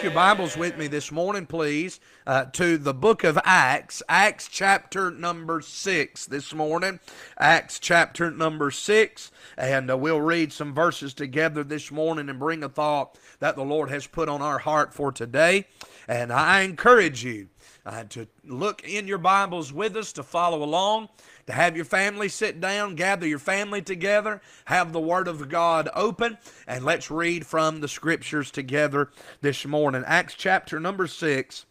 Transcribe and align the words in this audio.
Take 0.00 0.04
your 0.04 0.14
Bibles 0.14 0.56
with 0.56 0.78
me 0.78 0.86
this 0.86 1.12
morning, 1.12 1.44
please, 1.44 2.00
uh, 2.26 2.46
to 2.52 2.78
the 2.78 2.94
book 2.94 3.22
of 3.22 3.38
Acts, 3.44 4.02
Acts 4.08 4.48
chapter 4.48 5.10
number 5.10 5.60
six 5.60 6.24
this 6.24 6.54
morning. 6.54 7.00
Acts 7.38 7.78
chapter 7.78 8.30
number 8.30 8.70
six, 8.70 9.30
and 9.58 9.90
uh, 9.90 9.98
we'll 9.98 10.22
read 10.22 10.54
some 10.54 10.72
verses 10.72 11.12
together 11.12 11.62
this 11.62 11.92
morning 11.92 12.30
and 12.30 12.38
bring 12.38 12.62
a 12.62 12.70
thought 12.70 13.18
that 13.40 13.56
the 13.56 13.62
Lord 13.62 13.90
has 13.90 14.06
put 14.06 14.30
on 14.30 14.40
our 14.40 14.56
heart 14.56 14.94
for 14.94 15.12
today. 15.12 15.66
And 16.08 16.32
I 16.32 16.62
encourage 16.62 17.22
you 17.22 17.48
uh, 17.84 18.04
to 18.04 18.26
look 18.42 18.82
in 18.88 19.06
your 19.06 19.18
Bibles 19.18 19.70
with 19.70 19.96
us, 19.96 20.14
to 20.14 20.22
follow 20.22 20.62
along, 20.62 21.10
to 21.46 21.52
have 21.52 21.76
your 21.76 21.84
family 21.84 22.28
sit 22.28 22.60
down, 22.60 22.94
gather 22.94 23.26
your 23.26 23.38
family 23.38 23.82
together, 23.82 24.40
have 24.66 24.92
the 24.92 25.00
Word 25.00 25.28
of 25.28 25.48
God 25.48 25.88
open, 25.94 26.38
and 26.66 26.84
let's 26.84 27.10
read 27.10 27.46
from 27.46 27.80
the 27.80 27.88
Scriptures 27.88 28.50
together 28.50 29.10
this 29.40 29.66
morning. 29.66 30.04
Acts 30.06 30.34
chapter 30.36 30.78
number 30.78 31.06
6, 31.06 31.66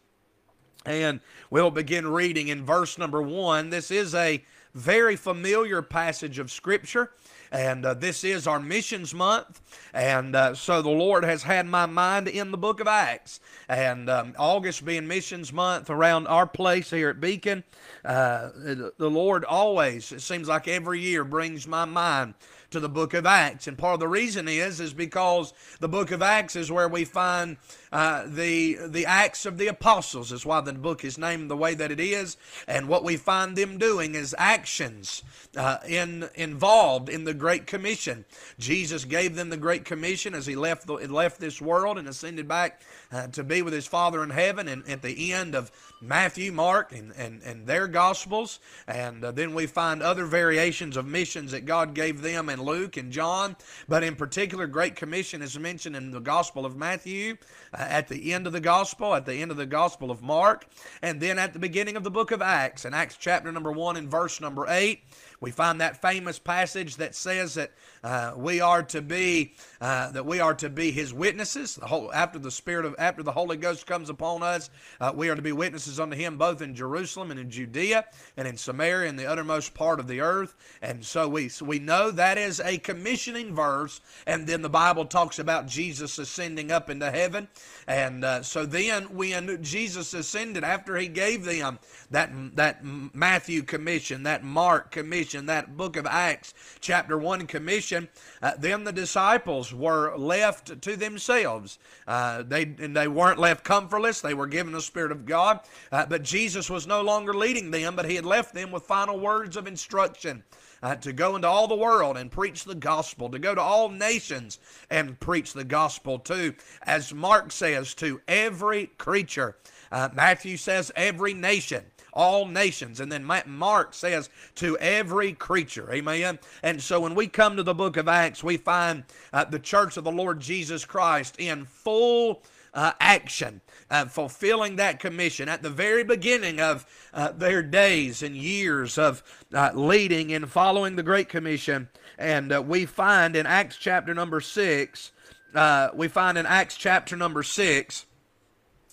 and 0.85 1.19
we'll 1.49 1.71
begin 1.71 2.07
reading 2.07 2.47
in 2.47 2.65
verse 2.65 2.97
number 2.97 3.21
1. 3.21 3.69
This 3.69 3.91
is 3.91 4.15
a 4.15 4.43
very 4.73 5.15
familiar 5.15 5.81
passage 5.81 6.39
of 6.39 6.51
Scripture. 6.51 7.11
And 7.51 7.85
uh, 7.85 7.93
this 7.95 8.23
is 8.23 8.47
our 8.47 8.59
missions 8.59 9.13
month. 9.13 9.61
And 9.93 10.35
uh, 10.35 10.53
so 10.53 10.81
the 10.81 10.89
Lord 10.89 11.23
has 11.23 11.43
had 11.43 11.65
my 11.65 11.85
mind 11.85 12.27
in 12.27 12.51
the 12.51 12.57
book 12.57 12.79
of 12.79 12.87
Acts. 12.87 13.39
And 13.67 14.09
um, 14.09 14.33
August 14.37 14.85
being 14.85 15.07
missions 15.07 15.51
month 15.51 15.89
around 15.89 16.27
our 16.27 16.47
place 16.47 16.89
here 16.89 17.09
at 17.09 17.19
Beacon, 17.19 17.63
uh, 18.05 18.49
the 18.55 18.93
the 18.97 19.09
Lord 19.09 19.43
always, 19.45 20.11
it 20.11 20.21
seems 20.21 20.47
like 20.47 20.67
every 20.67 20.99
year, 20.99 21.23
brings 21.23 21.67
my 21.67 21.85
mind 21.85 22.33
to 22.71 22.79
the 22.79 22.89
book 22.89 23.13
of 23.13 23.25
Acts. 23.25 23.67
And 23.67 23.77
part 23.77 23.95
of 23.95 23.99
the 23.99 24.07
reason 24.07 24.47
is 24.47 24.79
is 24.79 24.93
because 24.93 25.53
the 25.79 25.89
book 25.89 26.11
of 26.11 26.21
Acts 26.21 26.55
is 26.55 26.71
where 26.71 26.87
we 26.87 27.05
find 27.05 27.57
uh, 27.91 28.23
the 28.27 28.77
the 28.87 29.05
acts 29.05 29.45
of 29.45 29.57
the 29.57 29.67
apostles. 29.67 30.31
Is 30.31 30.45
why 30.45 30.61
the 30.61 30.73
book 30.73 31.03
is 31.03 31.17
named 31.17 31.49
the 31.49 31.57
way 31.57 31.73
that 31.73 31.91
it 31.91 31.99
is. 31.99 32.37
And 32.67 32.87
what 32.87 33.03
we 33.03 33.17
find 33.17 33.55
them 33.55 33.77
doing 33.77 34.15
is 34.15 34.35
actions 34.37 35.23
uh, 35.55 35.77
in 35.87 36.29
involved 36.35 37.09
in 37.09 37.23
the 37.23 37.33
Great 37.33 37.65
Commission. 37.67 38.25
Jesus 38.59 39.05
gave 39.05 39.35
them 39.35 39.49
the 39.49 39.57
Great 39.57 39.85
Commission 39.85 40.33
as 40.33 40.45
he 40.45 40.55
left 40.55 40.87
the, 40.87 40.93
left 40.93 41.39
this 41.39 41.61
world 41.61 41.97
and 41.97 42.07
ascended 42.07 42.47
back 42.47 42.81
uh, 43.11 43.27
to 43.27 43.43
be 43.43 43.61
with 43.61 43.73
his 43.73 43.87
Father 43.87 44.23
in 44.23 44.29
heaven. 44.29 44.67
And 44.67 44.87
at 44.87 45.01
the 45.01 45.33
end 45.33 45.55
of 45.55 45.71
Matthew, 46.01 46.51
Mark, 46.51 46.93
and, 46.93 47.11
and, 47.17 47.41
and 47.43 47.67
their 47.67 47.87
Gospels. 47.87 48.59
And 48.87 49.23
uh, 49.23 49.31
then 49.31 49.53
we 49.53 49.67
find 49.67 50.01
other 50.01 50.25
variations 50.25 50.95
of 50.95 51.05
missions 51.05 51.51
that 51.51 51.65
God 51.65 51.93
gave 51.93 52.21
them 52.21 52.49
Luke 52.61 52.97
and 52.97 53.11
John. 53.11 53.55
But 53.87 54.03
in 54.03 54.15
particular, 54.15 54.67
Great 54.67 54.95
Commission 54.95 55.41
is 55.41 55.57
mentioned 55.57 55.95
in 55.95 56.11
the 56.11 56.19
Gospel 56.19 56.65
of 56.65 56.75
Matthew, 56.75 57.37
uh, 57.73 57.77
at 57.77 58.07
the 58.07 58.33
end 58.33 58.47
of 58.47 58.53
the 58.53 58.59
Gospel, 58.59 59.15
at 59.15 59.25
the 59.25 59.35
end 59.35 59.51
of 59.51 59.57
the 59.57 59.65
Gospel 59.65 60.11
of 60.11 60.21
Mark, 60.21 60.67
and 61.01 61.19
then 61.19 61.39
at 61.39 61.53
the 61.53 61.59
beginning 61.59 61.95
of 61.95 62.03
the 62.03 62.11
book 62.11 62.31
of 62.31 62.41
Acts. 62.41 62.85
In 62.85 62.93
Acts 62.93 63.17
chapter 63.17 63.51
number 63.51 63.71
1 63.71 63.97
and 63.97 64.09
verse 64.09 64.41
number 64.41 64.65
8, 64.67 65.01
we 65.41 65.51
find 65.51 65.79
that 65.81 66.01
famous 66.01 66.39
passage 66.39 66.97
that 66.97 67.15
says 67.15 67.53
that 67.55 67.71
uh, 68.03 68.33
we 68.35 68.61
are 68.61 68.83
to 68.83 69.01
be 69.01 69.53
uh, 69.81 70.11
that 70.11 70.25
we 70.25 70.39
are 70.39 70.53
to 70.55 70.69
be 70.69 70.91
His 70.91 71.13
witnesses. 71.13 71.75
The 71.75 71.87
whole, 71.87 72.11
after 72.13 72.39
the 72.39 72.51
Spirit 72.51 72.85
of 72.85 72.95
after 72.99 73.23
the 73.23 73.31
Holy 73.31 73.57
Ghost 73.57 73.85
comes 73.85 74.09
upon 74.09 74.43
us, 74.43 74.69
uh, 74.99 75.13
we 75.15 75.29
are 75.29 75.35
to 75.35 75.41
be 75.41 75.51
witnesses 75.51 75.99
unto 75.99 76.15
Him 76.15 76.37
both 76.37 76.61
in 76.61 76.75
Jerusalem 76.75 77.31
and 77.31 77.39
in 77.39 77.49
Judea 77.49 78.05
and 78.35 78.47
in 78.47 78.57
Samaria 78.57 79.09
and 79.09 79.17
the 79.17 79.25
uttermost 79.25 79.73
part 79.73 79.99
of 79.99 80.07
the 80.07 80.21
earth. 80.21 80.55
And 80.81 81.05
so 81.05 81.29
we 81.29 81.49
so 81.49 81.65
we 81.65 81.79
know 81.79 82.11
that 82.11 82.37
is 82.37 82.59
a 82.59 82.77
commissioning 82.77 83.55
verse. 83.55 84.01
And 84.27 84.47
then 84.47 84.61
the 84.61 84.69
Bible 84.69 85.05
talks 85.05 85.39
about 85.39 85.67
Jesus 85.67 86.17
ascending 86.17 86.71
up 86.71 86.89
into 86.89 87.09
heaven. 87.09 87.47
And 87.87 88.25
uh, 88.25 88.43
so 88.43 88.65
then 88.65 89.15
when 89.15 89.63
Jesus 89.63 90.13
ascended, 90.13 90.63
after 90.63 90.97
He 90.97 91.07
gave 91.07 91.45
them 91.45 91.79
that 92.11 92.31
that 92.55 92.83
Matthew 92.83 93.63
commission, 93.63 94.23
that 94.23 94.43
Mark 94.43 94.91
commission, 94.91 95.45
that 95.45 95.77
book 95.77 95.95
of 95.95 96.05
Acts 96.05 96.53
chapter 96.81 97.17
one 97.17 97.47
commission, 97.47 98.09
uh, 98.41 98.51
then 98.57 98.83
the 98.83 98.91
disciples 98.91 99.68
were 99.73 100.15
left 100.17 100.81
to 100.81 100.95
themselves. 100.95 101.79
Uh, 102.07 102.43
they 102.43 102.63
and 102.79 102.95
they 102.95 103.07
weren't 103.07 103.39
left 103.39 103.63
comfortless. 103.63 104.21
They 104.21 104.33
were 104.33 104.47
given 104.47 104.73
the 104.73 104.81
Spirit 104.81 105.11
of 105.11 105.25
God, 105.25 105.61
uh, 105.91 106.05
but 106.05 106.23
Jesus 106.23 106.69
was 106.69 106.87
no 106.87 107.01
longer 107.01 107.33
leading 107.33 107.71
them, 107.71 107.95
but 107.95 108.09
He 108.09 108.15
had 108.15 108.25
left 108.25 108.53
them 108.53 108.71
with 108.71 108.83
final 108.83 109.19
words 109.19 109.57
of 109.57 109.67
instruction. 109.67 110.43
Uh, 110.81 110.95
to 110.95 111.11
go 111.11 111.35
into 111.35 111.45
all 111.45 111.67
the 111.67 111.75
world 111.75 112.15
and 112.15 112.31
preach 112.31 112.63
the 112.63 112.73
gospel, 112.73 113.27
to 113.29 113.37
go 113.37 113.53
to 113.53 113.59
all 113.59 113.89
nations 113.89 114.59
and 114.89 115.19
preach 115.19 115.51
the 115.51 115.65
gospel 115.65 116.17
too, 116.17 116.53
as 116.83 117.13
Mark 117.13 117.51
says, 117.51 117.93
to 117.95 118.21
every 118.29 118.87
creature. 118.97 119.57
Uh, 119.91 120.07
Matthew 120.13 120.55
says, 120.55 120.89
every 120.95 121.33
nation 121.33 121.83
all 122.13 122.45
nations. 122.45 122.99
And 122.99 123.11
then 123.11 123.23
Mark 123.45 123.93
says, 123.93 124.29
to 124.55 124.77
every 124.77 125.33
creature. 125.33 125.91
Amen. 125.91 126.39
And 126.63 126.81
so 126.81 126.99
when 126.99 127.15
we 127.15 127.27
come 127.27 127.55
to 127.55 127.63
the 127.63 127.73
book 127.73 127.97
of 127.97 128.07
Acts, 128.07 128.43
we 128.43 128.57
find 128.57 129.03
uh, 129.33 129.45
the 129.45 129.59
church 129.59 129.97
of 129.97 130.03
the 130.03 130.11
Lord 130.11 130.39
Jesus 130.39 130.85
Christ 130.85 131.35
in 131.39 131.65
full 131.65 132.43
uh, 132.73 132.91
action, 132.99 133.61
uh, 133.89 134.05
fulfilling 134.05 134.75
that 134.75 134.99
commission 134.99 135.49
at 135.49 135.63
the 135.63 135.69
very 135.69 136.03
beginning 136.03 136.59
of 136.59 136.85
uh, 137.13 137.31
their 137.31 137.63
days 137.63 138.21
and 138.21 138.35
years 138.35 138.97
of 138.97 139.23
uh, 139.53 139.71
leading 139.73 140.31
and 140.33 140.49
following 140.49 140.95
the 140.95 141.03
Great 141.03 141.29
Commission. 141.29 141.89
And 142.17 142.51
uh, 142.51 142.61
we 142.61 142.85
find 142.85 143.35
in 143.35 143.45
Acts 143.45 143.77
chapter 143.77 144.13
number 144.13 144.41
six, 144.41 145.11
uh, 145.55 145.89
we 145.95 146.07
find 146.07 146.37
in 146.37 146.45
Acts 146.45 146.77
chapter 146.77 147.15
number 147.15 147.43
six, 147.43 148.05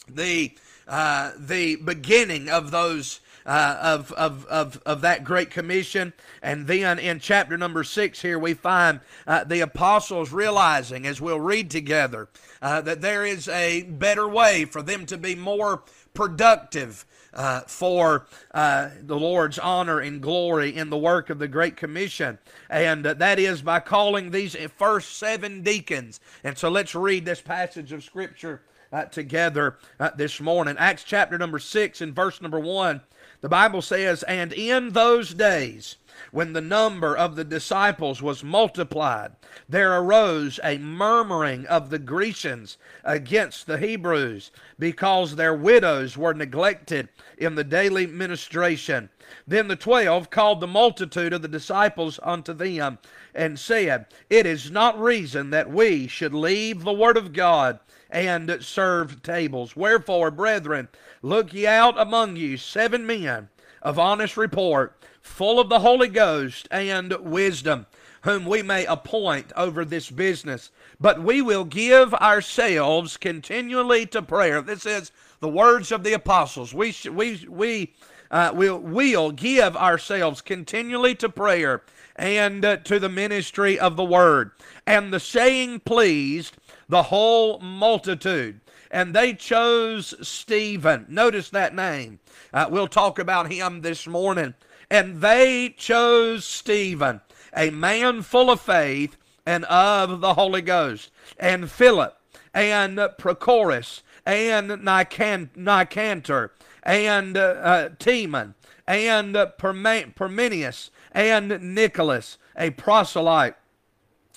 the 0.09 0.53
uh, 0.87 1.33
the 1.39 1.77
beginning 1.77 2.49
of 2.49 2.71
those 2.71 3.21
uh, 3.47 3.79
of, 3.81 4.13
of, 4.13 4.45
of, 4.47 4.83
of 4.85 5.01
that 5.03 5.25
great 5.25 5.51
commission. 5.51 6.13
And 6.43 6.67
then 6.67 6.99
in 6.99 7.21
chapter 7.21 7.57
number 7.57 7.85
six 7.85 8.21
here, 8.21 8.39
we 8.39 8.55
find 8.55 9.01
uh, 9.27 9.45
the 9.45 9.61
apostles 9.61 10.33
realizing, 10.33 11.07
as 11.07 11.21
we'll 11.21 11.41
read 11.41 11.71
together, 11.71 12.29
uh, 12.61 12.81
that 12.83 13.01
there 13.01 13.25
is 13.25 13.49
a 13.49 13.83
better 13.85 14.29
way 14.29 14.65
for 14.65 14.83
them 14.83 15.07
to 15.07 15.17
be 15.17 15.35
more 15.35 15.83
productive. 16.13 17.07
Uh, 17.35 17.61
for 17.67 18.27
uh, 18.55 18.89
the 19.03 19.19
Lord's 19.19 19.59
honor 19.59 20.01
and 20.01 20.23
glory 20.23 20.75
in 20.75 20.89
the 20.89 20.97
work 20.97 21.29
of 21.29 21.39
the 21.39 21.47
Great 21.47 21.77
Commission. 21.77 22.39
And 22.71 23.05
that 23.05 23.39
is 23.39 23.61
by 23.61 23.81
calling 23.81 24.31
these 24.31 24.57
first 24.79 25.19
seven 25.19 25.63
deacons. 25.63 26.19
And 26.43 26.57
so 26.57 26.71
let's 26.71 26.95
read 26.95 27.27
this 27.27 27.43
passage 27.43 27.93
of 27.93 28.03
Scripture 28.03 28.63
uh, 28.93 29.05
together 29.05 29.77
uh, 29.99 30.11
this 30.17 30.41
morning. 30.41 30.77
Acts 30.79 31.05
chapter 31.05 31.39
number 31.39 31.59
6 31.59 32.01
and 32.01 32.15
verse 32.15 32.41
number 32.41 32.61
1. 32.61 33.01
The 33.43 33.49
Bible 33.49 33.83
says, 33.83 34.23
And 34.23 34.53
in 34.53 34.91
those 34.91 35.35
days, 35.35 35.97
when 36.33 36.55
the 36.55 36.63
number 36.63 37.15
of 37.15 37.37
the 37.37 37.45
disciples 37.45 38.23
was 38.23 38.43
multiplied, 38.43 39.33
there 39.69 39.93
arose 39.93 40.59
a 40.65 40.79
murmuring 40.79 41.67
of 41.67 41.91
the 41.91 41.99
Grecians 41.99 42.79
against 43.05 43.67
the 43.67 43.77
Hebrews, 43.77 44.51
because 44.79 45.37
their 45.37 45.55
widows 45.55 46.17
were 46.17 46.33
neglected 46.33 47.11
in 47.37 47.55
the 47.55 47.65
daily 47.65 48.07
ministration. 48.07 49.10
Then 49.47 49.69
the 49.69 49.77
twelve 49.77 50.31
called 50.31 50.60
the 50.60 50.66
multitude 50.66 51.34
of 51.34 51.43
the 51.43 51.49
disciples 51.49 52.19
unto 52.22 52.55
them, 52.55 52.99
and 53.34 53.59
said, 53.59 54.07
It 54.31 54.47
is 54.47 54.71
not 54.71 54.99
reason 54.99 55.51
that 55.51 55.71
we 55.71 56.07
should 56.07 56.33
leave 56.33 56.83
the 56.83 56.93
word 56.93 57.19
of 57.19 57.34
God 57.34 57.81
and 58.16 58.57
serve 58.63 59.22
tables. 59.22 59.77
Wherefore, 59.77 60.30
brethren, 60.30 60.89
look 61.21 61.53
ye 61.53 61.66
out 61.66 62.01
among 62.01 62.36
you 62.36 62.57
seven 62.57 63.07
men 63.07 63.51
of 63.83 63.98
honest 63.98 64.39
report, 64.39 64.98
full 65.21 65.60
of 65.60 65.68
the 65.68 65.80
Holy 65.80 66.09
Ghost 66.09 66.66
and 66.71 67.13
wisdom, 67.21 67.84
whom 68.22 68.47
we 68.47 68.63
may 68.63 68.86
appoint 68.86 69.53
over 69.54 69.84
this 69.84 70.10
business. 70.10 70.71
But 70.98 71.22
we 71.22 71.42
will 71.42 71.65
give 71.65 72.15
ourselves 72.15 73.18
continually 73.18 74.07
to 74.07 74.22
prayer. 74.22 74.62
This 74.62 74.86
is 74.86 75.12
the 75.41 75.48
words 75.51 75.92
of 75.92 76.03
the 76.03 76.15
apostles. 76.15 76.72
We 76.72 76.95
we 77.12 77.47
we 77.47 77.92
uh, 78.30 78.51
will 78.54 78.78
will 78.78 79.30
give 79.30 79.77
ourselves 79.77 80.41
continually 80.41 81.15
to 81.16 81.28
prayer 81.28 81.83
and 82.16 82.65
uh, 82.65 82.77
to 82.78 82.98
the 82.98 83.10
ministry 83.10 83.78
of 83.78 83.97
the 83.97 84.04
word. 84.04 84.53
And 84.86 85.12
the 85.12 85.21
saying 85.21 85.80
pleased 85.80 86.57
the 86.88 87.04
whole 87.04 87.59
multitude. 87.60 88.60
and 88.91 89.15
they 89.15 89.34
chose 89.34 90.15
Stephen. 90.27 91.06
Notice 91.09 91.50
that 91.50 91.74
name. 91.74 92.21
Uh, 92.53 92.66
we'll 92.71 92.86
talk 92.88 93.18
about 93.18 93.50
him 93.50 93.80
this 93.83 94.06
morning. 94.06 94.54
And 94.91 95.21
they 95.21 95.74
chose 95.77 96.44
Stephen, 96.44 97.21
a 97.54 97.71
man 97.71 98.22
full 98.22 98.50
of 98.50 98.60
faith 98.60 99.16
and 99.44 99.65
of 99.65 100.21
the 100.21 100.34
Holy 100.34 100.62
Ghost, 100.62 101.10
and 101.38 101.71
Philip, 101.71 102.16
and 102.54 102.97
Prochorus, 103.18 104.03
and 104.24 104.68
Nicanor, 104.84 106.50
and 106.83 107.36
uh, 107.36 107.41
uh, 107.41 107.88
Timon, 107.98 108.54
and 108.86 109.36
uh, 109.36 109.47
Parmenas, 109.59 110.91
and 111.12 111.74
Nicholas, 111.74 112.38
a 112.56 112.71
proselyte 112.71 113.56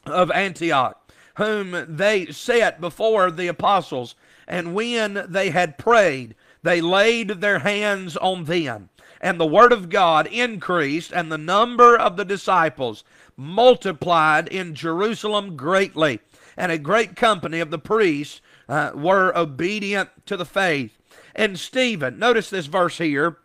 of 0.05 0.31
Antioch, 0.31 0.98
whom 1.39 1.86
they 1.88 2.25
set 2.27 2.81
before 2.81 3.31
the 3.31 3.47
apostles. 3.47 4.13
And 4.45 4.75
when 4.75 5.25
they 5.30 5.51
had 5.51 5.77
prayed, 5.77 6.36
they 6.62 6.81
laid 6.81 7.30
their 7.30 7.59
hands 7.59 8.18
on 8.18 8.44
them. 8.44 8.89
And 9.21 9.39
the 9.39 9.45
word 9.45 9.71
of 9.71 9.89
God 9.89 10.27
increased, 10.27 11.13
and 11.13 11.31
the 11.31 11.38
number 11.38 11.97
of 11.97 12.18
the 12.18 12.25
disciples 12.25 13.06
multiplied 13.38 14.50
in 14.50 14.75
Jerusalem 14.75 15.56
greatly. 15.56 16.19
And 16.57 16.74
a 16.74 16.77
great 16.77 17.15
company 17.15 17.62
of 17.62 17.71
the 17.71 17.80
priests 17.80 18.42
uh, 18.68 18.92
were 18.94 19.35
obedient 19.35 20.09
to 20.25 20.35
the 20.35 20.45
faith. 20.45 20.97
And 21.35 21.57
Stephen, 21.57 22.19
notice 22.19 22.50
this 22.50 22.65
verse 22.65 22.97
here. 22.97 23.38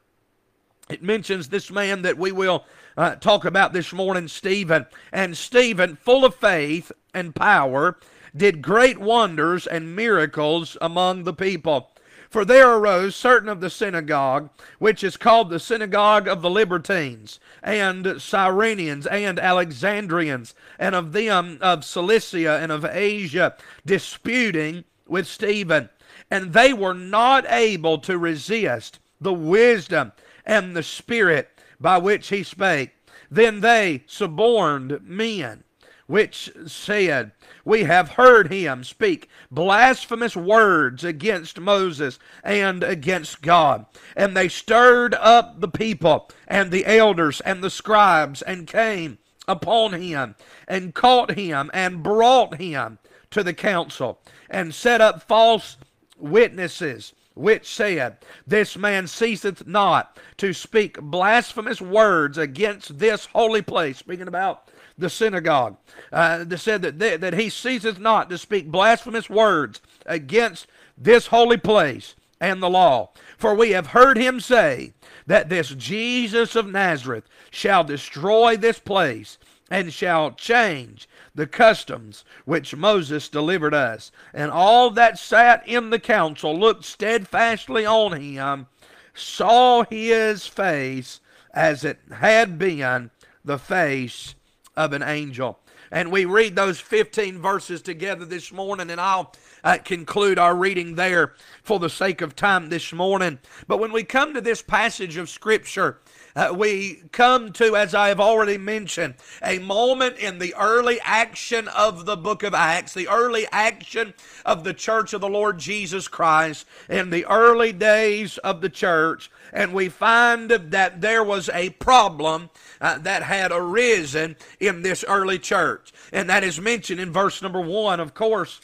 It 0.91 1.03
mentions 1.03 1.49
this 1.49 1.71
man 1.71 2.03
that 2.03 2.19
we 2.19 2.33
will 2.33 2.65
uh, 2.97 3.15
talk 3.17 3.45
about 3.45 3.73
this 3.73 3.93
morning, 3.93 4.27
Stephen. 4.27 4.87
And 5.13 5.37
Stephen, 5.37 5.95
full 5.95 6.25
of 6.25 6.35
faith 6.35 6.91
and 7.15 7.35
power, 7.35 7.99
did 8.37 8.63
great 8.63 8.99
wonders 8.99 9.67
and 9.67 9.95
miracles 9.95 10.77
among 10.81 11.25
the 11.25 11.33
people. 11.33 11.91
For 12.29 12.45
there 12.45 12.73
arose 12.73 13.15
certain 13.15 13.49
of 13.49 13.61
the 13.61 13.71
synagogue, 13.71 14.51
which 14.81 15.05
is 15.05 15.17
called 15.17 15.51
the 15.51 15.61
synagogue 15.61 16.27
of 16.27 16.43
the 16.43 16.51
Libertines, 16.51 17.39
and 17.63 18.05
Cyrenians, 18.21 19.07
and 19.09 19.39
Alexandrians, 19.39 20.53
and 20.77 20.97
of 20.97 21.13
them 21.13 21.59
of 21.61 21.85
Cilicia 21.85 22.59
and 22.61 22.73
of 22.73 22.85
Asia, 22.85 23.55
disputing 23.87 24.83
with 25.07 25.29
Stephen. 25.29 25.91
And 26.31 26.53
they 26.53 26.73
were 26.73 26.95
not 26.95 27.45
able 27.49 27.99
to 27.99 28.19
resist 28.19 28.99
the 29.21 29.33
wisdom 29.33 30.13
and 30.45 30.75
the 30.75 30.83
spirit 30.83 31.51
by 31.81 31.99
which 31.99 32.29
he 32.29 32.43
spake. 32.43 32.91
Then 33.31 33.61
they 33.61 34.05
suborned 34.07 35.01
men, 35.03 35.64
which 36.07 36.51
said, 36.67 37.33
We 37.65 37.85
have 37.85 38.11
heard 38.11 38.53
him 38.53 38.85
speak 38.85 39.29
blasphemous 39.51 40.37
words 40.37 41.05
against 41.05 41.61
Moses 41.61 42.19
and 42.43 42.83
against 42.83 43.43
God. 43.43 43.87
And 44.17 44.37
they 44.37 44.49
stirred 44.49 45.15
up 45.15 45.61
the 45.61 45.69
people 45.69 46.31
and 46.47 46.71
the 46.71 46.87
elders 46.87 47.41
and 47.41 47.63
the 47.63 47.71
scribes 47.71 48.43
and 48.43 48.67
came 48.67 49.19
upon 49.49 49.93
him 49.95 50.35
and 50.69 50.95
caught 50.95 51.33
him 51.33 51.71
and 51.73 52.03
brought 52.03 52.57
him 52.57 52.99
to 53.31 53.43
the 53.43 53.55
council 53.55 54.21
and 54.49 54.75
set 54.75 55.01
up 55.01 55.23
false 55.23 55.77
witnesses 56.19 57.13
which 57.35 57.67
said, 57.67 58.19
This 58.47 58.77
man 58.77 59.07
ceaseth 59.07 59.67
not 59.67 60.19
to 60.39 60.53
speak 60.53 61.01
blasphemous 61.01 61.81
words 61.81 62.39
against 62.39 62.99
this 62.99 63.27
holy 63.27 63.63
place. 63.63 63.99
Speaking 63.99 64.29
about 64.29 64.71
the 64.97 65.11
synagogue, 65.11 65.77
uh, 66.13 66.45
they 66.45 66.57
said 66.57 66.83
that, 66.83 66.99
they, 66.99 67.17
that 67.17 67.35
he 67.35 67.49
ceaseth 67.49 67.99
not 67.99 68.31
to 68.31 68.39
speak 68.39 68.71
blasphemous 68.71 69.29
words 69.29 69.81
against 70.07 70.67
this 70.97 71.29
holy 71.29 71.57
place 71.57 72.15
and 72.41 72.63
the 72.63 72.71
law. 72.71 73.11
For 73.37 73.55
we 73.55 73.71
have 73.71 73.89
heard 73.89 74.17
him 74.17 74.41
say 74.41 74.93
that 75.27 75.49
this 75.49 75.71
Jesus 75.71 76.55
of 76.55 76.67
Nazareth 76.67 77.25
shall 77.51 77.85
destroy 77.85 78.57
this 78.57 78.79
place 78.79 79.39
and 79.71 79.93
shall 79.93 80.31
change 80.31 81.09
the 81.35 81.47
customs 81.47 82.25
which 82.45 82.77
Moses 82.77 83.29
delivered 83.29 83.75
us. 83.75 84.13
And 84.33 84.51
all 84.51 84.91
that 84.91 85.19
sat 85.19 85.67
in 85.67 85.91
the 85.91 85.99
council 85.99 86.57
looked 86.57 86.85
steadfastly 86.85 87.85
on 87.87 88.21
him, 88.21 88.67
saw 89.15 89.85
his 89.85 90.47
face 90.47 91.21
as 91.53 91.85
it 91.85 91.99
had 92.13 92.59
been 92.59 93.11
the 93.45 93.59
face 93.59 94.35
of 94.77 94.93
an 94.93 95.03
angel. 95.03 95.59
And 95.91 96.11
we 96.11 96.25
read 96.25 96.57
those 96.57 96.81
15 96.81 97.41
verses 97.41 97.83
together 97.83 98.25
this 98.25 98.53
morning, 98.53 98.91
and 98.91 99.01
I'll 99.01 99.33
uh, 99.63 99.79
conclude 99.85 100.39
our 100.39 100.55
reading 100.55 100.95
there 100.97 101.35
for 101.63 101.79
the 101.79 101.91
sake 101.91 102.21
of 102.21 102.35
time 102.35 102.69
this 102.69 102.93
morning. 102.93 103.39
But 103.69 103.79
when 103.79 103.93
we 103.93 104.03
come 104.03 104.35
to 104.35 104.41
this 104.41 104.63
passage 104.63 105.17
of 105.17 105.31
Scripture, 105.31 105.99
uh, 106.37 106.53
we 106.55 107.03
come 107.13 107.53
to, 107.53 107.77
as 107.77 107.95
I 107.95 108.09
have 108.09 108.19
already 108.19 108.59
mentioned, 108.59 109.15
a 109.43 109.61
moment 109.61 110.19
in 110.19 110.39
the 110.41 110.53
early 110.57 111.01
action 111.03 111.69
of 111.69 112.07
the 112.07 112.17
book 112.17 112.43
of 112.43 112.55
Acts, 112.55 112.93
the 112.93 113.09
early 113.09 113.47
action 113.53 114.15
of 114.45 114.65
the 114.65 114.75
church 114.75 115.13
of 115.13 115.21
the 115.21 115.29
Lord 115.29 115.59
Jesus 115.59 116.09
Christ, 116.09 116.67
in 116.89 117.11
the 117.11 117.25
early 117.27 117.73
days 117.73 118.37
of 118.39 118.63
the 118.63 118.69
church. 118.69 119.31
And 119.53 119.73
we 119.73 119.89
find 119.89 120.51
that 120.51 121.01
there 121.01 121.23
was 121.23 121.49
a 121.51 121.71
problem 121.71 122.51
uh, 122.85 122.99
that 122.99 123.23
had 123.23 123.51
arisen 123.51 124.37
in 124.61 124.83
this 124.83 125.05
early 125.09 125.39
church. 125.39 125.91
And 126.13 126.29
that 126.29 126.45
is 126.45 126.61
mentioned 126.61 127.01
in 127.01 127.13
verse 127.13 127.41
number 127.41 127.61
one, 127.61 127.99
of 127.99 128.13
course, 128.13 128.61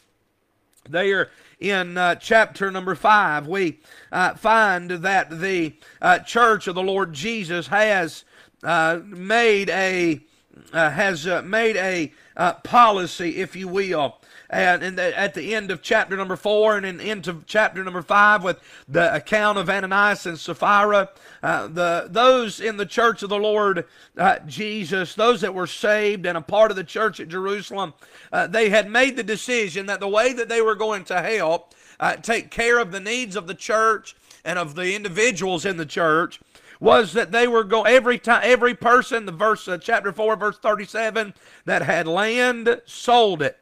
there 0.87 1.31
in 1.58 1.96
uh, 1.96 2.17
chapter 2.17 2.70
number 2.70 2.94
five, 2.94 3.46
we 3.46 3.78
uh, 4.12 4.34
find 4.34 4.90
that 4.90 5.40
the 5.40 5.72
uh, 6.02 6.19
church 6.19 6.67
of 6.67 6.75
the 6.75 6.82
Lord 6.82 7.14
Jesus 7.14 7.69
has 7.69 8.25
uh, 8.62 9.00
made 9.05 9.70
a 9.70 10.20
uh, 10.75 10.90
has 10.90 11.26
made 11.43 11.76
a 11.76 12.12
policy, 12.62 13.38
if 13.38 13.56
you 13.56 13.69
will, 13.69 14.19
and, 14.50 14.99
at 14.99 15.35
the 15.35 15.55
end 15.55 15.70
of 15.70 15.81
chapter 15.81 16.17
number 16.17 16.37
four 16.37 16.76
and 16.76 16.85
in, 16.85 17.00
into 17.00 17.43
chapter 17.47 17.85
number 17.85 18.02
five 18.02 18.43
with 18.43 18.58
the 18.88 19.14
account 19.14 19.58
of 19.58 19.70
Ananias 19.70 20.26
and 20.26 20.38
Sapphira, 20.38 21.11
uh, 21.43 21.69
the 21.69 22.08
those 22.11 22.61
in 22.61 22.76
the 22.76 22.87
church 22.87 23.23
of 23.23 23.29
the 23.29 23.38
Lord 23.38 23.87
uh, 24.19 24.38
Jesus, 24.47 25.14
those 25.14 25.41
that 25.43 25.55
were 25.55 25.67
saved 25.67 26.26
and 26.26 26.37
a 26.37 26.43
part 26.43 26.70
of 26.70 26.76
the 26.76 26.85
church 26.85 27.20
at 27.20 27.29
Jerusalem, 27.29 27.94
uh, 28.32 28.47
they 28.47 28.70
had 28.70 28.91
made 28.91 29.17
the 29.17 29.23
decision 29.23 29.87
that 29.87 30.00
the 30.00 30.08
way 30.08 30.32
that 30.32 30.49
they 30.49 30.61
were 30.61 30.75
going 30.75 31.05
to 31.05 31.23
help 31.23 31.75
uh, 32.00 32.17
take 32.17 32.50
care 32.50 32.79
of 32.79 32.91
the 32.91 33.00
needs 33.00 33.37
of 33.37 33.47
the 33.47 33.55
church 33.55 34.17
and 34.44 34.58
of 34.58 34.75
the 34.75 34.94
individuals 34.94 35.64
in 35.64 35.76
the 35.76 35.87
church 35.87 36.41
was 36.81 37.12
that 37.12 37.30
they 37.30 37.47
were 37.47 37.62
go 37.62 37.83
every 37.83 38.19
time 38.19 38.40
every 38.42 38.75
person 38.75 39.26
the 39.26 39.33
verse 39.33 39.69
uh, 39.69 39.78
chapter 39.78 40.12
4 40.12 40.35
verse 40.37 40.59
37 40.59 41.35
that 41.66 41.83
had 41.83 42.09
land 42.09 42.80
sold 42.87 43.42
it 43.42 43.59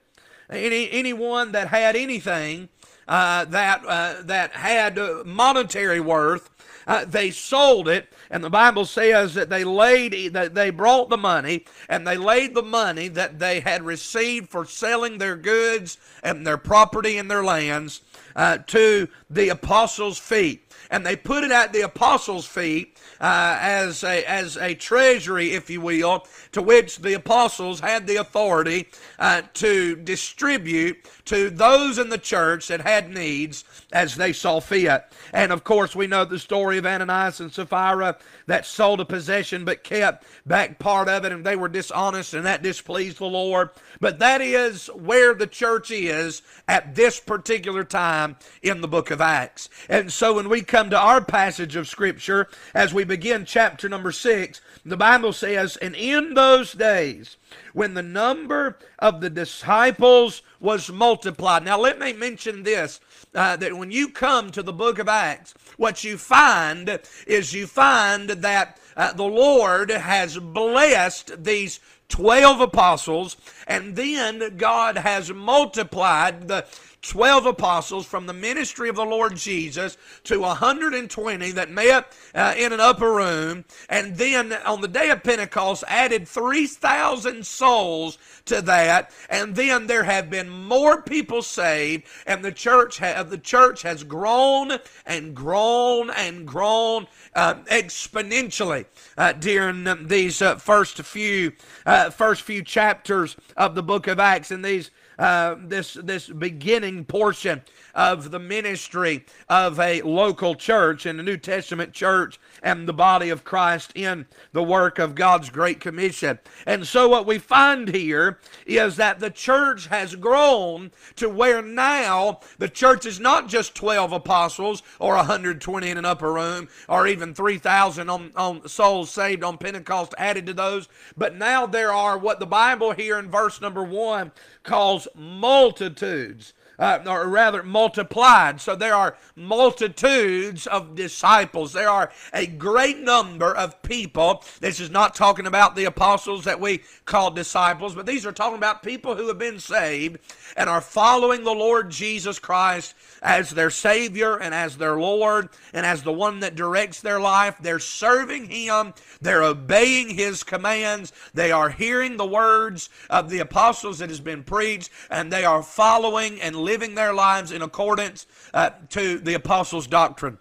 any 0.51 0.91
anyone 0.91 1.53
that 1.53 1.69
had 1.69 1.97
anything 1.97 2.69
uh, 3.07 3.45
that 3.47 3.83
uh, 3.87 4.17
that 4.23 4.53
had 4.53 4.99
monetary 5.25 6.01
worth, 6.01 6.51
uh, 6.87 7.05
they 7.05 7.31
sold 7.31 7.89
it, 7.89 8.13
and 8.31 8.45
the 8.45 8.51
Bible 8.51 8.85
says 8.85 9.35
that 9.35 9.49
they 9.49 9.65
laid 9.65 10.33
that 10.35 10.55
they 10.55 10.71
brought 10.71 11.09
the 11.09 11.17
money 11.17 11.65
and 11.89 12.07
they 12.07 12.17
laid 12.17 12.55
the 12.55 12.63
money 12.63 13.09
that 13.09 13.39
they 13.39 13.61
had 13.61 13.83
received 13.83 14.51
for 14.51 14.65
selling 14.65 15.19
their 15.19 15.37
goods 15.37 15.99
and 16.23 16.47
their 16.47 16.59
property 16.59 17.19
and 17.19 17.31
their 17.31 17.45
lands 17.45 18.03
uh, 18.37 18.59
to 18.67 19.09
the 19.31 19.49
apostles' 19.49 20.19
feet 20.19 20.68
and 20.91 21.05
they 21.05 21.17
put 21.17 21.45
it 21.45 21.51
at 21.51 21.73
the 21.73 21.83
apostles' 21.83 22.47
feet 22.47 22.97
uh, 23.21 23.59
as 23.61 24.05
a 24.05 24.25
as 24.25 24.57
a 24.57 24.75
treasury, 24.75 25.53
if 25.53 25.69
you 25.71 25.81
will, 25.81 26.27
to 26.53 26.63
which 26.63 26.99
the 26.99 27.15
apostles 27.15 27.81
had 27.81 28.07
the 28.07 28.17
authority 28.17 28.89
uh, 29.19 29.43
to 29.55 29.97
distribute 29.97 30.97
to 31.25 31.51
those 31.51 31.99
in 31.99 32.09
the 32.09 32.19
church 32.19 32.69
that 32.69 32.81
had 32.81 33.11
needs 33.11 33.65
as 33.93 34.17
they 34.17 34.33
saw 34.33 34.61
fit. 34.61 35.05
And 35.33 35.53
of 35.53 35.65
course, 35.65 35.95
we 35.95 36.07
know 36.07 36.25
the 36.25 36.39
story 36.39 36.79
of 36.79 36.87
Ananias 36.87 37.41
and 37.41 37.53
Sapphira 37.53 38.17
that 38.49 38.67
sold 38.67 38.99
a 38.99 39.05
possession 39.05 39.65
but 39.65 39.85
kept 39.85 40.25
back 40.45 40.79
part 40.79 41.09
of 41.09 41.25
it, 41.25 41.33
and 41.33 41.45
they 41.45 41.55
were 41.55 41.69
dishonest, 41.69 42.35
and 42.35 42.45
that 42.47 42.63
displeased 42.63 43.19
the 43.19 43.27
Lord. 43.27 43.71
But 44.01 44.19
that 44.19 44.41
is 44.41 44.89
where 44.89 45.35
the 45.35 45.47
church 45.47 45.91
is 45.91 46.43
at 46.67 46.95
this 46.95 47.21
particular 47.21 47.85
time 47.85 48.37
in 48.63 48.81
the 48.81 48.89
book 48.89 49.11
of 49.11 49.21
Acts. 49.21 49.69
And 49.89 50.11
so 50.13 50.35
when 50.35 50.49
we 50.49 50.63
come 50.63 50.91
to 50.91 50.99
our 50.99 51.23
passage 51.23 51.77
of 51.77 51.89
Scripture, 51.89 52.49
as 52.75 52.93
we 52.93 53.05
begin 53.05 53.45
chapter 53.45 53.89
number 53.89 54.13
six, 54.13 54.63
the 54.85 54.97
Bible 54.97 55.35
says, 55.35 55.77
And 55.77 55.95
in 55.95 56.33
those 56.33 56.73
days, 56.73 57.37
when 57.75 57.95
the 57.95 58.03
number 58.03 58.79
of 58.99 59.21
the 59.21 59.31
disciples 59.31 60.43
was 60.61 60.91
multiplied. 60.91 61.65
Now, 61.65 61.79
let 61.79 61.99
me 61.99 62.13
mention 62.13 62.63
this 62.63 63.01
uh, 63.39 63.55
that 63.55 63.79
when 63.79 63.93
you 63.93 64.09
come 64.09 64.51
to 64.51 64.65
the 64.65 64.73
book 64.73 64.99
of 64.99 65.09
Acts, 65.09 65.55
what 65.77 66.03
you 66.03 66.19
find 66.19 66.99
is 67.25 67.53
you 67.53 67.69
find 67.69 68.29
that 68.31 68.81
uh, 68.97 69.13
the 69.13 69.23
Lord 69.23 69.91
has 69.91 70.37
blessed 70.39 71.45
these 71.45 71.79
12 72.09 72.61
apostles, 72.61 73.37
and 73.69 73.95
then 73.95 74.57
God 74.57 74.99
has 74.99 75.33
multiplied 75.33 76.49
the 76.49 76.67
12 77.03 77.47
apostles 77.47 78.07
from 78.07 78.27
the 78.27 78.33
ministry 78.33 78.89
of 78.89 78.97
the 78.97 79.05
Lord 79.05 79.37
Jesus 79.37 79.97
to 80.25 80.41
120 80.41 81.53
that 81.53 81.71
met 81.71 82.13
uh, 82.35 82.55
in 82.57 82.73
an 82.73 82.81
upper 82.81 83.13
room, 83.13 83.65
and 83.89 84.17
then 84.17 84.53
on 84.53 84.81
the 84.81 84.89
day 84.89 85.11
of 85.11 85.23
Pentecost 85.23 85.85
added 85.87 86.27
3,000 86.27 87.47
souls 87.47 88.19
to 88.47 88.61
that, 88.63 89.13
and 89.31 89.55
then 89.55 89.87
there 89.87 90.05
have 90.05 90.29
been 90.29 90.49
more 90.49 91.03
people 91.03 91.43
saved, 91.43 92.05
and 92.27 92.45
the 92.45 92.53
church 92.53 92.99
ha- 92.99 93.23
the 93.23 93.39
church 93.39 93.83
has 93.83 94.03
grown 94.03 94.73
and 95.07 95.35
grown 95.35 96.11
and 96.11 96.47
grown 96.47 97.07
uh, 97.35 97.55
exponentially 97.67 98.87
uh, 99.17 99.33
during 99.33 100.07
these 100.09 100.43
uh, 100.43 100.57
first 100.57 101.01
few 101.03 101.53
uh, 101.87 102.11
first 102.11 102.43
few 102.43 102.63
chapters 102.63 103.37
of 103.57 103.75
the 103.75 103.83
book 103.83 104.07
of 104.07 104.19
Acts, 104.19 104.51
and 104.51 104.65
these 104.65 104.91
uh, 105.19 105.57
this 105.59 105.95
this 105.95 106.29
beginning 106.29 107.05
portion 107.05 107.63
of 107.99 108.31
the 108.31 108.39
ministry 108.39 109.27
of 109.49 109.81
a 109.81 110.01
local 110.03 110.55
church 110.55 111.05
and 111.05 111.19
a 111.19 111.23
New 111.23 111.37
Testament 111.37 111.93
church 111.93 112.39
and 112.63 112.87
the 112.87 112.93
body 112.93 113.29
of 113.29 113.43
Christ 113.43 113.91
in 113.97 114.27
the 114.53 114.63
work 114.63 115.01
of 115.01 115.17
God's 115.17 115.51
Great 115.51 115.81
Commission. 115.81 116.39
And 116.65 116.87
so, 116.87 117.09
what 117.09 117.27
we 117.27 117.39
find 117.39 117.89
here 117.89 118.39
is 118.65 118.95
that 118.97 119.19
the 119.19 119.31
church 119.31 119.89
has 119.89 120.15
grown 120.15 120.93
to 121.17 121.29
where 121.29 121.61
now 121.61 122.39
the 122.59 122.69
church 122.69 123.05
is 123.05 123.19
not 123.19 123.49
just 123.49 123.75
12 123.75 124.13
apostles 124.13 124.85
or 125.01 125.17
120 125.17 125.91
in 125.91 125.99
an 125.99 126.05
upper 126.05 126.33
room 126.33 126.69
or 126.89 127.09
even 127.09 127.35
3,000 127.35 128.09
on, 128.09 128.31
on 128.37 128.69
souls 128.69 129.11
saved 129.11 129.43
on 129.43 129.59
Pentecost 129.59 130.15
added 130.19 130.47
to 130.47 130.55
those, 130.55 130.89
but 131.17 131.35
now 131.35 131.67
there 131.67 131.93
are 131.93 132.17
what 132.17 132.39
the 132.39 132.47
Bible 132.47 132.93
here 132.93 133.19
in 133.19 133.29
verse 133.29 133.61
number 133.61 133.83
one 133.83 134.31
calls 134.63 135.09
multitudes 135.17 136.53
uh, 136.79 137.01
or 137.07 137.27
rather 137.29 137.63
multiplied. 137.63 138.61
So 138.61 138.77
there 138.77 138.95
are 138.95 139.17
multitudes 139.35 140.67
of 140.67 140.95
disciples. 140.95 141.73
There 141.73 141.89
are 141.89 142.13
a 142.33 142.47
great 142.47 142.99
number 142.99 143.55
of 143.55 143.83
people. 143.83 144.45
This 144.61 144.81
is 144.81 144.91
not 144.91 145.15
talking 145.15 145.47
about 145.47 145.75
the 145.75 145.85
apostles 145.85 146.45
that 146.45 146.61
we 146.61 146.83
call 147.05 147.31
disciples, 147.31 147.95
but 147.95 148.07
these 148.07 148.27
are 148.27 148.33
talking 148.33 148.59
about 148.59 148.83
people 148.83 149.17
who 149.17 149.29
have 149.29 149.39
been 149.39 149.59
saved 149.59 150.19
and 150.57 150.69
are 150.69 150.81
following 150.81 151.45
the 151.45 151.53
Lord 151.53 151.91
Jesus 151.91 152.39
Christ 152.39 152.95
as 153.23 153.51
their 153.51 153.71
Savior 153.71 154.37
and 154.37 154.55
as 154.55 154.77
their 154.77 154.99
Lord 154.99 155.49
and 155.73 155.85
as 155.85 156.03
the 156.03 156.13
one 156.13 156.41
that 156.41 156.55
directs 156.55 157.01
their 157.01 157.21
life. 157.21 157.57
They're 157.61 157.79
serving 157.79 158.51
Him, 158.51 158.95
they're 159.21 159.43
obeying 159.43 160.11
His 160.11 160.43
commands, 160.43 161.13
they 161.35 161.51
are 161.51 161.71
hearing 161.71 162.17
the 162.17 162.27
words 162.27 162.91
of 163.11 163.31
the 163.31 163.41
apostles 163.41 163.99
that 163.99 164.09
has 164.09 164.21
been 164.21 164.45
preached, 164.45 164.91
and 165.11 165.33
they 165.33 165.45
are 165.45 165.63
following 165.63 166.41
and 166.41 166.57
living 166.69 166.95
their 166.95 167.15
lives 167.15 167.51
in 167.51 167.63
accordance 167.63 168.27
uh, 168.53 168.71
to 168.91 169.19
the 169.19 169.35
apostles' 169.35 169.87
doctrine. 169.87 170.39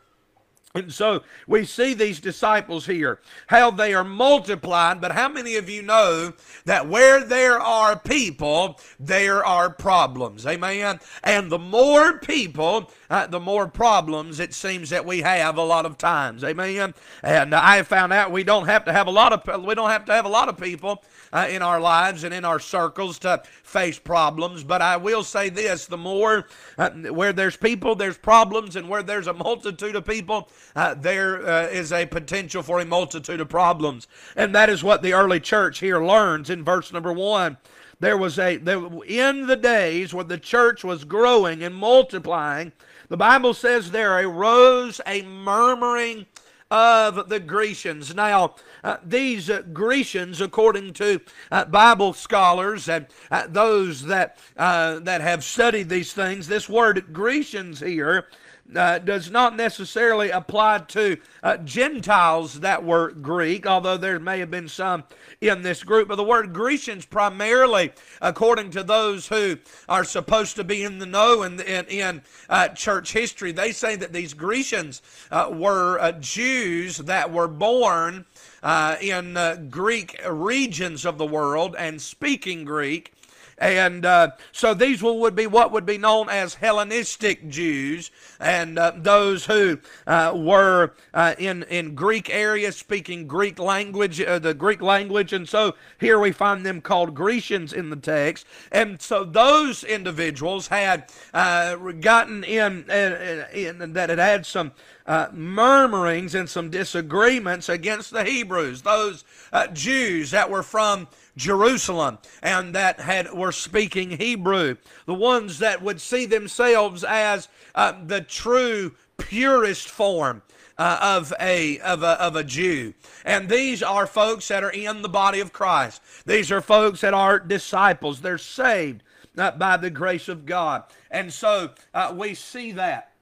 And 0.77 0.93
so 0.93 1.23
we 1.47 1.65
see 1.65 1.93
these 1.93 2.19
disciples 2.19 2.85
here, 2.85 3.19
how 3.47 3.71
they 3.71 3.93
are 3.93 4.03
multiplied. 4.03 5.01
But 5.01 5.13
how 5.13 5.27
many 5.27 5.55
of 5.55 5.69
you 5.69 5.81
know 5.81 6.33
that 6.65 6.87
where 6.87 7.23
there 7.23 7.59
are 7.59 7.97
people, 7.97 8.79
there 8.99 9.45
are 9.45 9.69
problems? 9.69 10.45
Amen. 10.45 10.99
And 11.23 11.51
the 11.51 11.59
more 11.59 12.19
people, 12.19 12.91
uh, 13.09 13.27
the 13.27 13.39
more 13.39 13.67
problems 13.67 14.39
it 14.39 14.53
seems 14.53 14.89
that 14.91 15.05
we 15.05 15.21
have 15.21 15.57
a 15.57 15.63
lot 15.63 15.85
of 15.85 15.97
times. 15.97 16.43
Amen. 16.43 16.93
And 17.23 17.55
I 17.55 17.81
found 17.83 18.13
out 18.13 18.31
we 18.31 18.43
don't 18.43 18.67
have 18.67 18.85
to 18.85 18.93
have 18.93 19.07
a 19.07 19.11
lot 19.11 19.33
of 19.33 19.65
we 19.65 19.75
don't 19.75 19.89
have 19.89 20.05
to 20.05 20.13
have 20.13 20.25
a 20.25 20.29
lot 20.29 20.49
of 20.49 20.57
people 20.57 21.03
uh, 21.33 21.47
in 21.49 21.61
our 21.61 21.79
lives 21.79 22.23
and 22.23 22.33
in 22.33 22.45
our 22.45 22.59
circles 22.59 23.19
to 23.19 23.41
face 23.63 23.99
problems. 23.99 24.63
But 24.63 24.81
I 24.81 24.97
will 24.97 25.23
say 25.23 25.49
this 25.49 25.85
the 25.85 25.97
more 25.97 26.47
uh, 26.77 26.89
where 26.91 27.33
there's 27.33 27.57
people, 27.57 27.95
there's 27.95 28.17
problems, 28.17 28.75
and 28.75 28.89
where 28.89 29.03
there's 29.03 29.27
a 29.27 29.33
multitude 29.33 29.95
of 29.95 30.05
people, 30.05 30.49
uh, 30.75 30.93
there 30.93 31.47
uh, 31.47 31.67
is 31.67 31.91
a 31.91 32.05
potential 32.05 32.63
for 32.63 32.79
a 32.79 32.85
multitude 32.85 33.41
of 33.41 33.49
problems. 33.49 34.07
And 34.35 34.53
that 34.55 34.69
is 34.69 34.83
what 34.83 35.01
the 35.01 35.13
early 35.13 35.39
church 35.39 35.79
here 35.79 36.03
learns 36.03 36.49
in 36.49 36.63
verse 36.63 36.91
number 36.91 37.13
one 37.13 37.57
there 37.99 38.17
was 38.17 38.37
a 38.37 38.57
there, 38.57 38.87
in 39.07 39.47
the 39.47 39.55
days 39.55 40.13
when 40.13 40.27
the 40.27 40.37
church 40.37 40.83
was 40.83 41.03
growing 41.03 41.63
and 41.63 41.73
multiplying 41.73 42.71
the 43.09 43.17
bible 43.17 43.55
says 43.55 43.89
there 43.89 44.19
arose 44.19 45.01
a 45.07 45.23
murmuring 45.23 46.27
of 46.69 47.27
the 47.29 47.39
grecians 47.39 48.13
now 48.13 48.53
uh, 48.83 48.97
these 49.03 49.49
uh, 49.49 49.63
Grecians, 49.73 50.39
according 50.39 50.93
to 50.93 51.19
uh, 51.51 51.65
Bible 51.65 52.13
scholars 52.13 52.87
and 52.87 53.05
uh, 53.29 53.45
those 53.49 54.03
that 54.03 54.37
uh, 54.55 54.99
that 54.99 55.19
have 55.19 55.43
studied 55.43 55.89
these 55.89 56.13
things, 56.13 56.47
this 56.47 56.69
word 56.69 57.07
Grecians 57.11 57.81
here 57.81 58.27
uh, 58.75 58.99
does 58.99 59.31
not 59.31 59.55
necessarily 59.55 60.29
apply 60.29 60.79
to 60.79 61.17
uh, 61.43 61.57
Gentiles 61.57 62.59
that 62.59 62.83
were 62.83 63.11
Greek, 63.11 63.65
although 63.65 63.97
there 63.97 64.19
may 64.19 64.39
have 64.39 64.51
been 64.51 64.67
some 64.67 65.03
in 65.41 65.61
this 65.61 65.83
group. 65.83 66.07
But 66.07 66.15
the 66.15 66.23
word 66.23 66.53
Grecians, 66.53 67.05
primarily, 67.05 67.91
according 68.21 68.71
to 68.71 68.83
those 68.83 69.27
who 69.27 69.57
are 69.87 70.03
supposed 70.03 70.55
to 70.57 70.63
be 70.63 70.83
in 70.83 70.99
the 70.99 71.05
know 71.05 71.43
in, 71.43 71.59
in, 71.61 71.85
in 71.85 72.21
uh, 72.49 72.69
church 72.69 73.13
history, 73.13 73.51
they 73.51 73.71
say 73.71 73.95
that 73.95 74.13
these 74.13 74.33
Grecians 74.33 75.01
uh, 75.31 75.49
were 75.51 75.99
uh, 75.99 76.11
Jews 76.13 76.97
that 76.97 77.31
were 77.31 77.47
born. 77.47 78.25
Uh, 78.63 78.97
in 78.99 79.37
Greek 79.69 80.19
regions 80.27 81.05
of 81.05 81.19
the 81.19 81.25
world 81.25 81.75
and 81.77 82.01
speaking 82.01 82.65
Greek, 82.65 83.13
and 83.57 84.05
uh, 84.05 84.31
so 84.51 84.73
these 84.73 85.01
would 85.01 85.35
be 85.35 85.47
what 85.47 85.71
would 85.71 85.85
be 85.85 85.97
known 85.97 86.29
as 86.29 86.55
Hellenistic 86.55 87.49
Jews, 87.49 88.11
and 88.39 88.77
uh, 88.77 88.93
those 88.95 89.45
who 89.45 89.79
uh, 90.05 90.33
were 90.35 90.93
uh, 91.13 91.33
in 91.39 91.63
in 91.63 91.95
Greek 91.95 92.29
areas 92.29 92.75
speaking 92.75 93.27
Greek 93.27 93.57
language, 93.57 94.21
uh, 94.21 94.39
the 94.39 94.53
Greek 94.53 94.81
language, 94.81 95.33
and 95.33 95.49
so 95.49 95.75
here 95.99 96.19
we 96.19 96.31
find 96.31 96.65
them 96.65 96.81
called 96.81 97.15
Grecians 97.15 97.73
in 97.73 97.89
the 97.89 97.95
text. 97.95 98.45
And 98.71 99.01
so 99.01 99.23
those 99.23 99.83
individuals 99.83 100.67
had 100.67 101.11
gotten 101.33 102.43
in, 102.43 102.89
in, 102.89 103.93
that 103.93 104.09
had 104.09 104.19
had 104.19 104.45
some 104.45 104.71
uh, 105.07 105.29
murmurings 105.31 106.35
and 106.35 106.49
some 106.49 106.69
disagreements 106.69 107.69
against 107.69 108.11
the 108.11 108.23
Hebrews, 108.23 108.81
those 108.81 109.23
uh, 109.53 109.67
Jews 109.67 110.31
that 110.31 110.49
were 110.49 110.63
from 110.63 111.07
Jerusalem 111.37 112.17
and 112.41 112.75
that 112.75 112.99
had 112.99 113.31
were 113.31 113.53
speaking 113.53 114.11
Hebrew, 114.11 114.75
the 115.05 115.13
ones 115.13 115.59
that 115.59 115.81
would 115.81 116.01
see 116.01 116.25
themselves 116.25 117.05
as 117.05 117.47
uh, 117.73 117.93
the 118.05 118.19
true 118.21 118.95
purest 119.17 119.87
form 119.87 120.41
uh, 120.77 120.99
of 121.01 121.33
a 121.39 121.79
of 121.79 122.03
a 122.03 122.21
of 122.21 122.35
a 122.35 122.43
Jew. 122.43 122.93
And 123.23 123.49
these 123.49 123.81
are 123.81 124.05
folks 124.05 124.47
that 124.49 124.63
are 124.63 124.71
in 124.71 125.01
the 125.01 125.09
body 125.09 125.39
of 125.39 125.53
Christ. 125.53 126.01
These 126.25 126.51
are 126.51 126.61
folks 126.61 127.01
that 127.01 127.13
are 127.13 127.39
disciples. 127.39 128.21
They're 128.21 128.37
saved 128.37 129.03
uh, 129.37 129.51
by 129.51 129.77
the 129.77 129.89
grace 129.89 130.27
of 130.27 130.45
God. 130.45 130.83
And 131.09 131.31
so 131.31 131.71
uh, 131.93 132.13
we 132.15 132.33
see 132.33 132.73
that 132.73 133.13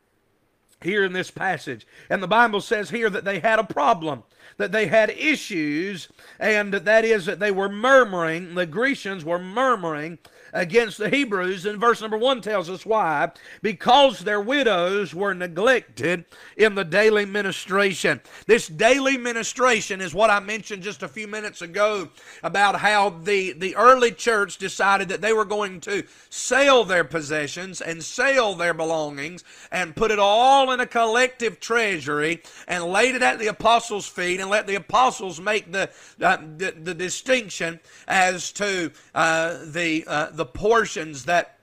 here 0.81 1.03
in 1.03 1.13
this 1.13 1.31
passage. 1.31 1.88
And 2.10 2.22
the 2.22 2.27
Bible 2.27 2.62
says 2.62 2.89
here 2.89 3.10
that 3.10 3.25
they 3.25 3.39
had 3.39 3.60
a 3.60 3.63
problem, 3.63 4.24
that 4.57 4.71
they 4.71 4.88
had 4.88 5.09
issues, 5.12 6.07
and 6.39 6.74
that 6.74 7.05
is 7.05 7.25
that 7.25 7.39
they 7.39 7.51
were 7.51 7.69
murmuring, 7.69 8.55
the 8.55 8.65
Grecians 8.65 9.25
were 9.25 9.39
murmuring 9.39 10.17
against 10.55 10.97
the 10.97 11.09
Hebrews. 11.09 11.65
And 11.65 11.79
verse 11.79 12.01
number 12.01 12.17
one 12.17 12.41
tells 12.41 12.69
us 12.69 12.85
why. 12.85 13.31
Because 13.62 14.19
their 14.19 14.41
widows 14.41 15.13
were 15.13 15.33
neglected 15.33 16.25
in 16.57 16.74
the 16.74 16.83
daily 16.83 17.25
ministration. 17.25 18.21
This 18.47 18.67
daily 18.67 19.17
ministration 19.17 20.01
is 20.01 20.15
what 20.15 20.29
I 20.29 20.39
mentioned 20.39 20.81
just 20.81 21.03
a 21.03 21.07
few 21.07 21.27
minutes 21.27 21.62
ago 21.62 22.09
about 22.41 22.79
how 22.79 23.09
the, 23.09 23.51
the 23.51 23.75
early 23.75 24.12
church 24.12 24.57
decided 24.57 25.09
that 25.09 25.21
they 25.21 25.33
were 25.33 25.45
going 25.45 25.81
to 25.81 26.03
sell 26.29 26.85
their 26.85 27.03
possessions 27.03 27.81
and 27.81 28.01
sell 28.01 28.55
their 28.55 28.74
belongings 28.74 29.43
and 29.71 29.95
put 29.95 30.09
it 30.12 30.19
all 30.19 30.71
in 30.71 30.79
a 30.79 30.88
collective 30.88 31.59
treasury 31.59 32.41
and 32.67 32.85
laid 32.85 33.15
it 33.15 33.21
at 33.21 33.39
the 33.39 33.47
apostles' 33.47 34.07
feet 34.07 34.39
and 34.39 34.50
let 34.50 34.67
the 34.67 34.75
apostles 34.75 35.41
make 35.41 35.71
the, 35.71 35.89
uh, 36.21 36.38
the, 36.57 36.74
the, 36.81 36.93
distinction 36.93 37.79
as 38.07 38.53
to 38.53 38.89
uh, 39.13 39.57
the, 39.65 40.03
uh, 40.07 40.29
the 40.31 40.45
the 40.46 40.60
portions 40.60 41.25
that 41.25 41.58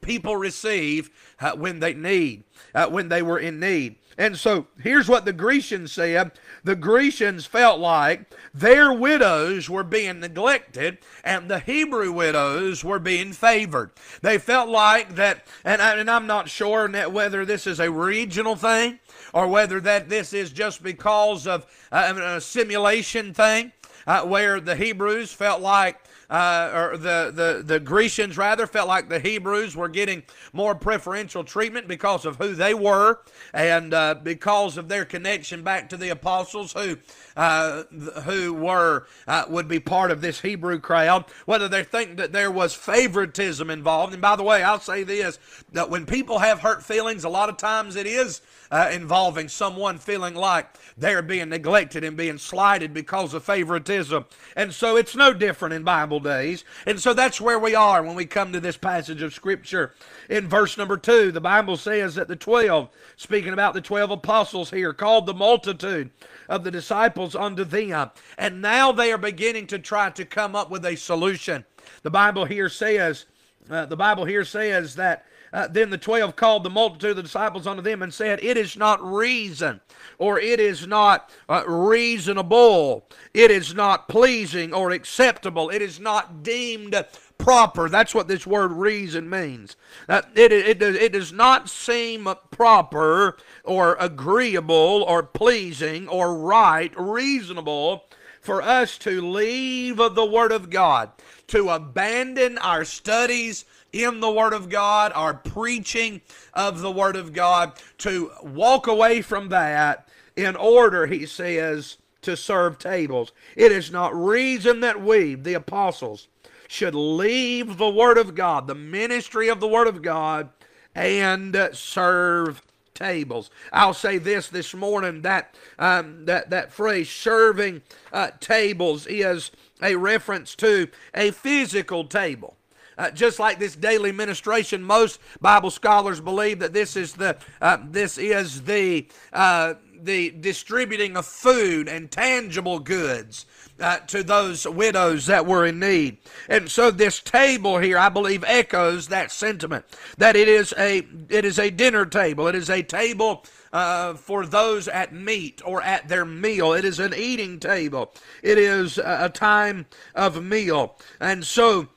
people 0.00 0.36
receive 0.36 1.10
uh, 1.40 1.56
when 1.56 1.80
they 1.80 1.92
need, 1.92 2.44
uh, 2.72 2.86
when 2.86 3.08
they 3.08 3.20
were 3.20 3.38
in 3.38 3.58
need. 3.58 3.96
And 4.16 4.36
so 4.36 4.68
here's 4.80 5.08
what 5.08 5.24
the 5.24 5.32
Grecians 5.32 5.92
said. 5.92 6.32
The 6.62 6.76
Grecians 6.76 7.46
felt 7.46 7.80
like 7.80 8.32
their 8.54 8.92
widows 8.92 9.68
were 9.68 9.82
being 9.82 10.20
neglected 10.20 10.98
and 11.24 11.50
the 11.50 11.58
Hebrew 11.58 12.12
widows 12.12 12.84
were 12.84 13.00
being 13.00 13.32
favored. 13.32 13.90
They 14.22 14.38
felt 14.38 14.68
like 14.68 15.16
that, 15.16 15.46
and, 15.64 15.82
I, 15.82 15.96
and 15.96 16.08
I'm 16.10 16.26
not 16.28 16.48
sure 16.48 16.88
whether 17.08 17.44
this 17.44 17.66
is 17.66 17.80
a 17.80 17.90
regional 17.90 18.54
thing 18.54 19.00
or 19.34 19.48
whether 19.48 19.80
that 19.80 20.08
this 20.08 20.32
is 20.32 20.50
just 20.50 20.82
because 20.82 21.46
of 21.46 21.66
uh, 21.90 22.36
a 22.36 22.40
simulation 22.40 23.34
thing. 23.34 23.72
Uh, 24.06 24.22
where 24.22 24.60
the 24.60 24.74
Hebrews 24.74 25.30
felt 25.30 25.60
like 25.60 25.98
uh, 26.30 26.70
or 26.72 26.96
the, 26.96 27.32
the, 27.34 27.62
the 27.64 27.80
Grecians 27.80 28.38
rather 28.38 28.66
felt 28.66 28.86
like 28.86 29.08
the 29.08 29.18
Hebrews 29.18 29.76
were 29.76 29.88
getting 29.88 30.22
more 30.52 30.76
preferential 30.76 31.42
treatment 31.42 31.88
because 31.88 32.24
of 32.24 32.36
who 32.36 32.54
they 32.54 32.72
were 32.72 33.18
and 33.52 33.92
uh, 33.92 34.14
because 34.14 34.76
of 34.76 34.88
their 34.88 35.04
connection 35.04 35.62
back 35.62 35.88
to 35.88 35.96
the 35.96 36.10
apostles 36.10 36.72
who 36.72 36.96
uh, 37.36 37.82
who 38.24 38.54
were 38.54 39.06
uh, 39.26 39.44
would 39.48 39.66
be 39.66 39.80
part 39.80 40.10
of 40.10 40.20
this 40.20 40.40
Hebrew 40.40 40.78
crowd. 40.78 41.24
Whether 41.46 41.68
they 41.68 41.82
think 41.82 42.16
that 42.18 42.32
there 42.32 42.50
was 42.50 42.74
favoritism 42.74 43.68
involved, 43.68 44.12
and 44.12 44.22
by 44.22 44.36
the 44.36 44.42
way, 44.42 44.62
I'll 44.62 44.80
say 44.80 45.02
this: 45.02 45.38
that 45.72 45.90
when 45.90 46.06
people 46.06 46.38
have 46.38 46.60
hurt 46.60 46.84
feelings, 46.84 47.24
a 47.24 47.28
lot 47.28 47.48
of 47.48 47.56
times 47.56 47.96
it 47.96 48.06
is 48.06 48.40
uh, 48.70 48.88
involving 48.92 49.48
someone 49.48 49.98
feeling 49.98 50.34
like 50.34 50.66
they're 50.96 51.22
being 51.22 51.48
neglected 51.48 52.04
and 52.04 52.16
being 52.16 52.38
slighted 52.38 52.94
because 52.94 53.34
of 53.34 53.44
favoritism. 53.44 54.24
And 54.54 54.72
so 54.72 54.96
it's 54.96 55.16
no 55.16 55.32
different 55.32 55.74
in 55.74 55.82
Bible 55.82 56.20
days. 56.20 56.64
And 56.86 57.00
so 57.00 57.12
that's 57.12 57.40
where 57.40 57.58
we 57.58 57.74
are 57.74 58.02
when 58.02 58.14
we 58.14 58.26
come 58.26 58.52
to 58.52 58.60
this 58.60 58.76
passage 58.76 59.22
of 59.22 59.34
Scripture. 59.34 59.94
In 60.28 60.48
verse 60.48 60.78
number 60.78 60.96
two, 60.96 61.32
the 61.32 61.40
Bible 61.40 61.76
says 61.76 62.14
that 62.14 62.28
the 62.28 62.36
12, 62.36 62.88
speaking 63.16 63.52
about 63.52 63.74
the 63.74 63.80
12 63.80 64.12
apostles 64.12 64.70
here, 64.70 64.92
called 64.92 65.26
the 65.26 65.34
multitude 65.34 66.10
of 66.48 66.64
the 66.64 66.70
disciples 66.70 67.34
unto 67.34 67.64
them. 67.64 68.10
And 68.38 68.62
now 68.62 68.92
they 68.92 69.12
are 69.12 69.18
beginning 69.18 69.66
to 69.68 69.78
try 69.78 70.10
to 70.10 70.24
come 70.24 70.54
up 70.54 70.70
with 70.70 70.84
a 70.84 70.96
solution. 70.96 71.64
The 72.02 72.10
Bible 72.10 72.44
here 72.44 72.68
says, 72.68 73.26
uh, 73.68 73.86
the 73.86 73.96
Bible 73.96 74.24
here 74.24 74.44
says 74.44 74.94
that 74.96 75.24
uh, 75.52 75.68
then 75.68 75.90
the 75.90 75.98
twelve 75.98 76.36
called 76.36 76.64
the 76.64 76.70
multitude 76.70 77.10
of 77.10 77.16
the 77.16 77.22
disciples 77.22 77.66
unto 77.66 77.82
them 77.82 78.02
and 78.02 78.12
said, 78.12 78.42
It 78.42 78.56
is 78.56 78.76
not 78.76 79.02
reason, 79.02 79.80
or 80.18 80.38
it 80.38 80.60
is 80.60 80.86
not 80.86 81.30
uh, 81.48 81.64
reasonable, 81.66 83.08
it 83.34 83.50
is 83.50 83.74
not 83.74 84.08
pleasing 84.08 84.72
or 84.72 84.90
acceptable, 84.90 85.70
it 85.70 85.82
is 85.82 85.98
not 85.98 86.42
deemed 86.42 86.94
proper. 87.38 87.88
That's 87.88 88.14
what 88.14 88.28
this 88.28 88.46
word 88.46 88.72
reason 88.72 89.28
means. 89.28 89.76
Uh, 90.08 90.22
it, 90.34 90.52
it, 90.52 90.82
it 90.82 91.12
does 91.12 91.32
not 91.32 91.68
seem 91.68 92.28
proper 92.50 93.36
or 93.64 93.96
agreeable 93.98 95.02
or 95.02 95.22
pleasing 95.22 96.06
or 96.08 96.36
right, 96.36 96.92
reasonable 96.98 98.04
for 98.40 98.62
us 98.62 98.96
to 98.98 99.20
leave 99.20 99.96
the 99.96 100.24
Word 100.24 100.52
of 100.52 100.70
God, 100.70 101.10
to 101.48 101.68
abandon 101.68 102.56
our 102.58 102.84
studies 102.84 103.64
in 103.92 104.20
the 104.20 104.30
Word 104.30 104.52
of 104.52 104.68
God, 104.68 105.12
our 105.14 105.34
preaching 105.34 106.20
of 106.54 106.80
the 106.80 106.90
Word 106.90 107.16
of 107.16 107.32
God, 107.32 107.72
to 107.98 108.30
walk 108.42 108.86
away 108.86 109.22
from 109.22 109.48
that 109.48 110.08
in 110.36 110.56
order, 110.56 111.06
he 111.06 111.26
says, 111.26 111.98
to 112.22 112.36
serve 112.36 112.78
tables. 112.78 113.32
It 113.56 113.72
is 113.72 113.90
not 113.90 114.14
reason 114.14 114.80
that 114.80 115.00
we, 115.00 115.34
the 115.34 115.54
apostles, 115.54 116.28
should 116.68 116.94
leave 116.94 117.78
the 117.78 117.90
Word 117.90 118.18
of 118.18 118.34
God, 118.34 118.66
the 118.66 118.74
ministry 118.74 119.48
of 119.48 119.60
the 119.60 119.68
Word 119.68 119.88
of 119.88 120.02
God, 120.02 120.50
and 120.94 121.56
serve 121.72 122.62
tables. 122.94 123.50
I'll 123.72 123.94
say 123.94 124.18
this 124.18 124.48
this 124.48 124.74
morning 124.74 125.22
that 125.22 125.54
um, 125.78 126.26
that 126.26 126.50
that 126.50 126.72
phrase 126.72 127.08
serving 127.08 127.82
uh, 128.12 128.30
tables 128.40 129.06
is 129.06 129.50
a 129.82 129.96
reference 129.96 130.54
to 130.56 130.88
a 131.14 131.30
physical 131.30 132.04
table. 132.04 132.56
Uh, 133.00 133.10
just 133.10 133.38
like 133.38 133.58
this 133.58 133.74
daily 133.74 134.12
ministration, 134.12 134.82
most 134.82 135.20
Bible 135.40 135.70
scholars 135.70 136.20
believe 136.20 136.58
that 136.58 136.74
this 136.74 136.96
is 136.96 137.14
the 137.14 137.34
uh, 137.62 137.78
this 137.88 138.18
is 138.18 138.64
the 138.64 139.08
uh, 139.32 139.72
the 140.02 140.32
distributing 140.32 141.16
of 141.16 141.24
food 141.24 141.88
and 141.88 142.10
tangible 142.10 142.78
goods 142.78 143.46
uh, 143.80 144.00
to 144.00 144.22
those 144.22 144.68
widows 144.68 145.24
that 145.24 145.46
were 145.46 145.64
in 145.64 145.78
need. 145.78 146.18
And 146.46 146.70
so 146.70 146.90
this 146.90 147.20
table 147.20 147.78
here, 147.78 147.96
I 147.96 148.10
believe, 148.10 148.44
echoes 148.46 149.08
that 149.08 149.32
sentiment 149.32 149.86
that 150.18 150.36
it 150.36 150.46
is 150.46 150.74
a 150.76 150.98
it 151.30 151.46
is 151.46 151.58
a 151.58 151.70
dinner 151.70 152.04
table. 152.04 152.48
It 152.48 152.54
is 152.54 152.68
a 152.68 152.82
table 152.82 153.46
uh, 153.72 154.12
for 154.12 154.44
those 154.44 154.88
at 154.88 155.14
meat 155.14 155.62
or 155.64 155.80
at 155.80 156.06
their 156.08 156.26
meal. 156.26 156.74
It 156.74 156.84
is 156.84 156.98
an 156.98 157.14
eating 157.16 157.60
table. 157.60 158.12
It 158.42 158.58
is 158.58 158.98
a 158.98 159.30
time 159.30 159.86
of 160.14 160.44
meal. 160.44 160.98
And 161.18 161.46
so 161.46 161.88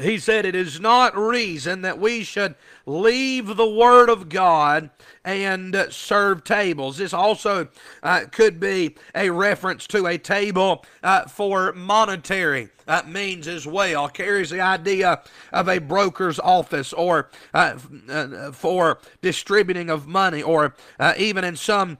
he 0.00 0.18
said, 0.18 0.44
It 0.44 0.54
is 0.54 0.80
not 0.80 1.16
reason 1.16 1.82
that 1.82 1.98
we 1.98 2.24
should 2.24 2.54
leave 2.86 3.56
the 3.56 3.68
Word 3.68 4.08
of 4.10 4.28
God 4.28 4.90
and 5.24 5.86
serve 5.90 6.44
tables. 6.44 6.98
This 6.98 7.14
also 7.14 7.68
uh, 8.02 8.24
could 8.30 8.60
be 8.60 8.96
a 9.14 9.30
reference 9.30 9.86
to 9.88 10.06
a 10.06 10.18
table 10.18 10.84
uh, 11.02 11.24
for 11.26 11.72
monetary 11.72 12.68
uh, 12.86 13.02
means 13.06 13.48
as 13.48 13.66
well. 13.66 14.08
Carries 14.08 14.50
the 14.50 14.60
idea 14.60 15.22
of 15.52 15.68
a 15.68 15.78
broker's 15.78 16.38
office 16.38 16.92
or 16.92 17.30
uh, 17.54 17.78
uh, 18.10 18.52
for 18.52 18.98
distributing 19.22 19.88
of 19.88 20.06
money, 20.06 20.42
or 20.42 20.74
uh, 21.00 21.14
even 21.16 21.44
in 21.44 21.56
some 21.56 21.96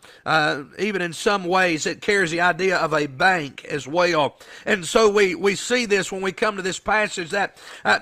even 0.78 1.00
in 1.00 1.12
some 1.12 1.44
ways 1.44 1.86
it 1.86 2.02
carries 2.02 2.30
the 2.30 2.40
idea 2.40 2.76
of 2.76 2.92
a 2.92 3.06
bank 3.06 3.64
as 3.64 3.88
well. 3.88 4.36
And 4.66 4.84
so 4.84 5.08
we 5.08 5.34
we 5.34 5.54
see 5.54 5.86
this 5.86 6.12
when 6.12 6.20
we 6.20 6.32
come 6.32 6.56
to 6.56 6.62
this 6.62 6.78
passage 6.78 7.30
that 7.30 7.56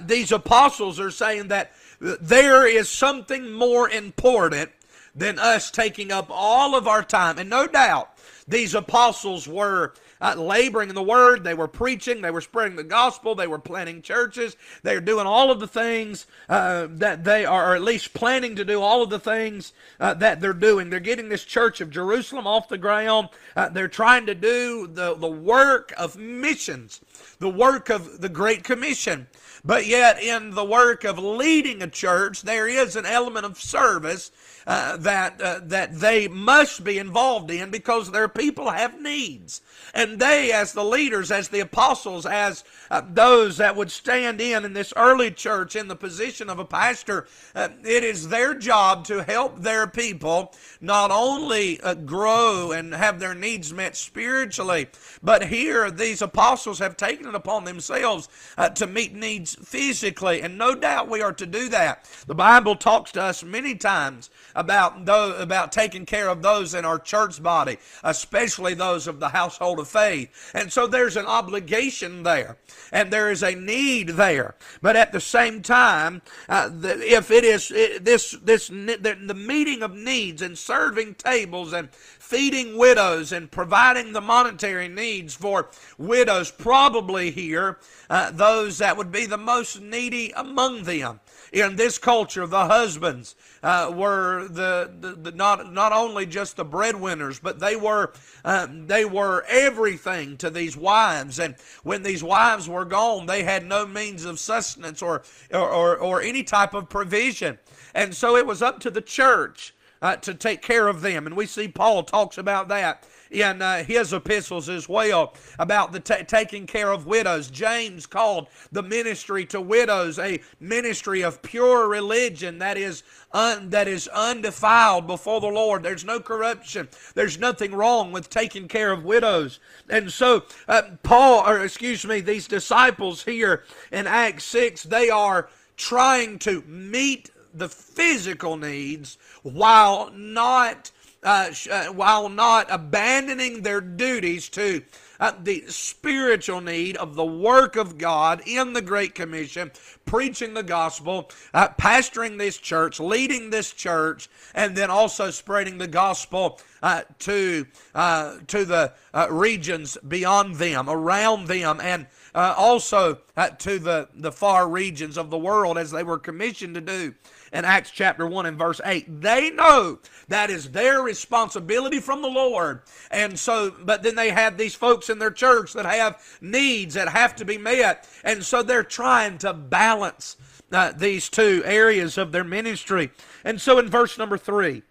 these 0.07 0.33
apostles 0.33 0.99
are 0.99 1.13
saying 1.13 1.49
that 1.49 1.73
there 2.03 2.67
is 2.67 2.89
something 2.89 3.53
more 3.53 3.89
important 3.89 4.71
than 5.15 5.39
us 5.39 5.71
taking 5.71 6.11
up 6.11 6.27
all 6.31 6.75
of 6.75 6.89
our 6.89 7.03
time. 7.03 7.39
And 7.39 7.49
no 7.49 7.67
doubt, 7.67 8.11
these 8.49 8.75
apostles 8.75 9.47
were 9.47 9.95
uh, 10.21 10.35
laboring 10.37 10.89
in 10.89 10.95
the 10.95 11.03
word. 11.03 11.45
They 11.45 11.55
were 11.55 11.69
preaching. 11.69 12.21
They 12.21 12.31
were 12.31 12.41
spreading 12.41 12.77
the 12.77 12.85
gospel. 12.85 13.35
They 13.35 13.47
were 13.47 13.59
planting 13.59 14.03
churches. 14.03 14.57
They 14.83 14.97
are 14.97 15.01
doing 15.01 15.27
all 15.27 15.51
of 15.51 15.61
the 15.61 15.67
things 15.67 16.27
uh, 16.49 16.89
that 16.91 17.25
they 17.25 17.45
are, 17.45 17.73
or 17.73 17.77
at 17.77 17.83
least 17.83 18.15
planning 18.15 18.57
to 18.57 18.65
do 18.65 18.81
all 18.81 19.03
of 19.03 19.11
the 19.11 19.19
things 19.19 19.73
uh, 20.01 20.15
that 20.15 20.41
they're 20.41 20.53
doing. 20.53 20.91
They're 20.91 21.01
getting 21.01 21.29
this 21.29 21.45
church 21.45 21.81
of 21.81 21.91
Jerusalem 21.91 22.47
off 22.47 22.69
the 22.69 22.79
ground. 22.79 23.29
Uh, 23.55 23.69
they're 23.69 23.89
trying 23.89 24.27
to 24.27 24.35
do 24.35 24.87
the, 24.87 25.15
the 25.15 25.31
work 25.31 25.93
of 25.99 26.17
missions, 26.17 27.01
the 27.39 27.51
work 27.51 27.91
of 27.91 28.21
the 28.21 28.29
Great 28.29 28.65
Commission. 28.65 29.27
But 29.65 29.87
yet, 29.87 30.21
in 30.21 30.51
the 30.51 30.65
work 30.65 31.05
of 31.05 31.19
leading 31.19 31.83
a 31.83 31.87
church, 31.89 32.43
there 32.43 32.67
is 32.67 32.97
an 32.97 33.07
element 33.07 33.47
of 33.47 33.61
service 33.61 34.33
uh, 34.67 34.97
that 34.99 35.41
uh, 35.41 35.61
that 35.65 36.01
they 36.01 36.27
must 36.27 36.83
be 36.83 36.99
involved 36.99 37.51
in 37.51 37.71
because 37.71 38.11
their 38.11 38.29
people 38.29 38.71
have 38.71 39.01
needs, 39.01 39.61
and 39.95 40.19
they, 40.19 40.53
as 40.53 40.73
the 40.73 40.85
leaders, 40.85 41.31
as 41.31 41.49
the 41.49 41.61
apostles, 41.61 42.27
as 42.27 42.65
uh, 42.93 43.01
those 43.09 43.57
that 43.57 43.75
would 43.75 43.91
stand 43.91 44.39
in 44.39 44.67
in 44.67 44.75
this 44.75 44.93
early 44.97 45.31
church 45.31 45.75
in 45.75 45.89
the 45.89 45.97
position 45.97 46.51
of 46.51 46.59
a 46.59 46.65
pastor, 46.65 47.27
uh, 47.55 47.69
it 47.85 48.05
is 48.05 48.29
their 48.29 48.55
job 48.55 49.03
to 49.07 49.23
help 49.23 49.59
their 49.59 49.87
people 49.87 50.55
not 50.83 51.11
only 51.11 51.81
uh, 51.81 51.95
grow 51.95 52.71
and 52.73 52.95
have 52.95 53.19
their 53.19 53.35
needs 53.35 53.73
met 53.73 53.97
spiritually, 53.97 54.87
but 55.23 55.47
here 55.47 55.91
these 55.91 56.21
apostles 56.21 56.79
have 56.81 56.95
taken 56.99 57.27
it 57.27 57.35
upon 57.35 57.65
themselves 57.65 58.29
uh, 58.59 58.69
to 58.69 58.87
meet 58.87 59.15
needs 59.15 59.55
physically, 59.55 60.43
and 60.43 60.59
no 60.59 60.75
doubt 60.75 61.09
we 61.09 61.23
are 61.23 61.33
to 61.33 61.47
do 61.47 61.71
that. 61.71 62.05
The 62.27 62.35
Bible 62.35 62.77
talks 62.77 63.11
to 63.13 63.23
us 63.23 63.43
many 63.43 63.75
times 63.75 64.29
about 64.55 65.07
those, 65.07 65.41
about 65.41 65.73
taking 65.73 66.05
care 66.05 66.29
of 66.29 66.43
those 66.43 66.75
in 66.75 66.85
our 66.85 66.99
church 66.99 67.43
body, 67.43 67.79
especially 68.05 68.75
those 68.75 69.07
of 69.07 69.19
the 69.19 69.31
household 69.31 69.79
of 69.79 69.89
faith. 69.89 70.51
And 70.55 70.71
so 70.71 70.87
there's 70.87 71.17
an 71.17 71.25
obligation 71.25 72.23
there, 72.23 72.59
and 72.91 73.13
there 73.13 73.31
is 73.31 73.43
a 73.43 73.55
need 73.55 74.11
there. 74.11 74.55
But 74.81 74.97
at 74.97 75.13
the 75.13 75.21
same 75.21 75.63
time, 75.63 76.23
uh, 76.49 76.69
the, 76.69 76.99
if 77.01 77.31
it 77.31 77.45
is 77.45 77.71
it, 77.71 78.05
this 78.05 78.33
this 78.43 78.69
the, 78.69 79.19
the 79.21 79.35
meeting 79.35 79.83
of 79.83 79.95
needs 79.95 80.43
and 80.43 80.57
serving 80.59 81.15
tables 81.15 81.73
and 81.73 81.91
feeding 81.93 82.79
widows 82.79 83.33
and 83.33 83.51
providing 83.51 84.13
the 84.13 84.21
monetary 84.21 84.89
needs 84.89 85.35
for 85.35 85.69
widows, 85.99 86.51
probably 86.51 87.31
here, 87.31 87.79
uh, 88.09 88.31
those 88.31 88.79
that 88.79 88.97
would 88.97 89.13
be 89.13 89.27
the 89.27 89.39
most 89.39 89.81
needy 89.81 90.33
among 90.35 90.85
them. 90.85 91.21
In 91.53 91.77
this 91.77 91.99
culture, 91.99 92.47
the 92.47 92.67
husbands 92.67 93.37
uh, 93.63 93.93
were 93.95 94.49
the, 94.49 94.91
the, 94.99 95.13
the, 95.13 95.33
not 95.33 95.71
not 95.71 95.93
only 95.93 96.25
just 96.25 96.57
the 96.57 96.65
breadwinners, 96.65 97.39
but 97.39 97.61
they 97.61 97.77
were 97.77 98.15
uh, 98.43 98.67
they 98.71 99.05
were 99.05 99.45
everything 99.47 100.39
to 100.39 100.49
these 100.49 100.79
wives. 100.79 101.39
And 101.39 101.57
when 101.83 102.03
these 102.03 102.25
wives 102.25 102.71
were 102.71 102.87
gone, 102.87 103.27
they 103.27 103.43
had 103.43 103.67
no 103.67 103.87
means 103.87 104.25
of 104.25 104.39
sustenance 104.39 105.03
or 105.03 105.25
or, 105.53 105.69
or, 105.69 105.99
or 105.99 106.23
any 106.23 106.43
type 106.43 106.73
of 106.73 106.89
provision. 106.89 107.59
And 107.95 108.15
so 108.15 108.37
it 108.37 108.47
was 108.47 108.63
up 108.63 108.81
to 108.81 108.91
the 108.91 109.03
church 109.03 109.75
uh, 110.01 110.17
to 110.17 110.33
take 110.35 110.63
care 110.63 110.89
of 110.89 111.03
them. 111.03 111.27
And 111.27 111.37
we 111.37 111.45
see 111.45 111.69
Paul 111.69 112.03
talks 112.03 112.39
about 112.39 112.69
that 112.69 113.07
in 113.33 113.63
uh, 113.63 113.83
his 113.83 114.13
epistles 114.13 114.69
as 114.69 114.89
well 114.89 115.35
about 115.59 115.93
the 115.93 116.01
taking 116.01 116.67
care 116.67 116.93
of 116.93 117.07
widows. 117.07 117.51
James 117.51 118.07
called 118.07 118.49
the 118.71 118.83
ministry 118.83 119.47
to 119.47 119.61
widows 119.61 120.19
a 120.19 120.41
ministry 120.61 121.23
of 121.23 121.43
pure 121.43 121.89
religion 121.89 122.59
that 122.59 122.77
is 122.77 123.03
that 123.33 123.89
is 123.89 124.09
undefiled 124.09 125.07
before 125.07 125.41
the 125.41 125.47
Lord. 125.47 125.83
There's 125.83 126.05
no 126.05 126.21
corruption. 126.21 126.89
There's 127.15 127.39
nothing 127.39 127.75
wrong 127.75 128.13
with 128.13 128.29
taking 128.29 128.69
care 128.69 128.93
of 128.93 129.05
widows. 129.05 129.59
And 129.89 130.13
so 130.13 130.45
uh, 130.69 130.83
Paul, 131.03 131.49
or 131.49 131.65
excuse 131.65 132.05
me, 132.05 132.21
these 132.21 132.47
disciples 132.47 133.25
here 133.25 133.65
in 133.91 134.07
Acts 134.07 134.45
six, 134.45 134.83
they 134.83 135.09
are 135.09 135.49
trying 135.77 136.39
to 136.41 136.63
meet 136.63 137.31
the 137.55 137.69
physical 137.69 138.57
needs 138.57 139.19
while 139.43 140.11
not 140.13 140.91
uh, 141.25 141.53
uh, 141.71 141.85
while 141.87 142.29
not 142.29 142.67
abandoning 142.69 143.63
their 143.63 143.81
duties 143.81 144.49
to 144.49 144.83
uh, 145.21 145.33
the 145.41 145.63
spiritual 145.69 146.61
need 146.61 146.97
of 146.97 147.15
the 147.15 147.25
work 147.25 147.77
of 147.77 147.97
God 147.97 148.43
in 148.45 148.73
the 148.73 148.83
Great 148.83 149.15
Commission, 149.15 149.71
preaching 150.05 150.55
the 150.55 150.65
gospel, 150.65 151.31
uh, 151.55 151.69
pastoring 151.79 152.39
this 152.39 152.59
church, 152.59 152.99
leading 152.99 153.51
this 153.51 153.73
church, 153.73 154.29
and 154.53 154.77
then 154.77 154.91
also 154.91 155.31
spreading 155.31 155.79
the 155.79 155.87
gospel 155.87 156.61
uh, 156.83 157.03
to 157.21 157.67
to 157.95 158.65
the 158.65 158.93
regions 159.31 159.97
beyond 160.09 160.57
them, 160.57 160.91
around 160.91 161.47
them, 161.47 161.79
and 161.81 162.09
also 162.35 163.19
to 163.59 163.79
the, 163.79 164.09
the 164.15 164.33
far 164.33 164.69
regions 164.69 165.17
of 165.17 165.31
the 165.31 165.39
world 165.39 165.79
as 165.79 165.93
they 165.93 166.03
were 166.03 166.19
commissioned 166.19 166.75
to 166.75 166.81
do 166.81 167.15
in 167.53 167.65
Acts 167.65 167.91
chapter 167.91 168.27
1 168.27 168.47
and 168.47 168.59
verse 168.59 168.81
8. 168.85 169.21
They 169.21 169.51
know 169.51 169.99
that 170.29 170.51
is 170.51 170.71
their 170.71 171.03
responsibility 171.03 172.01
from 172.01 172.23
the 172.23 172.29
Lord. 172.29 172.83
And 173.11 173.39
so, 173.39 173.75
but 173.85 174.03
then 174.03 174.15
they 174.15 174.31
have 174.31 174.57
these 174.57 174.75
folks 174.75 175.11
in 175.11 175.19
their 175.19 175.31
church 175.31 175.75
that 175.75 175.85
have 175.85 176.23
needs 176.41 176.95
that 176.95 177.09
have 177.11 177.37
to 177.37 177.45
be 177.45 177.59
met. 177.59 178.09
And 178.25 178.43
so 178.43 178.63
they're 178.63 178.83
trying 178.83 179.39
to 179.39 179.53
balance 179.53 180.37
uh, 180.73 180.93
these 180.93 181.29
two 181.29 181.63
areas 181.67 182.17
of 182.17 182.33
their 182.33 182.45
ministry. 182.45 183.11
And 183.45 183.61
so 183.61 183.79
in 183.79 183.89
verse 183.89 184.17
number 184.17 184.39
3, 184.39 184.83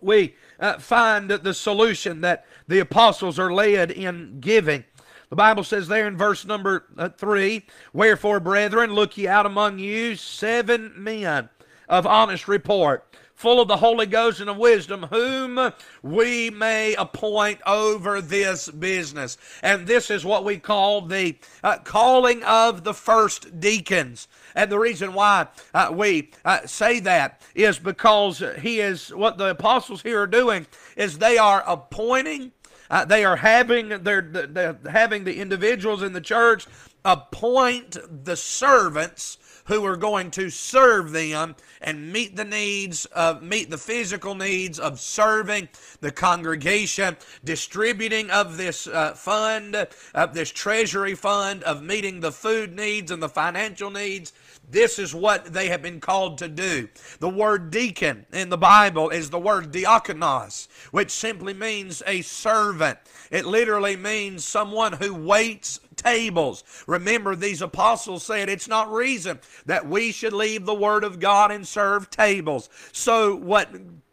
we 0.00 0.34
uh, 0.60 0.78
find 0.78 1.30
the 1.30 1.54
solution 1.54 2.20
that 2.20 2.46
the 2.68 2.80
apostles 2.80 3.38
are 3.38 3.52
led 3.52 3.90
in 3.90 4.40
giving. 4.40 4.84
The 5.30 5.36
Bible 5.36 5.64
says 5.64 5.88
there 5.88 6.06
in 6.06 6.18
verse 6.18 6.44
number 6.44 6.84
uh, 6.98 7.08
3 7.08 7.64
Wherefore, 7.94 8.38
brethren, 8.38 8.92
look 8.92 9.16
ye 9.16 9.26
out 9.26 9.46
among 9.46 9.78
you 9.78 10.14
seven 10.14 10.92
men 10.94 11.48
of 11.92 12.06
honest 12.06 12.48
report, 12.48 13.04
full 13.34 13.60
of 13.60 13.68
the 13.68 13.76
Holy 13.76 14.06
Ghost 14.06 14.40
and 14.40 14.48
of 14.48 14.56
wisdom, 14.56 15.02
whom 15.10 15.72
we 16.02 16.48
may 16.48 16.94
appoint 16.94 17.60
over 17.66 18.22
this 18.22 18.70
business. 18.70 19.36
And 19.62 19.86
this 19.86 20.10
is 20.10 20.24
what 20.24 20.42
we 20.42 20.56
call 20.56 21.02
the 21.02 21.36
uh, 21.62 21.78
calling 21.84 22.42
of 22.44 22.82
the 22.84 22.94
first 22.94 23.60
deacons. 23.60 24.26
And 24.54 24.72
the 24.72 24.78
reason 24.78 25.12
why 25.12 25.48
uh, 25.74 25.90
we 25.92 26.30
uh, 26.46 26.66
say 26.66 26.98
that 27.00 27.42
is 27.54 27.78
because 27.78 28.42
he 28.60 28.80
is 28.80 29.10
what 29.10 29.36
the 29.36 29.50
apostles 29.50 30.00
here 30.00 30.22
are 30.22 30.26
doing 30.26 30.66
is 30.96 31.18
they 31.18 31.36
are 31.36 31.62
appointing 31.66 32.52
uh, 32.90 33.06
they 33.06 33.24
are 33.24 33.36
having 33.36 33.88
their, 33.88 34.20
the, 34.20 34.76
having 34.90 35.24
the 35.24 35.40
individuals 35.40 36.02
in 36.02 36.12
the 36.12 36.20
church 36.20 36.66
appoint 37.06 37.96
the 38.24 38.36
servants 38.36 39.38
who 39.64 39.84
are 39.84 39.96
going 39.96 40.30
to 40.30 40.50
serve 40.50 41.12
them 41.12 41.54
and 41.80 42.12
meet 42.12 42.36
the 42.36 42.44
needs 42.44 43.04
of 43.06 43.42
meet 43.42 43.70
the 43.70 43.78
physical 43.78 44.34
needs 44.34 44.78
of 44.78 45.00
serving 45.00 45.68
the 46.00 46.10
congregation 46.10 47.16
distributing 47.44 48.30
of 48.30 48.56
this 48.56 48.86
uh, 48.86 49.12
fund 49.14 49.76
of 50.14 50.34
this 50.34 50.50
treasury 50.50 51.14
fund 51.14 51.62
of 51.64 51.82
meeting 51.82 52.20
the 52.20 52.32
food 52.32 52.74
needs 52.74 53.10
and 53.10 53.22
the 53.22 53.28
financial 53.28 53.90
needs 53.90 54.32
this 54.70 54.98
is 54.98 55.14
what 55.14 55.52
they 55.52 55.68
have 55.68 55.82
been 55.82 56.00
called 56.00 56.38
to 56.38 56.48
do. 56.48 56.88
The 57.18 57.28
word 57.28 57.70
deacon 57.70 58.24
in 58.32 58.48
the 58.48 58.56
Bible 58.56 59.10
is 59.10 59.28
the 59.28 59.38
word 59.38 59.70
diakonos, 59.70 60.66
which 60.90 61.10
simply 61.10 61.52
means 61.52 62.02
a 62.06 62.22
servant. 62.22 62.98
It 63.30 63.44
literally 63.44 63.96
means 63.96 64.44
someone 64.46 64.94
who 64.94 65.14
waits 65.14 65.80
tables. 66.02 66.64
Remember, 66.86 67.34
these 67.34 67.62
apostles 67.62 68.24
said 68.24 68.48
it's 68.48 68.68
not 68.68 68.92
reason 68.92 69.40
that 69.66 69.88
we 69.88 70.12
should 70.12 70.32
leave 70.32 70.66
the 70.66 70.74
Word 70.74 71.04
of 71.04 71.20
God 71.20 71.50
and 71.50 71.66
serve 71.66 72.10
tables. 72.10 72.68
So, 72.92 73.36
what 73.36 73.70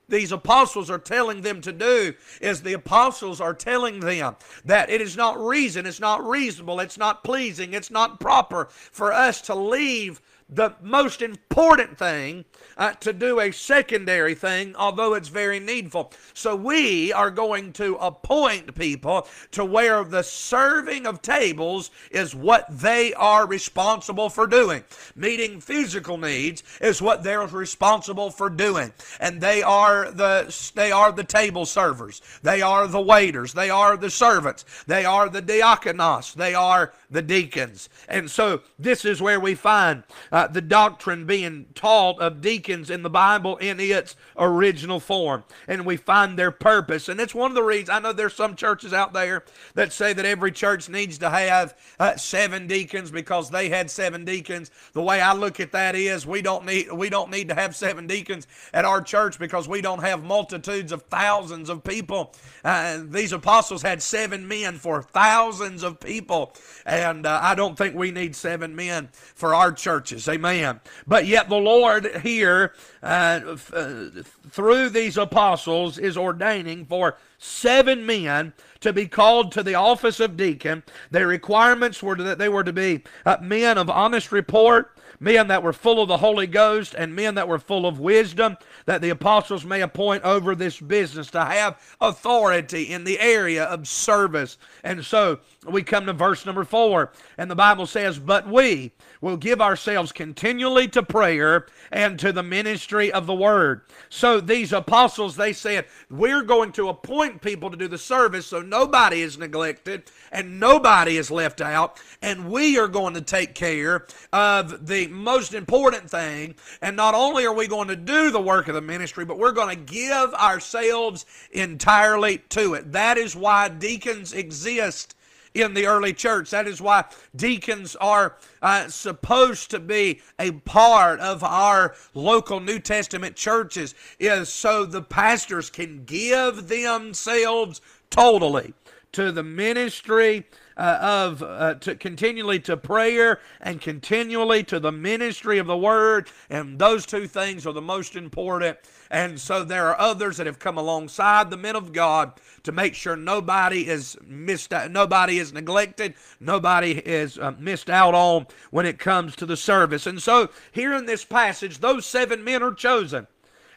these 0.09 0.31
apostles 0.31 0.89
are 0.89 0.99
telling 0.99 1.41
them 1.41 1.61
to 1.61 1.71
do 1.71 2.13
is 2.41 2.61
the 2.61 2.73
apostles 2.73 3.39
are 3.39 3.53
telling 3.53 3.99
them 3.99 4.35
that 4.65 4.89
it 4.89 5.01
is 5.01 5.15
not 5.15 5.39
reason, 5.39 5.85
it's 5.85 5.99
not 5.99 6.27
reasonable, 6.27 6.79
it's 6.79 6.97
not 6.97 7.23
pleasing, 7.23 7.73
it's 7.73 7.91
not 7.91 8.19
proper 8.19 8.67
for 8.69 9.13
us 9.13 9.41
to 9.41 9.55
leave 9.55 10.19
the 10.49 10.73
most 10.81 11.21
important 11.21 11.97
thing 11.97 12.45
uh, 12.77 12.93
to 12.93 13.13
do 13.13 13.39
a 13.39 13.51
secondary 13.51 14.33
thing, 14.33 14.75
although 14.75 15.13
it's 15.13 15.27
very 15.27 15.59
needful. 15.59 16.11
So 16.33 16.55
we 16.55 17.13
are 17.13 17.29
going 17.29 17.73
to 17.73 17.95
appoint 17.95 18.73
people 18.75 19.27
to 19.51 19.63
where 19.63 20.03
the 20.03 20.23
serving 20.23 21.05
of 21.05 21.21
tables 21.21 21.91
is 22.09 22.33
what 22.33 22.65
they 22.69 23.13
are 23.13 23.45
responsible 23.45 24.29
for 24.29 24.47
doing. 24.47 24.83
Meeting 25.15 25.61
physical 25.61 26.17
needs 26.17 26.63
is 26.81 27.01
what 27.01 27.23
they're 27.23 27.45
responsible 27.45 28.31
for 28.31 28.49
doing. 28.49 28.91
And 29.19 29.41
they 29.41 29.61
are 29.61 30.09
the 30.11 30.39
they 30.75 30.91
are 30.91 31.11
the 31.11 31.23
table 31.23 31.65
servers. 31.65 32.21
They 32.41 32.61
are 32.61 32.87
the 32.87 33.01
waiters. 33.01 33.53
They 33.53 33.69
are 33.69 33.97
the 33.97 34.09
servants. 34.09 34.65
They 34.87 35.05
are 35.05 35.29
the 35.29 35.41
diakonos. 35.41 36.33
They 36.33 36.55
are 36.55 36.93
the 37.09 37.21
deacons. 37.21 37.89
And 38.07 38.29
so 38.29 38.61
this 38.77 39.03
is 39.03 39.21
where 39.21 39.39
we 39.39 39.55
find 39.55 40.03
uh, 40.31 40.47
the 40.47 40.61
doctrine 40.61 41.25
being 41.25 41.65
taught 41.73 42.19
of 42.19 42.41
deacons 42.41 42.89
in 42.89 43.01
the 43.01 43.09
Bible 43.09 43.57
in 43.57 43.79
its 43.79 44.15
original 44.37 44.99
form. 44.99 45.43
And 45.67 45.85
we 45.85 45.97
find 45.97 46.37
their 46.37 46.51
purpose. 46.51 47.09
And 47.09 47.19
it's 47.19 47.33
one 47.33 47.51
of 47.51 47.55
the 47.55 47.63
reasons 47.63 47.89
I 47.89 47.99
know 47.99 48.13
there's 48.13 48.35
some 48.35 48.55
churches 48.55 48.93
out 48.93 49.13
there 49.13 49.43
that 49.73 49.91
say 49.91 50.13
that 50.13 50.25
every 50.25 50.51
church 50.51 50.87
needs 50.89 51.17
to 51.19 51.29
have 51.29 51.75
uh, 51.99 52.15
seven 52.15 52.67
deacons 52.67 53.09
because 53.11 53.49
they 53.49 53.69
had 53.69 53.89
seven 53.89 54.23
deacons. 54.23 54.69
The 54.93 55.01
way 55.01 55.19
I 55.19 55.33
look 55.33 55.59
at 55.59 55.71
that 55.71 55.95
is 55.95 56.27
we 56.27 56.41
don't 56.41 56.65
need 56.65 56.91
we 56.91 57.09
don't 57.09 57.31
need 57.31 57.49
to 57.49 57.55
have 57.55 57.75
seven 57.75 58.07
deacons 58.07 58.47
at 58.73 58.85
our 58.85 59.01
church 59.01 59.39
because 59.39 59.67
we 59.67 59.81
don't 59.81 60.01
have 60.01 60.23
multitudes 60.23 60.91
of 60.91 61.01
thousands 61.03 61.69
of 61.69 61.83
people. 61.83 62.33
Uh, 62.63 62.99
these 63.03 63.31
apostles 63.31 63.81
had 63.81 64.01
seven 64.01 64.47
men 64.47 64.77
for 64.77 65.01
thousands 65.01 65.83
of 65.83 65.99
people. 65.99 66.53
And 66.85 66.98
uh, 66.99 67.39
I 67.41 67.55
don't 67.55 67.77
think 67.77 67.95
we 67.95 68.11
need 68.11 68.35
seven 68.35 68.75
men 68.75 69.09
for 69.11 69.53
our 69.55 69.71
churches. 69.71 70.27
Amen. 70.27 70.79
But 71.07 71.25
yet 71.25 71.49
the 71.49 71.57
Lord 71.57 72.17
here, 72.17 72.73
uh, 73.01 73.41
f- 73.53 73.73
uh, 73.73 74.09
through 74.49 74.89
these 74.89 75.17
apostles, 75.17 75.97
is 75.97 76.17
ordaining 76.17 76.85
for 76.85 77.17
seven 77.37 78.05
men 78.05 78.53
to 78.81 78.93
be 78.93 79.07
called 79.07 79.51
to 79.53 79.63
the 79.63 79.75
office 79.75 80.19
of 80.19 80.37
deacon. 80.37 80.83
Their 81.11 81.27
requirements 81.27 82.03
were 82.03 82.15
that 82.15 82.37
they 82.37 82.49
were 82.49 82.63
to 82.63 82.73
be 82.73 83.03
uh, 83.25 83.37
men 83.41 83.77
of 83.77 83.89
honest 83.89 84.31
report, 84.31 84.97
men 85.19 85.47
that 85.47 85.63
were 85.63 85.73
full 85.73 86.01
of 86.01 86.07
the 86.07 86.17
Holy 86.17 86.47
Ghost, 86.47 86.95
and 86.97 87.15
men 87.15 87.35
that 87.35 87.47
were 87.47 87.59
full 87.59 87.85
of 87.85 87.99
wisdom, 87.99 88.57
that 88.85 89.01
the 89.01 89.09
apostles 89.09 89.65
may 89.65 89.81
appoint 89.81 90.23
over 90.23 90.55
this 90.55 90.79
business 90.79 91.29
to 91.31 91.43
have 91.43 91.79
authority 91.99 92.83
in 92.83 93.03
the 93.03 93.19
area 93.19 93.63
of 93.65 93.87
service. 93.87 94.57
And 94.83 95.03
so 95.03 95.39
we 95.67 95.83
come 95.83 96.05
to 96.05 96.13
verse 96.13 96.45
number 96.45 96.63
four, 96.63 97.11
and 97.37 97.51
the 97.51 97.55
Bible 97.55 97.85
says, 97.85 98.19
But 98.19 98.47
we 98.47 98.91
will 99.21 99.37
give 99.37 99.61
ourselves 99.61 100.11
continually 100.11 100.87
to 100.87 101.03
prayer 101.03 101.67
and 101.91 102.17
to 102.19 102.31
the 102.31 102.43
ministry 102.43 103.11
of 103.11 103.25
the 103.25 103.33
word. 103.33 103.81
So 104.09 104.39
these 104.39 104.71
apostles, 104.71 105.35
they 105.35 105.53
said, 105.53 105.85
We're 106.09 106.43
going 106.43 106.71
to 106.73 106.89
appoint 106.89 107.41
people 107.41 107.69
to 107.69 107.77
do 107.77 107.87
the 107.87 107.97
service 107.97 108.47
so 108.47 108.61
nobody 108.61 109.21
is 109.21 109.37
neglected 109.37 110.09
and 110.31 110.59
nobody 110.59 111.17
is 111.17 111.29
left 111.29 111.59
out, 111.61 112.01
and 112.21 112.49
we 112.49 112.77
are 112.79 112.87
going 112.87 113.13
to 113.15 113.21
take 113.21 113.53
care 113.55 114.05
of 114.31 114.87
the 114.87 115.08
most 115.09 115.53
important 115.53 116.09
thing. 116.09 116.55
And 116.81 116.95
not 116.95 117.15
only 117.15 117.45
are 117.45 117.53
we 117.53 117.67
going 117.67 117.87
to 117.89 117.95
do 117.95 118.31
the 118.31 118.41
work 118.41 118.67
of 118.67 118.75
the 118.75 118.81
ministry, 118.81 119.25
but 119.25 119.37
we're 119.37 119.51
going 119.51 119.75
to 119.75 119.93
give 119.93 120.33
ourselves 120.33 121.25
entirely 121.51 122.39
to 122.49 122.73
it. 122.75 122.91
That 122.91 123.17
is 123.17 123.35
why 123.35 123.69
deacons 123.69 124.33
exist 124.33 125.15
in 125.53 125.73
the 125.73 125.87
early 125.87 126.13
church. 126.13 126.51
That 126.51 126.67
is 126.67 126.81
why 126.81 127.05
deacons 127.35 127.95
are 127.95 128.37
uh, 128.61 128.87
supposed 128.87 129.71
to 129.71 129.79
be 129.79 130.21
a 130.37 130.51
part 130.51 131.19
of 131.19 131.43
our 131.43 131.95
local 132.13 132.59
New 132.59 132.79
Testament 132.79 133.35
churches, 133.35 133.95
is 134.19 134.49
so 134.49 134.85
the 134.85 135.01
pastors 135.01 135.69
can 135.69 136.05
give 136.05 136.67
themselves 136.67 137.81
totally 138.09 138.73
to 139.11 139.31
the 139.31 139.43
ministry 139.43 140.45
uh, 140.79 140.97
of 141.01 141.43
uh, 141.43 141.73
to 141.75 141.93
continually 141.93 142.57
to 142.57 142.77
prayer 142.77 143.41
and 143.59 143.81
continually 143.81 144.63
to 144.63 144.79
the 144.79 144.93
ministry 144.93 145.57
of 145.57 145.67
the 145.67 145.77
word. 145.77 146.29
And 146.49 146.79
those 146.79 147.05
two 147.05 147.27
things 147.27 147.67
are 147.67 147.73
the 147.73 147.81
most 147.81 148.15
important. 148.15 148.77
And 149.11 149.39
so 149.41 149.65
there 149.65 149.87
are 149.87 149.99
others 149.99 150.37
that 150.37 150.47
have 150.47 150.57
come 150.57 150.77
alongside 150.77 151.49
the 151.49 151.57
men 151.57 151.75
of 151.75 151.91
god 151.91 152.39
to 152.63 152.71
make 152.71 152.95
sure 152.95 153.17
nobody 153.17 153.87
is 153.87 154.17
missed 154.25 154.71
nobody 154.89 155.39
is 155.39 155.51
neglected 155.51 156.13
nobody 156.39 156.91
is 156.91 157.37
uh, 157.37 157.53
missed 157.59 157.89
out 157.89 158.13
on 158.13 158.47
when 158.71 158.85
it 158.85 158.99
comes 158.99 159.35
to 159.35 159.45
the 159.45 159.57
service. 159.57 160.07
And 160.07 160.21
so 160.21 160.49
here 160.71 160.93
in 160.93 161.05
this 161.05 161.25
passage 161.25 161.79
those 161.79 162.05
seven 162.05 162.43
men 162.43 162.63
are 162.63 162.73
chosen. 162.73 163.27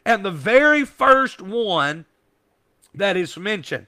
And 0.05 0.23
the 0.23 0.31
very 0.31 0.85
first 0.85 1.41
one 1.41 2.05
that 2.93 3.17
is 3.17 3.35
mentioned 3.35 3.87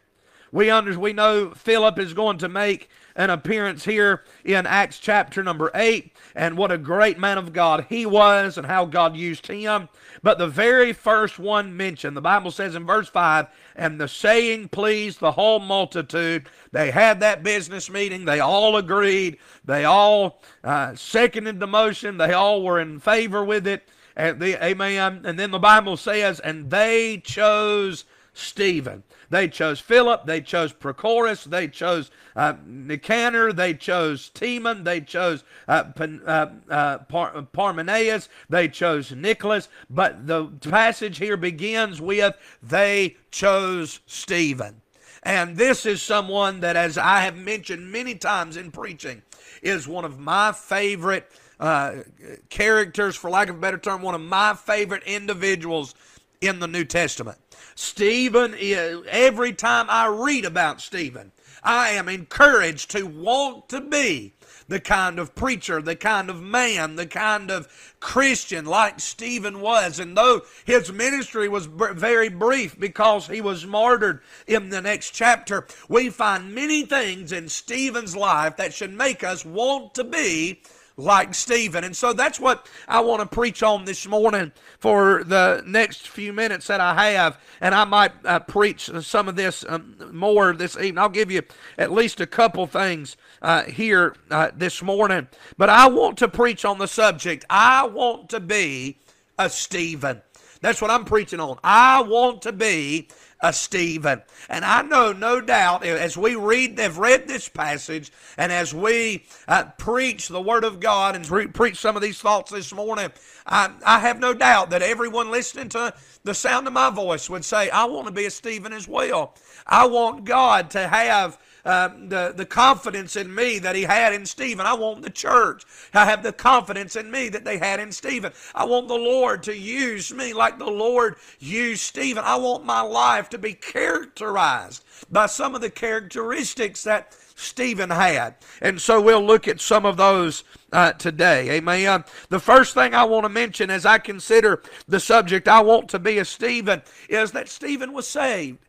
we 0.55 0.69
under, 0.69 0.97
we 0.97 1.11
know 1.11 1.51
Philip 1.51 1.99
is 1.99 2.13
going 2.13 2.37
to 2.37 2.47
make 2.47 2.89
an 3.15 3.29
appearance 3.29 3.85
here 3.85 4.23
in 4.43 4.65
Acts 4.65 4.99
chapter 4.99 5.41
number 5.41 5.71
8 5.73 6.11
and 6.35 6.57
what 6.57 6.71
a 6.71 6.77
great 6.77 7.17
man 7.17 7.37
of 7.37 7.53
God 7.53 7.85
he 7.87 8.05
was 8.05 8.57
and 8.57 8.67
how 8.67 8.85
God 8.85 9.15
used 9.15 9.47
him. 9.47 9.87
But 10.21 10.37
the 10.37 10.47
very 10.47 10.91
first 10.91 11.39
one 11.39 11.77
mentioned, 11.77 12.17
the 12.17 12.21
Bible 12.21 12.51
says 12.51 12.75
in 12.75 12.85
verse 12.85 13.07
5, 13.07 13.47
and 13.75 13.99
the 13.99 14.07
saying 14.07 14.69
pleased 14.69 15.19
the 15.19 15.31
whole 15.31 15.59
multitude. 15.59 16.49
They 16.71 16.91
had 16.91 17.21
that 17.21 17.43
business 17.43 17.89
meeting. 17.89 18.25
They 18.25 18.39
all 18.39 18.75
agreed. 18.75 19.37
They 19.63 19.85
all 19.85 20.41
uh, 20.63 20.95
seconded 20.95 21.59
the 21.59 21.67
motion. 21.67 22.17
They 22.17 22.33
all 22.33 22.63
were 22.63 22.79
in 22.79 22.99
favor 22.99 23.43
with 23.43 23.65
it. 23.65 23.87
And 24.17 24.39
the, 24.39 24.63
amen. 24.63 25.21
And 25.25 25.39
then 25.39 25.51
the 25.51 25.59
Bible 25.59 25.97
says, 25.97 26.39
and 26.39 26.69
they 26.69 27.21
chose 27.23 28.05
Stephen. 28.33 29.03
They 29.29 29.47
chose 29.47 29.79
Philip. 29.79 30.25
They 30.25 30.41
chose 30.41 30.73
Prochorus. 30.73 31.43
They 31.43 31.67
chose 31.67 32.11
uh, 32.35 32.53
Nicanor. 32.65 33.53
They 33.53 33.73
chose 33.73 34.29
Timon. 34.29 34.83
They 34.83 35.01
chose 35.01 35.43
uh, 35.67 35.85
uh, 35.97 36.47
uh, 36.69 36.97
Par- 36.99 37.47
Parmenas. 37.53 38.27
They 38.49 38.67
chose 38.67 39.11
Nicholas. 39.11 39.69
But 39.89 40.27
the 40.27 40.45
passage 40.45 41.17
here 41.17 41.37
begins 41.37 42.01
with 42.01 42.35
they 42.61 43.17
chose 43.31 43.99
Stephen. 44.05 44.81
And 45.23 45.57
this 45.57 45.87
is 45.87 46.03
someone 46.03 46.59
that, 46.59 46.75
as 46.75 46.99
I 46.99 47.21
have 47.21 47.35
mentioned 47.35 47.91
many 47.91 48.13
times 48.13 48.57
in 48.57 48.71
preaching, 48.71 49.23
is 49.63 49.87
one 49.87 50.05
of 50.05 50.19
my 50.19 50.51
favorite 50.51 51.31
uh, 51.59 52.03
characters, 52.49 53.15
for 53.15 53.29
lack 53.29 53.49
of 53.49 53.55
a 53.55 53.59
better 53.59 53.79
term, 53.79 54.03
one 54.03 54.13
of 54.13 54.21
my 54.21 54.53
favorite 54.53 55.03
individuals 55.03 55.95
in 56.41 56.59
the 56.59 56.67
New 56.67 56.83
Testament. 56.83 57.39
Stephen, 57.75 58.55
every 58.57 59.53
time 59.53 59.87
I 59.89 60.07
read 60.07 60.45
about 60.45 60.81
Stephen, 60.81 61.33
I 61.61 61.89
am 61.89 62.07
encouraged 62.07 62.91
to 62.91 63.03
want 63.05 63.67
to 63.69 63.81
be 63.81 64.33
the 64.67 64.79
kind 64.79 65.19
of 65.19 65.35
preacher, 65.35 65.81
the 65.81 65.95
kind 65.95 66.29
of 66.29 66.41
man, 66.41 66.95
the 66.95 67.05
kind 67.05 67.51
of 67.51 67.67
Christian 67.99 68.65
like 68.65 68.99
Stephen 68.99 69.61
was. 69.61 69.99
And 69.99 70.15
though 70.17 70.41
his 70.63 70.91
ministry 70.91 71.47
was 71.47 71.65
very 71.67 72.29
brief 72.29 72.79
because 72.79 73.27
he 73.27 73.41
was 73.41 73.65
martyred 73.65 74.21
in 74.47 74.69
the 74.69 74.81
next 74.81 75.11
chapter, 75.11 75.67
we 75.87 76.09
find 76.09 76.55
many 76.55 76.83
things 76.83 77.31
in 77.31 77.49
Stephen's 77.49 78.15
life 78.15 78.57
that 78.57 78.73
should 78.73 78.93
make 78.93 79.23
us 79.23 79.45
want 79.45 79.93
to 79.95 80.03
be 80.03 80.61
like 80.97 81.33
Stephen. 81.33 81.83
And 81.83 81.95
so 81.95 82.13
that's 82.13 82.39
what 82.39 82.67
I 82.87 83.01
want 83.01 83.21
to 83.21 83.27
preach 83.27 83.63
on 83.63 83.85
this 83.85 84.07
morning 84.07 84.51
for 84.79 85.23
the 85.23 85.63
next 85.65 86.07
few 86.07 86.31
minutes 86.31 86.67
that 86.67 86.79
I 86.79 87.11
have. 87.11 87.39
And 87.59 87.75
I 87.75 87.83
might 87.83 88.13
uh, 88.23 88.39
preach 88.39 88.89
some 89.01 89.27
of 89.27 89.35
this 89.35 89.65
um, 89.67 89.95
more 90.11 90.53
this 90.53 90.75
evening. 90.75 90.97
I'll 90.97 91.09
give 91.09 91.31
you 91.31 91.41
at 91.77 91.91
least 91.91 92.21
a 92.21 92.27
couple 92.27 92.65
things 92.67 93.17
uh, 93.41 93.63
here 93.63 94.15
uh, 94.31 94.51
this 94.55 94.81
morning. 94.81 95.27
But 95.57 95.69
I 95.69 95.87
want 95.87 96.17
to 96.19 96.27
preach 96.27 96.63
on 96.63 96.77
the 96.77 96.87
subject. 96.87 97.45
I 97.49 97.85
want 97.85 98.29
to 98.29 98.39
be 98.39 98.97
a 99.37 99.49
Stephen. 99.49 100.21
That's 100.65 100.81
what 100.81 100.89
I'm 100.89 101.05
preaching 101.05 101.39
on. 101.39 101.59
I 101.63 102.01
want 102.01 102.41
to 102.41 102.51
be 102.51 103.07
a 103.39 103.53
Stephen. 103.53 104.23
And 104.49 104.65
I 104.65 104.81
know, 104.81 105.13
no 105.13 105.39
doubt, 105.39 105.85
as 105.85 106.17
we 106.17 106.33
read, 106.33 106.79
have 106.79 106.97
read 106.97 107.27
this 107.27 107.47
passage, 107.47 108.11
and 108.35 108.51
as 108.51 108.73
we 108.73 109.25
uh, 109.47 109.65
preach 109.77 110.27
the 110.27 110.41
Word 110.41 110.63
of 110.63 110.79
God 110.79 111.15
and 111.15 111.29
re- 111.29 111.45
preach 111.45 111.77
some 111.77 111.95
of 111.95 112.01
these 112.01 112.19
thoughts 112.19 112.51
this 112.51 112.73
morning, 112.73 113.11
I, 113.45 113.73
I 113.85 113.99
have 113.99 114.19
no 114.19 114.33
doubt 114.33 114.71
that 114.71 114.81
everyone 114.81 115.29
listening 115.29 115.69
to 115.69 115.93
the 116.23 116.33
sound 116.33 116.65
of 116.65 116.73
my 116.73 116.89
voice 116.89 117.29
would 117.29 117.45
say, 117.45 117.69
I 117.69 117.85
want 117.85 118.07
to 118.07 118.11
be 118.11 118.25
a 118.25 118.31
Stephen 118.31 118.73
as 118.73 118.87
well. 118.87 119.35
I 119.67 119.85
want 119.85 120.25
God 120.25 120.71
to 120.71 120.87
have 120.87 121.37
um, 121.65 122.09
the, 122.09 122.33
the 122.35 122.45
confidence 122.45 123.15
in 123.15 123.33
me 123.33 123.59
that 123.59 123.75
he 123.75 123.83
had 123.83 124.13
in 124.13 124.25
Stephen. 124.25 124.65
I 124.65 124.73
want 124.73 125.01
the 125.01 125.09
church 125.09 125.65
to 125.91 125.99
have 125.99 126.23
the 126.23 126.31
confidence 126.31 126.95
in 126.95 127.09
me 127.09 127.29
that 127.29 127.43
they 127.43 127.57
had 127.57 127.79
in 127.79 127.91
Stephen. 127.91 128.31
I 128.53 128.65
want 128.65 128.87
the 128.87 128.93
Lord 128.93 129.43
to 129.43 129.57
use 129.57 130.13
me 130.13 130.33
like 130.33 130.59
the 130.59 130.65
Lord 130.65 131.15
used 131.39 131.81
Stephen. 131.81 132.23
I 132.23 132.35
want 132.35 132.65
my 132.65 132.81
life 132.81 133.29
to 133.29 133.37
be 133.37 133.53
characterized 133.53 134.83
by 135.11 135.25
some 135.25 135.55
of 135.55 135.61
the 135.61 135.69
characteristics 135.69 136.83
that 136.83 137.15
Stephen 137.35 137.89
had. 137.89 138.35
And 138.61 138.79
so 138.79 139.01
we'll 139.01 139.25
look 139.25 139.47
at 139.47 139.59
some 139.59 139.85
of 139.85 139.97
those 139.97 140.43
uh, 140.71 140.93
today. 140.93 141.51
Amen. 141.51 142.03
The 142.29 142.39
first 142.39 142.73
thing 142.73 142.93
I 142.93 143.03
want 143.03 143.25
to 143.25 143.29
mention 143.29 143.69
as 143.69 143.85
I 143.85 143.97
consider 143.97 144.61
the 144.87 144.99
subject 144.99 145.47
I 145.47 145.61
want 145.61 145.89
to 145.89 145.99
be 145.99 146.17
a 146.17 146.25
Stephen 146.25 146.81
is 147.09 147.31
that 147.33 147.49
Stephen 147.49 147.93
was 147.93 148.07
saved. 148.07 148.64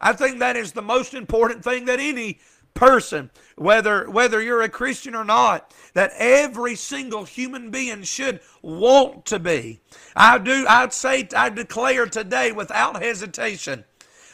I 0.00 0.12
think 0.12 0.38
that 0.38 0.56
is 0.56 0.72
the 0.72 0.82
most 0.82 1.14
important 1.14 1.64
thing 1.64 1.86
that 1.86 2.00
any 2.00 2.38
person, 2.74 3.30
whether 3.56 4.08
whether 4.08 4.40
you're 4.40 4.62
a 4.62 4.68
Christian 4.68 5.14
or 5.14 5.24
not, 5.24 5.74
that 5.94 6.12
every 6.16 6.76
single 6.76 7.24
human 7.24 7.70
being 7.70 8.02
should 8.04 8.40
want 8.62 9.26
to 9.26 9.38
be. 9.38 9.80
I 10.14 10.38
do 10.38 10.64
I'd 10.68 10.92
say 10.92 11.28
I 11.36 11.48
declare 11.50 12.06
today 12.06 12.52
without 12.52 13.02
hesitation 13.02 13.84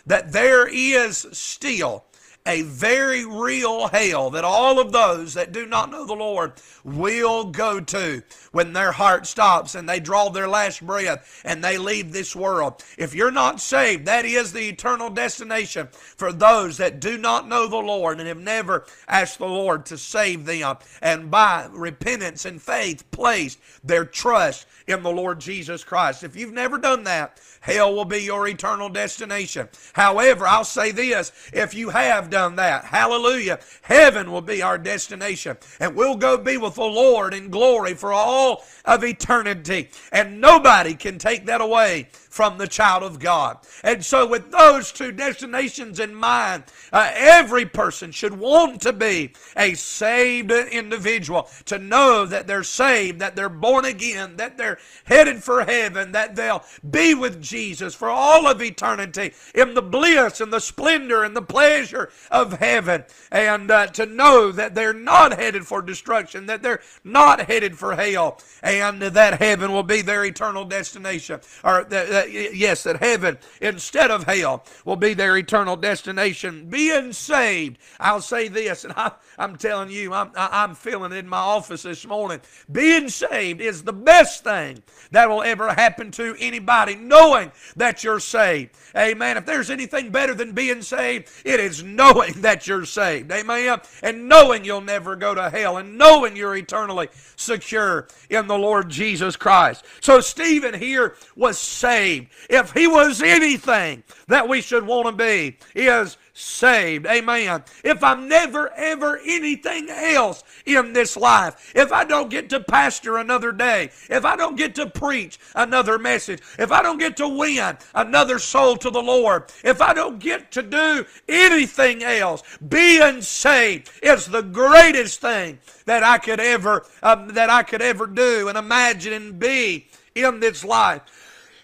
that 0.06 0.32
there 0.32 0.66
is 0.66 1.26
still 1.32 2.04
a 2.46 2.60
very 2.60 3.24
real 3.24 3.88
hell 3.88 4.28
that 4.28 4.44
all 4.44 4.78
of 4.78 4.92
those 4.92 5.32
that 5.32 5.50
do 5.50 5.64
not 5.64 5.90
know 5.90 6.04
the 6.04 6.12
Lord 6.12 6.52
will 6.84 7.44
go 7.44 7.80
to 7.80 8.22
when 8.52 8.74
their 8.74 8.92
heart 8.92 9.26
stops 9.26 9.74
and 9.74 9.88
they 9.88 9.98
draw 9.98 10.28
their 10.28 10.46
last 10.46 10.84
breath 10.84 11.40
and 11.42 11.64
they 11.64 11.78
leave 11.78 12.12
this 12.12 12.36
world. 12.36 12.84
If 12.98 13.14
you're 13.14 13.30
not 13.30 13.62
saved, 13.62 14.04
that 14.04 14.26
is 14.26 14.52
the 14.52 14.68
eternal 14.68 15.08
destination 15.08 15.88
for 15.90 16.32
those 16.32 16.76
that 16.76 17.00
do 17.00 17.16
not 17.16 17.48
know 17.48 17.66
the 17.66 17.76
Lord 17.76 18.18
and 18.18 18.28
have 18.28 18.38
never 18.38 18.84
asked 19.08 19.38
the 19.38 19.46
Lord 19.46 19.86
to 19.86 19.96
save 19.96 20.44
them 20.44 20.76
and 21.00 21.30
by 21.30 21.66
repentance 21.72 22.44
and 22.44 22.60
faith 22.60 23.10
placed 23.10 23.58
their 23.82 24.04
trust 24.04 24.66
in 24.86 25.02
the 25.02 25.10
Lord 25.10 25.40
Jesus 25.40 25.84
Christ. 25.84 26.24
If 26.24 26.36
you've 26.36 26.52
never 26.52 26.78
done 26.78 27.04
that, 27.04 27.40
hell 27.60 27.94
will 27.94 28.04
be 28.04 28.22
your 28.22 28.46
eternal 28.46 28.88
destination. 28.88 29.68
However, 29.94 30.46
I'll 30.46 30.64
say 30.64 30.90
this 30.90 31.32
if 31.52 31.74
you 31.74 31.90
have 31.90 32.30
done 32.30 32.56
that, 32.56 32.84
hallelujah, 32.84 33.60
heaven 33.82 34.30
will 34.30 34.42
be 34.42 34.62
our 34.62 34.78
destination. 34.78 35.56
And 35.80 35.94
we'll 35.94 36.16
go 36.16 36.36
be 36.36 36.56
with 36.56 36.74
the 36.74 36.82
Lord 36.82 37.34
in 37.34 37.50
glory 37.50 37.94
for 37.94 38.12
all 38.12 38.64
of 38.84 39.04
eternity. 39.04 39.88
And 40.12 40.40
nobody 40.40 40.94
can 40.94 41.18
take 41.18 41.46
that 41.46 41.60
away 41.60 42.08
from 42.34 42.58
the 42.58 42.66
child 42.66 43.04
of 43.04 43.20
God. 43.20 43.58
And 43.84 44.04
so, 44.04 44.26
with 44.26 44.50
those 44.50 44.90
two 44.90 45.12
destinations 45.12 46.00
in 46.00 46.12
mind, 46.12 46.64
uh, 46.92 47.08
every 47.14 47.64
person 47.64 48.10
should 48.10 48.36
want 48.36 48.80
to 48.80 48.92
be 48.92 49.34
a 49.56 49.74
saved 49.74 50.50
individual, 50.50 51.48
to 51.66 51.78
know 51.78 52.26
that 52.26 52.48
they're 52.48 52.64
saved, 52.64 53.20
that 53.20 53.36
they're 53.36 53.48
born 53.48 53.84
again, 53.84 54.36
that 54.38 54.58
they're 54.58 54.80
headed 55.04 55.44
for 55.44 55.64
heaven, 55.64 56.10
that 56.10 56.34
they'll 56.34 56.64
be 56.90 57.14
with 57.14 57.40
Jesus 57.40 57.94
for 57.94 58.10
all 58.10 58.48
of 58.48 58.60
eternity 58.60 59.32
in 59.54 59.74
the 59.74 59.82
bliss 59.82 60.40
and 60.40 60.52
the 60.52 60.58
splendor 60.58 61.22
and 61.22 61.36
the 61.36 61.42
pleasure 61.42 62.10
of 62.32 62.54
heaven. 62.58 63.04
And 63.30 63.70
uh, 63.70 63.86
to 63.88 64.06
know 64.06 64.50
that 64.50 64.74
they're 64.74 64.92
not 64.92 65.38
headed 65.38 65.68
for 65.68 65.82
destruction, 65.82 66.46
that 66.46 66.64
they're 66.64 66.82
not 67.04 67.42
headed 67.42 67.78
for 67.78 67.94
hell, 67.94 68.40
and 68.60 69.00
that 69.00 69.38
heaven 69.40 69.70
will 69.70 69.84
be 69.84 70.02
their 70.02 70.24
eternal 70.24 70.64
destination. 70.64 71.38
Or 71.62 71.84
that 71.84 72.23
yes, 72.30 72.82
that 72.84 72.96
heaven 72.96 73.38
instead 73.60 74.10
of 74.10 74.24
hell 74.24 74.64
will 74.84 74.96
be 74.96 75.14
their 75.14 75.36
eternal 75.36 75.76
destination. 75.76 76.68
Being 76.68 77.12
saved, 77.12 77.78
I'll 78.00 78.20
say 78.20 78.48
this, 78.48 78.84
and 78.84 78.92
I, 78.96 79.12
am 79.38 79.56
telling 79.56 79.90
you, 79.90 80.12
I'm, 80.12 80.30
I'm 80.36 80.74
feeling 80.74 81.12
it 81.12 81.18
in 81.18 81.28
my 81.28 81.38
office 81.38 81.82
this 81.82 82.06
morning. 82.06 82.40
Being 82.70 83.08
saved 83.08 83.60
is 83.60 83.82
the 83.82 83.92
best 83.92 84.44
thing 84.44 84.82
that 85.10 85.28
will 85.28 85.42
ever 85.42 85.72
happen 85.72 86.10
to 86.12 86.36
anybody, 86.38 86.94
knowing 86.94 87.52
that 87.76 88.04
you're 88.04 88.20
saved. 88.20 88.74
Amen. 88.96 89.36
If 89.36 89.46
there's 89.46 89.70
anything 89.70 90.10
better 90.10 90.34
than 90.34 90.52
being 90.52 90.82
saved, 90.82 91.30
it 91.44 91.60
is 91.60 91.82
knowing 91.82 92.32
that 92.42 92.66
you're 92.66 92.84
saved. 92.84 93.30
Amen. 93.30 93.80
And 94.02 94.28
knowing 94.28 94.64
you'll 94.64 94.80
never 94.80 95.16
go 95.16 95.34
to 95.34 95.50
hell 95.50 95.76
and 95.76 95.98
knowing 95.98 96.36
you're 96.36 96.56
eternally 96.56 97.08
secure 97.36 98.08
in 98.30 98.46
the 98.46 98.58
Lord 98.58 98.88
Jesus 98.88 99.36
Christ. 99.36 99.84
So 100.00 100.20
Stephen 100.20 100.74
here 100.74 101.16
was 101.36 101.58
saved 101.58 102.13
saved. 102.14 102.30
If 102.50 102.72
he 102.72 102.86
was 102.86 103.22
anything 103.22 104.02
that 104.28 104.48
we 104.48 104.60
should 104.60 104.86
want 104.86 105.06
to 105.06 105.12
be, 105.12 105.56
is 105.74 106.16
saved. 106.32 107.06
Amen. 107.06 107.62
If 107.84 108.02
I'm 108.02 108.28
never, 108.28 108.72
ever 108.72 109.20
anything 109.24 109.88
else 109.88 110.42
in 110.66 110.92
this 110.92 111.16
life, 111.16 111.72
if 111.74 111.92
I 111.92 112.04
don't 112.04 112.30
get 112.30 112.50
to 112.50 112.60
pastor 112.60 113.18
another 113.18 113.52
day, 113.52 113.90
if 114.10 114.24
I 114.24 114.36
don't 114.36 114.56
get 114.56 114.74
to 114.76 114.86
preach 114.86 115.38
another 115.54 115.98
message, 115.98 116.40
if 116.58 116.72
I 116.72 116.82
don't 116.82 116.98
get 116.98 117.16
to 117.18 117.28
win 117.28 117.76
another 117.94 118.38
soul 118.38 118.76
to 118.78 118.90
the 118.90 119.02
Lord, 119.02 119.44
if 119.62 119.80
I 119.80 119.94
don't 119.94 120.18
get 120.18 120.50
to 120.52 120.62
do 120.62 121.04
anything 121.28 122.02
else, 122.02 122.42
being 122.68 123.22
saved 123.22 123.90
is 124.02 124.26
the 124.26 124.42
greatest 124.42 125.20
thing 125.20 125.58
that 125.86 126.02
I 126.02 126.18
could 126.18 126.40
ever 126.40 126.84
um, 127.02 127.28
that 127.28 127.50
I 127.50 127.62
could 127.62 127.82
ever 127.82 128.06
do 128.06 128.48
and 128.48 128.58
imagine 128.58 129.12
and 129.12 129.38
be 129.38 129.86
in 130.14 130.40
this 130.40 130.64
life. 130.64 131.02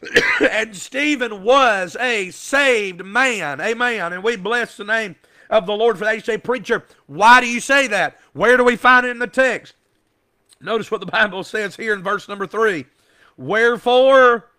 and 0.50 0.74
Stephen 0.74 1.42
was 1.42 1.96
a 1.96 2.30
saved 2.30 3.04
man. 3.04 3.60
Amen. 3.60 4.12
And 4.12 4.22
we 4.22 4.36
bless 4.36 4.76
the 4.76 4.84
name 4.84 5.16
of 5.48 5.66
the 5.66 5.74
Lord 5.74 5.98
for 5.98 6.04
that. 6.04 6.14
You 6.14 6.20
say, 6.20 6.38
Preacher, 6.38 6.84
why 7.06 7.40
do 7.40 7.46
you 7.46 7.60
say 7.60 7.86
that? 7.88 8.18
Where 8.32 8.56
do 8.56 8.64
we 8.64 8.76
find 8.76 9.06
it 9.06 9.10
in 9.10 9.18
the 9.18 9.26
text? 9.26 9.74
Notice 10.60 10.90
what 10.90 11.00
the 11.00 11.06
Bible 11.06 11.44
says 11.44 11.76
here 11.76 11.94
in 11.94 12.02
verse 12.02 12.28
number 12.28 12.46
three. 12.46 12.86
Wherefore, 13.36 14.50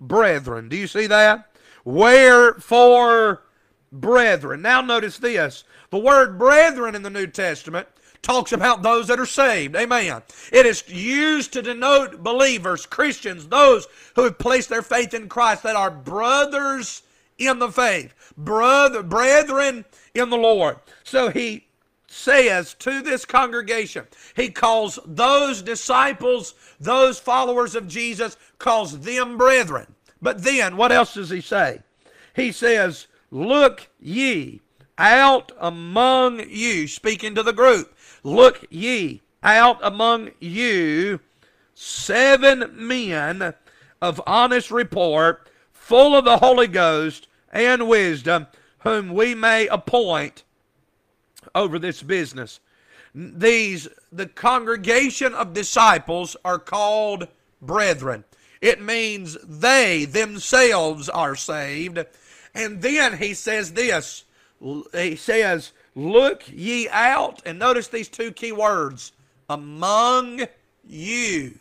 brethren. 0.00 0.68
Do 0.68 0.76
you 0.76 0.86
see 0.86 1.06
that? 1.08 1.50
Wherefore, 1.84 3.42
brethren. 3.90 4.62
Now 4.62 4.80
notice 4.80 5.18
this. 5.18 5.64
The 5.90 5.98
word 5.98 6.38
brethren 6.38 6.94
in 6.94 7.02
the 7.02 7.10
New 7.10 7.26
Testament 7.26 7.88
talks 8.22 8.52
about 8.52 8.82
those 8.82 9.08
that 9.08 9.20
are 9.20 9.26
saved. 9.26 9.76
Amen. 9.76 10.22
It 10.52 10.66
is 10.66 10.88
used 10.88 11.52
to 11.52 11.62
denote 11.62 12.22
believers, 12.22 12.86
Christians, 12.86 13.48
those 13.48 13.86
who 14.16 14.24
have 14.24 14.38
placed 14.38 14.68
their 14.68 14.82
faith 14.82 15.14
in 15.14 15.28
Christ 15.28 15.62
that 15.62 15.76
are 15.76 15.90
brothers 15.90 17.02
in 17.38 17.58
the 17.58 17.70
faith, 17.70 18.14
brother, 18.36 19.02
brethren 19.02 19.84
in 20.14 20.30
the 20.30 20.36
Lord. 20.36 20.78
So 21.04 21.30
he 21.30 21.66
says 22.08 22.74
to 22.74 23.02
this 23.02 23.24
congregation, 23.24 24.06
he 24.34 24.50
calls 24.50 24.98
those 25.06 25.62
disciples, 25.62 26.54
those 26.80 27.18
followers 27.18 27.74
of 27.74 27.86
Jesus, 27.86 28.36
calls 28.58 29.00
them 29.00 29.36
brethren. 29.36 29.94
But 30.20 30.42
then, 30.42 30.76
what 30.76 30.90
else 30.90 31.14
does 31.14 31.30
he 31.30 31.40
say? 31.40 31.80
He 32.34 32.50
says, 32.50 33.06
Look 33.30 33.88
ye 34.00 34.60
out 34.96 35.52
among 35.60 36.48
you, 36.48 36.88
speaking 36.88 37.34
to 37.34 37.42
the 37.42 37.52
group. 37.52 37.94
Look 38.28 38.66
ye 38.68 39.22
out 39.42 39.78
among 39.82 40.32
you 40.38 41.20
seven 41.74 42.70
men 42.74 43.54
of 44.02 44.20
honest 44.26 44.70
report, 44.70 45.48
full 45.72 46.14
of 46.14 46.26
the 46.26 46.36
Holy 46.36 46.66
Ghost 46.66 47.26
and 47.50 47.88
wisdom, 47.88 48.46
whom 48.80 49.14
we 49.14 49.34
may 49.34 49.66
appoint 49.68 50.44
over 51.54 51.78
this 51.78 52.02
business. 52.02 52.60
These, 53.14 53.88
the 54.12 54.26
congregation 54.26 55.32
of 55.32 55.54
disciples, 55.54 56.36
are 56.44 56.58
called 56.58 57.28
brethren. 57.62 58.24
It 58.60 58.82
means 58.82 59.38
they 59.42 60.04
themselves 60.04 61.08
are 61.08 61.34
saved. 61.34 62.04
And 62.54 62.82
then 62.82 63.16
he 63.16 63.32
says 63.32 63.72
this 63.72 64.24
he 64.92 65.16
says, 65.16 65.72
Look 65.98 66.44
ye 66.46 66.88
out, 66.90 67.42
and 67.44 67.58
notice 67.58 67.88
these 67.88 68.08
two 68.08 68.30
key 68.30 68.52
words 68.52 69.10
among 69.50 70.46
you. 70.86 71.58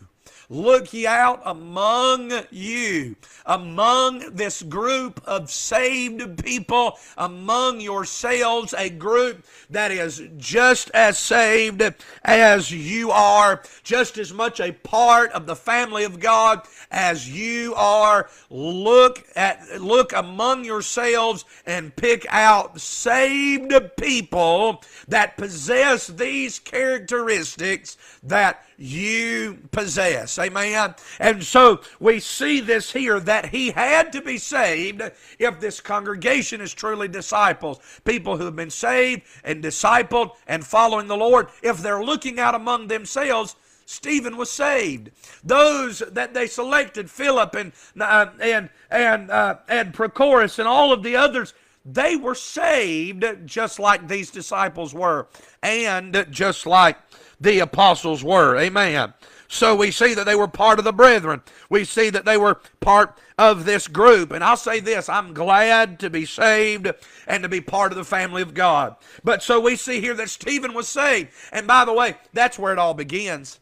Look 0.49 0.93
ye 0.93 1.05
out 1.05 1.41
among 1.43 2.31
you, 2.51 3.17
among 3.45 4.35
this 4.35 4.63
group 4.63 5.21
of 5.25 5.51
saved 5.51 6.41
people, 6.41 6.97
among 7.17 7.81
yourselves, 7.81 8.73
a 8.77 8.89
group 8.89 9.45
that 9.69 9.91
is 9.91 10.21
just 10.37 10.89
as 10.91 11.17
saved 11.17 11.83
as 12.23 12.71
you 12.71 13.11
are, 13.11 13.61
just 13.83 14.17
as 14.17 14.31
much 14.31 14.61
a 14.61 14.71
part 14.71 15.33
of 15.33 15.47
the 15.47 15.55
family 15.55 16.05
of 16.05 16.21
God 16.21 16.61
as 16.91 17.29
you 17.29 17.73
are. 17.75 18.29
Look 18.49 19.25
at 19.35 19.81
look 19.81 20.13
among 20.13 20.63
yourselves 20.63 21.43
and 21.65 21.93
pick 21.93 22.25
out 22.29 22.79
saved 22.79 23.73
people 23.97 24.81
that 25.09 25.35
possess 25.35 26.07
these 26.07 26.57
characteristics 26.57 27.97
that 28.23 28.63
you 28.77 29.57
possess. 29.71 30.37
Amen. 30.37 30.93
And 31.19 31.43
so 31.43 31.81
we 31.99 32.19
see 32.19 32.59
this 32.59 32.91
here 32.91 33.19
that 33.21 33.47
he 33.47 33.71
had 33.71 34.11
to 34.13 34.21
be 34.21 34.37
saved 34.37 35.01
if 35.39 35.59
this 35.59 35.81
congregation 35.81 36.61
is 36.61 36.73
truly 36.73 37.07
disciples. 37.07 37.79
People 38.05 38.37
who 38.37 38.45
have 38.45 38.55
been 38.55 38.69
saved 38.69 39.23
and 39.43 39.63
discipled 39.63 40.31
and 40.47 40.65
following 40.65 41.07
the 41.07 41.17
Lord, 41.17 41.47
if 41.63 41.79
they're 41.79 42.03
looking 42.03 42.39
out 42.39 42.53
among 42.53 42.87
themselves, 42.87 43.55
Stephen 43.87 44.37
was 44.37 44.51
saved. 44.51 45.11
Those 45.43 45.99
that 45.99 46.33
they 46.33 46.45
selected, 46.45 47.09
Philip 47.09 47.55
and 47.55 47.71
uh, 47.99 48.27
and 48.39 48.69
and 48.91 49.31
uh, 49.31 49.57
and 49.69 49.93
Prochorus 49.93 50.59
and 50.59 50.67
all 50.67 50.91
of 50.91 51.03
the 51.03 51.15
others, 51.15 51.53
they 51.85 52.17
were 52.17 52.35
saved 52.35 53.25
just 53.45 53.79
like 53.79 54.07
these 54.07 54.29
disciples 54.29 54.93
were, 54.93 55.27
and 55.63 56.27
just 56.29 56.65
like 56.65 56.97
the 57.39 57.59
apostles 57.59 58.23
were. 58.23 58.57
Amen. 58.57 59.13
So 59.47 59.75
we 59.75 59.91
see 59.91 60.13
that 60.13 60.25
they 60.25 60.35
were 60.35 60.47
part 60.47 60.79
of 60.79 60.85
the 60.85 60.91
brethren. 60.91 61.41
We 61.69 61.85
see 61.85 62.09
that 62.09 62.25
they 62.25 62.37
were 62.37 62.59
part 62.81 63.17
of 63.37 63.65
this 63.65 63.87
group. 63.87 64.31
And 64.31 64.43
I'll 64.43 64.57
say 64.57 64.79
this 64.79 65.07
I'm 65.07 65.33
glad 65.33 65.99
to 65.99 66.09
be 66.09 66.25
saved 66.25 66.91
and 67.25 67.43
to 67.43 67.49
be 67.49 67.61
part 67.61 67.91
of 67.91 67.97
the 67.97 68.03
family 68.03 68.41
of 68.41 68.53
God. 68.53 68.95
But 69.23 69.41
so 69.41 69.59
we 69.59 69.75
see 69.75 70.01
here 70.01 70.15
that 70.15 70.29
Stephen 70.29 70.73
was 70.73 70.87
saved. 70.87 71.31
And 71.51 71.65
by 71.65 71.85
the 71.85 71.93
way, 71.93 72.15
that's 72.33 72.59
where 72.59 72.73
it 72.73 72.79
all 72.79 72.93
begins. 72.93 73.59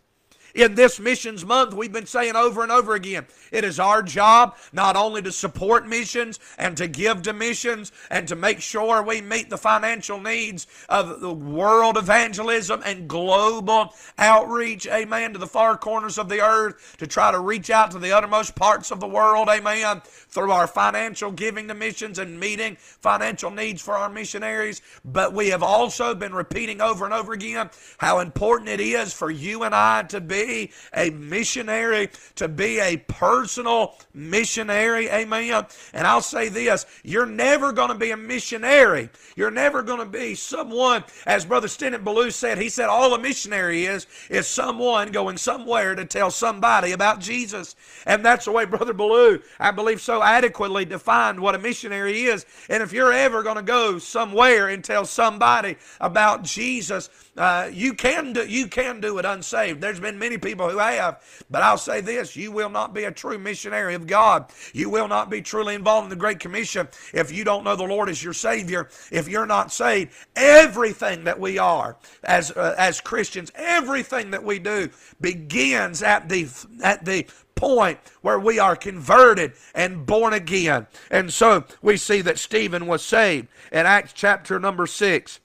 In 0.55 0.75
this 0.75 1.01
missions 1.01 1.45
month, 1.45 1.73
we've 1.73 1.91
been 1.91 2.05
saying 2.05 2.37
over 2.37 2.63
and 2.63 2.71
over 2.71 2.95
again 2.95 3.25
it 3.51 3.65
is 3.65 3.77
our 3.77 4.01
job 4.01 4.55
not 4.71 4.95
only 4.95 5.21
to 5.21 5.31
support 5.33 5.85
missions 5.85 6.39
and 6.57 6.77
to 6.77 6.87
give 6.87 7.23
to 7.23 7.33
missions 7.33 7.91
and 8.09 8.25
to 8.29 8.37
make 8.37 8.61
sure 8.61 9.03
we 9.03 9.19
meet 9.19 9.49
the 9.49 9.57
financial 9.57 10.21
needs 10.21 10.65
of 10.87 11.19
the 11.19 11.33
world 11.33 11.97
evangelism 11.97 12.81
and 12.85 13.09
global 13.09 13.93
outreach, 14.17 14.87
amen, 14.87 15.33
to 15.33 15.39
the 15.39 15.45
far 15.45 15.77
corners 15.77 16.17
of 16.17 16.29
the 16.29 16.39
earth, 16.39 16.95
to 16.99 17.05
try 17.05 17.31
to 17.31 17.39
reach 17.39 17.69
out 17.69 17.91
to 17.91 17.99
the 17.99 18.13
uttermost 18.13 18.55
parts 18.55 18.91
of 18.91 19.01
the 19.01 19.07
world, 19.07 19.49
amen, 19.49 20.01
through 20.05 20.51
our 20.51 20.67
financial 20.67 21.31
giving 21.31 21.67
to 21.67 21.73
missions 21.73 22.17
and 22.17 22.39
meeting 22.39 22.77
financial 22.79 23.51
needs 23.51 23.81
for 23.81 23.95
our 23.95 24.09
missionaries. 24.09 24.81
But 25.03 25.33
we 25.33 25.49
have 25.49 25.63
also 25.63 26.15
been 26.15 26.33
repeating 26.33 26.79
over 26.79 27.03
and 27.03 27.13
over 27.13 27.33
again 27.33 27.69
how 27.97 28.19
important 28.19 28.69
it 28.69 28.79
is 28.79 29.11
for 29.11 29.29
you 29.29 29.63
and 29.63 29.75
I 29.75 30.03
to 30.03 30.21
be 30.21 30.44
a 30.93 31.09
missionary, 31.11 32.09
to 32.35 32.47
be 32.47 32.79
a 32.79 32.97
personal 32.97 33.95
missionary. 34.13 35.09
Amen. 35.09 35.65
And 35.93 36.07
I'll 36.07 36.21
say 36.21 36.49
this 36.49 36.85
you're 37.03 37.25
never 37.25 37.71
going 37.71 37.89
to 37.89 37.95
be 37.95 38.11
a 38.11 38.17
missionary. 38.17 39.09
You're 39.35 39.51
never 39.51 39.81
going 39.81 39.99
to 39.99 40.05
be 40.05 40.35
someone, 40.35 41.03
as 41.25 41.45
Brother 41.45 41.67
Stennett 41.67 42.03
Ballou 42.03 42.31
said, 42.31 42.57
he 42.57 42.69
said, 42.69 42.87
all 42.87 43.13
a 43.13 43.19
missionary 43.19 43.85
is, 43.85 44.07
is 44.29 44.47
someone 44.47 45.11
going 45.11 45.37
somewhere 45.37 45.95
to 45.95 46.05
tell 46.05 46.31
somebody 46.31 46.91
about 46.93 47.19
Jesus. 47.19 47.75
And 48.05 48.23
that's 48.23 48.45
the 48.45 48.51
way 48.51 48.65
Brother 48.65 48.93
Ballou, 48.93 49.39
I 49.59 49.71
believe, 49.71 50.01
so 50.01 50.23
adequately 50.23 50.85
defined 50.85 51.39
what 51.39 51.55
a 51.55 51.59
missionary 51.59 52.23
is. 52.23 52.45
And 52.69 52.81
if 52.81 52.93
you're 52.93 53.13
ever 53.13 53.43
going 53.43 53.57
to 53.57 53.61
go 53.61 53.99
somewhere 53.99 54.69
and 54.69 54.83
tell 54.83 55.05
somebody 55.05 55.77
about 55.99 56.43
Jesus, 56.43 57.09
uh, 57.37 57.69
you 57.71 57.93
can 57.93 58.31
do 58.31 58.47
you 58.47 58.67
can 58.67 59.01
do 59.01 59.17
it 59.17 59.25
unsaved. 59.25 59.81
There's 59.81 59.99
been 59.99 60.17
many 60.17 60.34
people 60.37 60.69
who 60.69 60.77
have, 60.77 61.21
but 61.49 61.61
I'll 61.61 61.77
say 61.77 62.01
this: 62.01 62.35
you 62.35 62.51
will 62.51 62.69
not 62.69 62.93
be 62.93 63.03
a 63.03 63.11
true 63.11 63.37
missionary 63.37 63.95
of 63.95 64.07
God. 64.07 64.51
You 64.73 64.89
will 64.89 65.07
not 65.07 65.29
be 65.29 65.41
truly 65.41 65.75
involved 65.75 66.05
in 66.05 66.09
the 66.09 66.15
Great 66.15 66.39
Commission 66.39 66.87
if 67.13 67.31
you 67.31 67.43
don't 67.43 67.63
know 67.63 67.75
the 67.75 67.83
Lord 67.83 68.09
as 68.09 68.23
your 68.23 68.33
Savior. 68.33 68.89
If 69.11 69.27
you're 69.27 69.45
not 69.45 69.71
saved, 69.71 70.11
everything 70.35 71.23
that 71.25 71.39
we 71.39 71.57
are 71.57 71.97
as 72.23 72.51
uh, 72.51 72.75
as 72.77 73.01
Christians, 73.01 73.51
everything 73.55 74.31
that 74.31 74.43
we 74.43 74.59
do 74.59 74.89
begins 75.19 76.03
at 76.03 76.29
the 76.29 76.47
at 76.83 77.05
the 77.05 77.25
point 77.55 77.99
where 78.21 78.39
we 78.39 78.59
are 78.59 78.75
converted 78.75 79.53
and 79.73 80.05
born 80.05 80.33
again. 80.33 80.87
And 81.09 81.31
so 81.31 81.63
we 81.81 81.97
see 81.97 82.21
that 82.21 82.37
Stephen 82.37 82.85
was 82.85 83.03
saved 83.03 83.47
in 83.71 83.85
Acts 83.85 84.13
chapter 84.13 84.59
number 84.59 84.85
6 84.85 85.39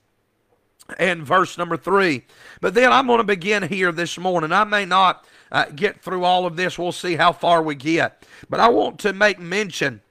and 0.99 1.23
verse 1.23 1.57
number 1.57 1.77
3. 1.77 2.23
But 2.59 2.73
then 2.73 2.91
I'm 2.91 3.07
going 3.07 3.19
to 3.19 3.23
begin 3.23 3.63
here 3.63 3.91
this 3.91 4.17
morning. 4.17 4.51
I 4.51 4.63
may 4.63 4.85
not 4.85 5.25
uh, 5.51 5.65
get 5.75 6.01
through 6.01 6.23
all 6.23 6.45
of 6.45 6.55
this. 6.55 6.77
We'll 6.77 6.91
see 6.91 7.15
how 7.15 7.31
far 7.31 7.61
we 7.61 7.75
get. 7.75 8.25
But 8.49 8.59
I 8.59 8.69
want 8.69 8.99
to 8.99 9.13
make 9.13 9.39
mention 9.39 10.01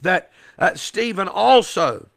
that 0.00 0.30
uh, 0.58 0.74
Stephen 0.74 1.28
also 1.28 2.08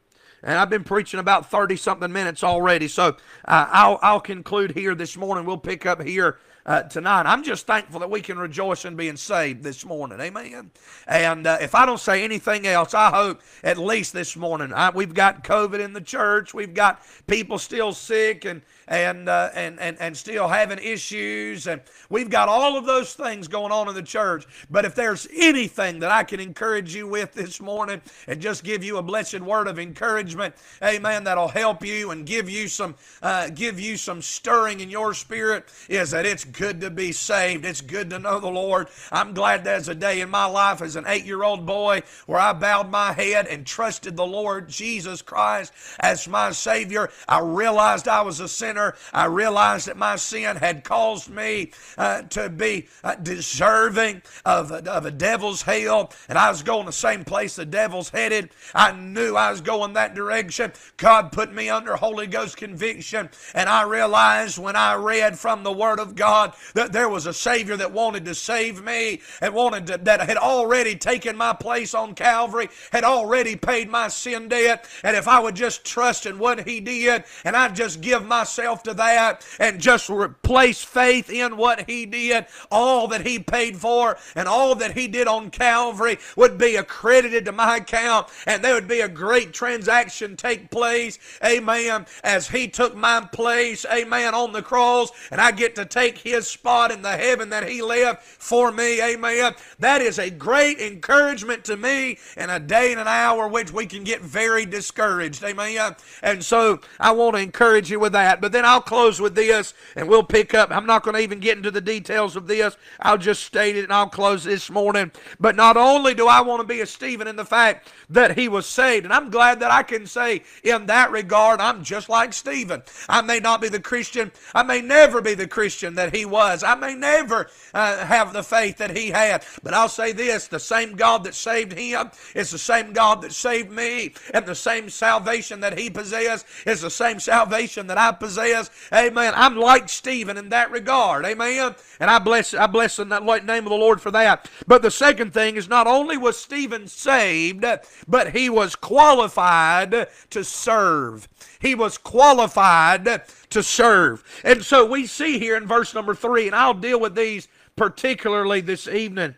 and 0.45 0.59
I've 0.59 0.69
been 0.69 0.83
preaching 0.83 1.19
about 1.19 1.49
30 1.49 1.75
something 1.75 2.11
minutes 2.11 2.43
already. 2.43 2.87
So 2.87 3.17
uh, 3.45 3.67
I'll, 3.71 3.99
I'll 4.03 4.19
conclude 4.19 4.71
here 4.71 4.93
this 4.93 5.17
morning. 5.17 5.43
We'll 5.43 5.57
pick 5.57 5.87
up 5.87 6.03
here 6.03 6.37
uh, 6.65 6.83
tonight. 6.83 7.23
I'm 7.25 7.43
just 7.43 7.67
thankful 7.67 7.99
that 7.99 8.09
we 8.09 8.21
can 8.21 8.37
rejoice 8.37 8.85
in 8.85 8.95
being 8.95 9.17
saved 9.17 9.63
this 9.63 9.85
morning. 9.85 10.19
Amen. 10.19 10.71
And 11.07 11.45
uh, 11.45 11.57
if 11.61 11.75
I 11.75 11.85
don't 11.85 11.99
say 11.99 12.23
anything 12.23 12.65
else, 12.65 12.93
I 12.93 13.09
hope 13.09 13.41
at 13.63 13.77
least 13.77 14.13
this 14.13 14.35
morning 14.35 14.73
I, 14.73 14.89
we've 14.89 15.13
got 15.13 15.43
COVID 15.43 15.79
in 15.79 15.93
the 15.93 16.01
church. 16.01 16.53
We've 16.53 16.73
got 16.73 17.01
people 17.27 17.59
still 17.59 17.93
sick 17.93 18.45
and 18.45 18.61
and, 18.87 19.27
uh, 19.29 19.49
and, 19.53 19.79
and, 19.79 19.97
and 19.99 20.15
still 20.15 20.47
having 20.47 20.79
issues. 20.79 21.67
And 21.67 21.81
we've 22.09 22.29
got 22.29 22.49
all 22.49 22.77
of 22.77 22.85
those 22.85 23.13
things 23.13 23.47
going 23.47 23.71
on 23.71 23.87
in 23.87 23.95
the 23.95 24.03
church. 24.03 24.45
But 24.69 24.85
if 24.85 24.95
there's 24.95 25.27
anything 25.35 25.99
that 25.99 26.11
I 26.11 26.23
can 26.23 26.39
encourage 26.39 26.93
you 26.93 27.07
with 27.07 27.33
this 27.33 27.59
morning 27.59 28.01
and 28.27 28.41
just 28.41 28.63
give 28.63 28.83
you 28.83 28.97
a 28.97 29.03
blessed 29.03 29.41
word 29.41 29.67
of 29.67 29.79
encouragement, 29.79 30.55
amen, 30.83 31.23
that'll 31.23 31.47
help 31.47 31.85
you 31.85 32.11
and 32.11 32.25
give 32.25 32.49
you 32.49 32.67
some, 32.67 32.95
uh, 33.21 33.49
give 33.49 33.79
you 33.79 33.97
some 33.97 34.21
stirring 34.21 34.79
in 34.79 34.89
your 34.89 35.13
spirit 35.13 35.65
is 35.89 36.11
that 36.11 36.25
it's 36.25 36.43
good 36.43 36.81
to 36.81 36.89
be 36.89 37.11
saved. 37.11 37.65
It's 37.65 37.81
good 37.81 38.09
to 38.11 38.19
know 38.19 38.39
the 38.39 38.47
Lord. 38.47 38.87
I'm 39.11 39.33
glad 39.33 39.63
there's 39.63 39.89
a 39.89 39.95
day 39.95 40.21
in 40.21 40.29
my 40.29 40.45
life 40.45 40.81
as 40.81 40.95
an 40.95 41.05
eight 41.07 41.25
year 41.25 41.43
old 41.43 41.65
boy 41.65 42.03
where 42.25 42.39
I 42.39 42.53
bowed 42.53 42.89
my 42.89 43.13
head 43.13 43.47
and 43.47 43.65
trusted 43.65 44.15
the 44.15 44.25
Lord 44.25 44.69
Jesus 44.69 45.21
Christ 45.21 45.73
as 45.99 46.27
my 46.27 46.51
Savior. 46.51 47.09
I 47.27 47.39
realized 47.39 48.07
I 48.07 48.21
was 48.21 48.39
a 48.39 48.47
sinner 48.47 48.74
sinner, 48.75 48.95
I 49.13 49.25
realized 49.25 49.87
that 49.87 49.95
my 49.97 50.17
sin 50.17 50.57
had 50.57 50.83
caused 50.83 51.29
me 51.29 51.71
uh, 51.97 52.23
to 52.23 52.49
be 52.49 52.87
uh, 53.03 53.15
deserving 53.15 54.21
of, 54.45 54.71
of 54.71 55.05
a 55.05 55.11
devil's 55.11 55.61
hell, 55.61 56.11
and 56.27 56.37
I 56.37 56.49
was 56.49 56.61
going 56.61 56.85
the 56.85 56.91
same 56.91 57.23
place 57.23 57.55
the 57.55 57.65
devil's 57.65 58.09
headed. 58.09 58.49
I 58.73 58.91
knew 58.91 59.35
I 59.35 59.51
was 59.51 59.61
going 59.61 59.93
that 59.93 60.13
direction. 60.13 60.73
God 60.97 61.31
put 61.31 61.53
me 61.53 61.69
under 61.69 61.95
Holy 61.95 62.27
Ghost 62.27 62.57
conviction, 62.57 63.29
and 63.53 63.69
I 63.69 63.83
realized 63.83 64.57
when 64.57 64.75
I 64.75 64.95
read 64.95 65.39
from 65.39 65.63
the 65.63 65.71
Word 65.71 65.99
of 65.99 66.15
God 66.15 66.53
that 66.73 66.91
there 66.91 67.09
was 67.09 67.25
a 67.27 67.33
Savior 67.33 67.77
that 67.77 67.93
wanted 67.93 68.25
to 68.25 68.35
save 68.35 68.83
me 68.83 69.21
and 69.39 69.53
wanted 69.53 69.87
to, 69.87 69.97
that 69.99 70.19
had 70.27 70.37
already 70.37 70.95
taken 70.95 71.37
my 71.37 71.53
place 71.53 71.93
on 71.93 72.13
Calvary, 72.13 72.67
had 72.91 73.05
already 73.05 73.55
paid 73.55 73.89
my 73.89 74.09
sin 74.09 74.49
debt, 74.49 74.85
and 75.01 75.15
if 75.15 75.29
I 75.29 75.39
would 75.39 75.55
just 75.55 75.85
trust 75.85 76.25
in 76.25 76.37
what 76.39 76.67
He 76.67 76.81
did, 76.81 77.23
and 77.45 77.55
I'd 77.55 77.75
just 77.75 78.01
give 78.01 78.25
myself 78.25 78.64
yourself 78.65 78.83
to 78.83 78.93
that 78.95 79.45
and 79.59 79.79
just 79.79 80.09
replace 80.09 80.83
faith 80.83 81.29
in 81.29 81.55
what 81.55 81.87
He 81.87 82.05
did, 82.05 82.47
all 82.71 83.07
that 83.09 83.25
He 83.25 83.37
paid 83.37 83.77
for 83.77 84.17
and 84.35 84.47
all 84.47 84.73
that 84.75 84.97
He 84.97 85.07
did 85.07 85.27
on 85.27 85.51
Calvary 85.51 86.17
would 86.35 86.57
be 86.57 86.75
accredited 86.75 87.45
to 87.45 87.51
my 87.51 87.77
account 87.77 88.27
and 88.47 88.63
there 88.63 88.73
would 88.73 88.87
be 88.87 89.01
a 89.01 89.07
great 89.07 89.53
transaction 89.53 90.35
take 90.35 90.71
place, 90.71 91.19
amen, 91.43 92.07
as 92.23 92.49
He 92.49 92.67
took 92.67 92.95
my 92.95 93.21
place, 93.31 93.85
amen, 93.93 94.33
on 94.33 94.51
the 94.51 94.63
cross 94.63 95.11
and 95.29 95.39
I 95.39 95.51
get 95.51 95.75
to 95.75 95.85
take 95.85 96.17
His 96.17 96.47
spot 96.47 96.91
in 96.91 97.03
the 97.03 97.17
heaven 97.17 97.49
that 97.49 97.69
He 97.69 97.83
left 97.83 98.25
for 98.25 98.71
me, 98.71 99.01
amen. 99.01 99.53
That 99.77 100.01
is 100.01 100.17
a 100.17 100.31
great 100.31 100.79
encouragement 100.79 101.63
to 101.65 101.77
me 101.77 102.17
in 102.35 102.49
a 102.49 102.59
day 102.59 102.91
and 102.91 103.01
an 103.01 103.07
hour 103.07 103.47
which 103.47 103.71
we 103.71 103.85
can 103.85 104.03
get 104.03 104.21
very 104.21 104.65
discouraged, 104.65 105.43
amen. 105.43 105.95
And 106.23 106.43
so 106.43 106.79
I 106.99 107.11
want 107.11 107.35
to 107.35 107.41
encourage 107.41 107.91
you 107.91 107.99
with 107.99 108.13
that. 108.13 108.41
But 108.41 108.54
then 108.55 108.65
I'll 108.65 108.81
close 108.81 109.19
with 109.19 109.35
this 109.35 109.73
and 109.95 110.07
we'll 110.07 110.23
pick 110.23 110.53
up. 110.53 110.71
I'm 110.71 110.85
not 110.85 111.03
going 111.03 111.15
to 111.15 111.21
even 111.21 111.39
get 111.39 111.57
into 111.57 111.71
the 111.71 111.81
details 111.81 112.35
of 112.35 112.47
this. 112.47 112.77
I'll 112.99 113.17
just 113.17 113.43
state 113.43 113.75
it 113.75 113.83
and 113.83 113.91
I'll 113.91 114.07
close 114.07 114.45
this 114.45 114.69
morning. 114.69 115.11
But 115.39 115.55
not 115.55 115.75
only 115.75 116.13
do 116.13 116.27
I 116.27 116.41
want 116.41 116.61
to 116.61 116.67
be 116.67 116.79
a 116.81 116.85
Stephen 116.85 117.27
in 117.27 117.35
the 117.35 117.45
fact 117.45 117.89
that 118.09 118.37
he 118.37 118.47
was 118.47 118.65
saved, 118.65 119.05
and 119.05 119.13
I'm 119.13 119.29
glad 119.29 119.59
that 119.59 119.71
I 119.71 119.83
can 119.83 120.07
say 120.07 120.43
in 120.63 120.85
that 120.85 121.11
regard, 121.11 121.59
I'm 121.59 121.83
just 121.83 122.07
like 122.07 122.33
Stephen. 122.33 122.83
I 123.09 123.21
may 123.21 123.39
not 123.39 123.61
be 123.61 123.69
the 123.69 123.79
Christian, 123.79 124.31
I 124.53 124.63
may 124.63 124.81
never 124.81 125.21
be 125.21 125.33
the 125.33 125.47
Christian 125.47 125.95
that 125.95 126.15
he 126.15 126.25
was, 126.25 126.63
I 126.63 126.75
may 126.75 126.95
never 126.95 127.49
uh, 127.73 128.05
have 128.05 128.31
the 128.31 128.43
faith 128.43 128.77
that 128.77 128.95
he 128.95 129.09
had. 129.09 129.43
But 129.63 129.73
I'll 129.73 129.89
say 129.89 130.13
this 130.13 130.47
the 130.47 130.59
same 130.59 130.95
God 130.95 131.25
that 131.25 131.35
saved 131.35 131.73
him 131.73 132.11
is 132.33 132.51
the 132.51 132.57
same 132.57 132.93
God 132.93 133.21
that 133.21 133.33
saved 133.33 133.71
me, 133.71 134.13
and 134.33 134.45
the 134.45 134.55
same 134.55 134.89
salvation 134.89 135.59
that 135.59 135.77
he 135.77 135.89
possessed 135.89 136.45
is 136.65 136.81
the 136.81 136.89
same 136.89 137.19
salvation 137.19 137.87
that 137.87 137.97
I 137.97 138.11
possess 138.11 138.44
says, 138.51 138.71
Amen. 138.93 139.33
I'm 139.35 139.55
like 139.55 139.89
Stephen 139.89 140.37
in 140.37 140.49
that 140.49 140.71
regard. 140.71 141.25
Amen. 141.25 141.75
And 141.99 142.09
I 142.09 142.19
bless 142.19 142.53
I 142.53 142.67
bless 142.67 142.99
in 142.99 143.09
the 143.09 143.19
name 143.19 143.65
of 143.65 143.69
the 143.69 143.75
Lord 143.75 144.01
for 144.01 144.11
that. 144.11 144.49
But 144.67 144.81
the 144.81 144.91
second 144.91 145.33
thing 145.33 145.55
is 145.55 145.67
not 145.67 145.87
only 145.87 146.17
was 146.17 146.37
Stephen 146.37 146.87
saved, 146.87 147.65
but 148.07 148.31
he 148.35 148.49
was 148.49 148.75
qualified 148.75 150.07
to 150.29 150.43
serve. 150.43 151.27
He 151.59 151.75
was 151.75 151.97
qualified 151.97 153.23
to 153.49 153.63
serve. 153.63 154.23
And 154.43 154.63
so 154.63 154.85
we 154.85 155.05
see 155.07 155.39
here 155.39 155.55
in 155.55 155.67
verse 155.67 155.93
number 155.93 156.15
three, 156.15 156.47
and 156.47 156.55
I'll 156.55 156.73
deal 156.73 156.99
with 156.99 157.15
these 157.15 157.47
particularly 157.75 158.61
this 158.61 158.87
evening. 158.87 159.35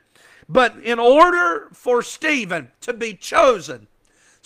But 0.50 0.78
in 0.82 1.00
order 1.00 1.70
for 1.74 2.02
Stephen 2.02 2.72
to 2.82 2.94
be 2.94 3.14
chosen, 3.14 3.88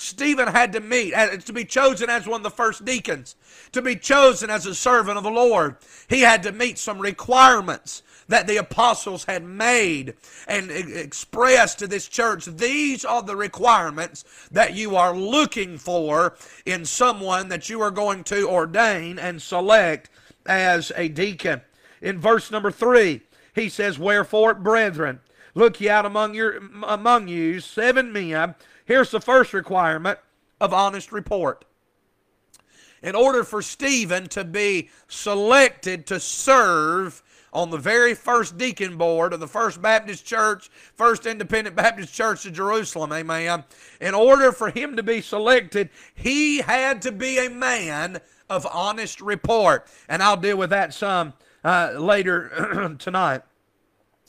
Stephen 0.01 0.47
had 0.47 0.73
to 0.73 0.79
meet, 0.79 1.11
to 1.45 1.53
be 1.53 1.63
chosen 1.63 2.09
as 2.09 2.25
one 2.25 2.39
of 2.39 2.43
the 2.43 2.49
first 2.49 2.83
deacons, 2.83 3.35
to 3.71 3.83
be 3.83 3.95
chosen 3.95 4.49
as 4.49 4.65
a 4.65 4.73
servant 4.73 5.17
of 5.17 5.23
the 5.23 5.29
Lord. 5.29 5.77
He 6.09 6.21
had 6.21 6.41
to 6.43 6.51
meet 6.51 6.79
some 6.79 6.99
requirements 6.99 8.01
that 8.27 8.47
the 8.47 8.57
apostles 8.57 9.25
had 9.25 9.43
made 9.43 10.15
and 10.47 10.71
expressed 10.71 11.79
to 11.79 11.87
this 11.87 12.07
church. 12.07 12.45
These 12.45 13.05
are 13.05 13.21
the 13.21 13.35
requirements 13.35 14.25
that 14.51 14.73
you 14.73 14.95
are 14.95 15.15
looking 15.15 15.77
for 15.77 16.35
in 16.65 16.85
someone 16.85 17.49
that 17.49 17.69
you 17.69 17.79
are 17.81 17.91
going 17.91 18.23
to 18.25 18.49
ordain 18.49 19.19
and 19.19 19.39
select 19.39 20.09
as 20.47 20.91
a 20.95 21.09
deacon. 21.09 21.61
In 22.01 22.19
verse 22.19 22.49
number 22.49 22.71
three, 22.71 23.21
he 23.53 23.69
says, 23.69 23.99
Wherefore, 23.99 24.55
brethren, 24.55 25.19
look 25.53 25.79
ye 25.79 25.89
out 25.89 26.05
among 26.07 26.33
your 26.33 26.59
among 26.87 27.27
you 27.27 27.59
seven 27.59 28.11
men 28.11 28.55
Here's 28.91 29.09
the 29.09 29.21
first 29.21 29.53
requirement 29.53 30.19
of 30.59 30.73
honest 30.73 31.13
report. 31.13 31.63
In 33.01 33.15
order 33.15 33.45
for 33.45 33.61
Stephen 33.61 34.27
to 34.27 34.43
be 34.43 34.89
selected 35.07 36.05
to 36.07 36.19
serve 36.19 37.23
on 37.53 37.69
the 37.69 37.77
very 37.77 38.13
first 38.13 38.57
deacon 38.57 38.97
board 38.97 39.31
of 39.31 39.39
the 39.39 39.47
First 39.47 39.81
Baptist 39.81 40.25
Church, 40.25 40.69
First 40.93 41.25
Independent 41.25 41.73
Baptist 41.73 42.13
Church 42.13 42.45
of 42.45 42.51
Jerusalem, 42.51 43.13
amen. 43.13 43.63
In 44.01 44.13
order 44.13 44.51
for 44.51 44.69
him 44.69 44.97
to 44.97 45.03
be 45.03 45.21
selected, 45.21 45.89
he 46.13 46.57
had 46.57 47.01
to 47.03 47.13
be 47.13 47.37
a 47.37 47.49
man 47.49 48.19
of 48.49 48.67
honest 48.69 49.21
report. 49.21 49.87
And 50.09 50.21
I'll 50.21 50.35
deal 50.35 50.57
with 50.57 50.71
that 50.71 50.93
some 50.93 51.31
uh, 51.63 51.93
later 51.95 52.93
tonight. 52.99 53.43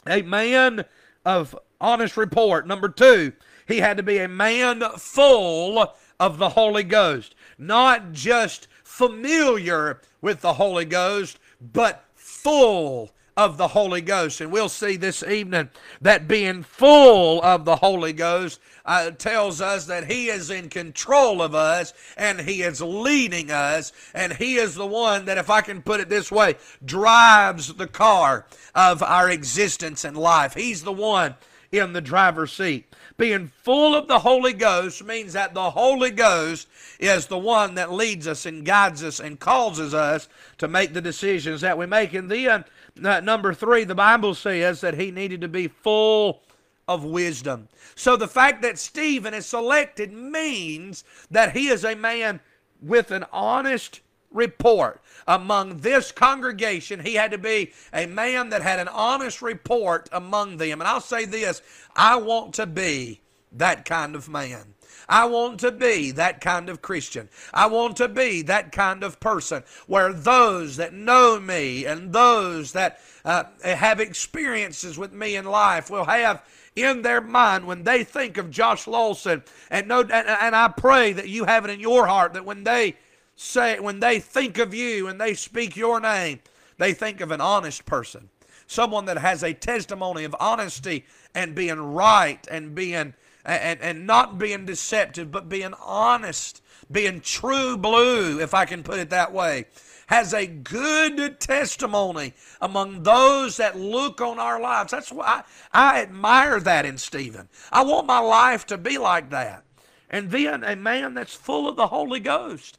A 0.06 0.22
man 0.22 0.84
of 1.24 1.58
honest 1.80 2.16
report. 2.16 2.68
Number 2.68 2.88
two, 2.88 3.32
he 3.66 3.78
had 3.78 3.96
to 3.96 4.02
be 4.02 4.18
a 4.18 4.28
man 4.28 4.82
full 4.96 5.94
of 6.18 6.38
the 6.38 6.50
Holy 6.50 6.84
Ghost, 6.84 7.34
not 7.58 8.12
just 8.12 8.68
familiar 8.82 10.00
with 10.20 10.40
the 10.40 10.54
Holy 10.54 10.84
Ghost, 10.84 11.38
but 11.60 12.04
full 12.14 13.10
of 13.36 13.56
the 13.56 13.68
Holy 13.68 14.00
Ghost. 14.00 14.40
And 14.40 14.52
we'll 14.52 14.68
see 14.68 14.96
this 14.96 15.22
evening 15.22 15.70
that 16.00 16.28
being 16.28 16.62
full 16.62 17.42
of 17.42 17.64
the 17.64 17.76
Holy 17.76 18.12
Ghost 18.12 18.60
uh, 18.84 19.10
tells 19.12 19.60
us 19.60 19.86
that 19.86 20.10
He 20.10 20.28
is 20.28 20.50
in 20.50 20.68
control 20.68 21.40
of 21.40 21.54
us 21.54 21.94
and 22.16 22.40
He 22.40 22.62
is 22.62 22.80
leading 22.82 23.50
us. 23.50 23.92
And 24.14 24.34
He 24.34 24.56
is 24.56 24.74
the 24.74 24.86
one 24.86 25.24
that, 25.26 25.38
if 25.38 25.48
I 25.48 25.62
can 25.62 25.82
put 25.82 26.00
it 26.00 26.08
this 26.08 26.30
way, 26.30 26.56
drives 26.84 27.72
the 27.74 27.86
car 27.86 28.46
of 28.74 29.02
our 29.02 29.30
existence 29.30 30.04
and 30.04 30.16
life. 30.16 30.54
He's 30.54 30.82
the 30.82 30.92
one 30.92 31.34
in 31.70 31.94
the 31.94 32.00
driver's 32.02 32.52
seat. 32.52 32.94
Being 33.22 33.52
full 33.62 33.94
of 33.94 34.08
the 34.08 34.18
Holy 34.18 34.52
Ghost 34.52 35.04
means 35.04 35.34
that 35.34 35.54
the 35.54 35.70
Holy 35.70 36.10
Ghost 36.10 36.66
is 36.98 37.26
the 37.26 37.38
one 37.38 37.76
that 37.76 37.92
leads 37.92 38.26
us 38.26 38.46
and 38.46 38.64
guides 38.64 39.04
us 39.04 39.20
and 39.20 39.38
causes 39.38 39.94
us 39.94 40.28
to 40.58 40.66
make 40.66 40.92
the 40.92 41.00
decisions 41.00 41.60
that 41.60 41.78
we 41.78 41.86
make. 41.86 42.14
And 42.14 42.28
then, 42.28 42.64
uh, 43.04 43.20
number 43.20 43.54
three, 43.54 43.84
the 43.84 43.94
Bible 43.94 44.34
says 44.34 44.80
that 44.80 44.94
he 44.94 45.12
needed 45.12 45.40
to 45.42 45.46
be 45.46 45.68
full 45.68 46.42
of 46.88 47.04
wisdom. 47.04 47.68
So 47.94 48.16
the 48.16 48.26
fact 48.26 48.60
that 48.62 48.76
Stephen 48.76 49.34
is 49.34 49.46
selected 49.46 50.12
means 50.12 51.04
that 51.30 51.52
he 51.52 51.68
is 51.68 51.84
a 51.84 51.94
man 51.94 52.40
with 52.80 53.12
an 53.12 53.24
honest 53.30 54.00
report 54.32 55.00
among 55.26 55.78
this 55.78 56.12
congregation. 56.12 57.00
He 57.00 57.14
had 57.14 57.30
to 57.32 57.38
be 57.38 57.72
a 57.92 58.06
man 58.06 58.50
that 58.50 58.62
had 58.62 58.78
an 58.78 58.88
honest 58.88 59.42
report 59.42 60.08
among 60.12 60.56
them. 60.56 60.80
And 60.80 60.88
I'll 60.88 61.00
say 61.00 61.24
this 61.24 61.62
I 61.94 62.16
want 62.16 62.54
to 62.54 62.66
be 62.66 63.20
that 63.52 63.84
kind 63.84 64.14
of 64.16 64.28
man. 64.28 64.74
I 65.08 65.26
want 65.26 65.60
to 65.60 65.72
be 65.72 66.12
that 66.12 66.40
kind 66.40 66.68
of 66.68 66.80
Christian. 66.80 67.28
I 67.52 67.66
want 67.66 67.96
to 67.96 68.08
be 68.08 68.42
that 68.42 68.72
kind 68.72 69.02
of 69.02 69.20
person 69.20 69.62
where 69.86 70.12
those 70.12 70.76
that 70.76 70.94
know 70.94 71.40
me 71.40 71.84
and 71.84 72.12
those 72.12 72.72
that 72.72 73.00
uh, 73.24 73.44
have 73.62 74.00
experiences 74.00 74.98
with 74.98 75.12
me 75.12 75.36
in 75.36 75.44
life 75.44 75.90
will 75.90 76.04
have 76.04 76.42
in 76.74 77.02
their 77.02 77.20
mind 77.20 77.66
when 77.66 77.82
they 77.82 78.04
think 78.04 78.38
of 78.38 78.50
Josh 78.50 78.86
Lawson. 78.86 79.42
And, 79.70 79.88
no, 79.88 80.00
and, 80.00 80.12
and 80.12 80.56
I 80.56 80.68
pray 80.68 81.12
that 81.12 81.28
you 81.28 81.44
have 81.44 81.64
it 81.64 81.70
in 81.70 81.80
your 81.80 82.06
heart 82.06 82.34
that 82.34 82.44
when 82.44 82.64
they 82.64 82.96
say 83.42 83.78
when 83.80 84.00
they 84.00 84.20
think 84.20 84.58
of 84.58 84.72
you 84.72 85.08
and 85.08 85.20
they 85.20 85.34
speak 85.34 85.76
your 85.76 86.00
name, 86.00 86.40
they 86.78 86.92
think 86.92 87.20
of 87.20 87.30
an 87.30 87.40
honest 87.40 87.84
person. 87.86 88.30
someone 88.66 89.04
that 89.04 89.18
has 89.18 89.42
a 89.42 89.52
testimony 89.52 90.24
of 90.24 90.34
honesty 90.40 91.04
and 91.34 91.54
being 91.54 91.78
right 91.78 92.46
and 92.50 92.74
being 92.74 93.14
and, 93.44 93.80
and 93.80 94.06
not 94.06 94.38
being 94.38 94.64
deceptive, 94.64 95.32
but 95.32 95.48
being 95.48 95.74
honest, 95.84 96.62
being 96.90 97.20
true 97.20 97.76
blue, 97.76 98.40
if 98.40 98.54
I 98.54 98.64
can 98.64 98.82
put 98.84 99.00
it 99.00 99.10
that 99.10 99.32
way, 99.32 99.66
has 100.06 100.32
a 100.32 100.46
good 100.46 101.40
testimony 101.40 102.34
among 102.60 103.02
those 103.02 103.56
that 103.56 103.76
look 103.76 104.20
on 104.20 104.38
our 104.38 104.60
lives. 104.60 104.92
That's 104.92 105.10
why 105.10 105.42
I, 105.72 105.96
I 105.96 106.02
admire 106.02 106.60
that 106.60 106.86
in 106.86 106.98
Stephen. 106.98 107.48
I 107.72 107.82
want 107.82 108.06
my 108.06 108.20
life 108.20 108.64
to 108.66 108.78
be 108.78 108.96
like 108.98 109.30
that. 109.30 109.64
And 110.08 110.30
then 110.30 110.62
a 110.62 110.76
man 110.76 111.14
that's 111.14 111.34
full 111.34 111.68
of 111.68 111.76
the 111.76 111.88
Holy 111.88 112.20
Ghost. 112.20 112.78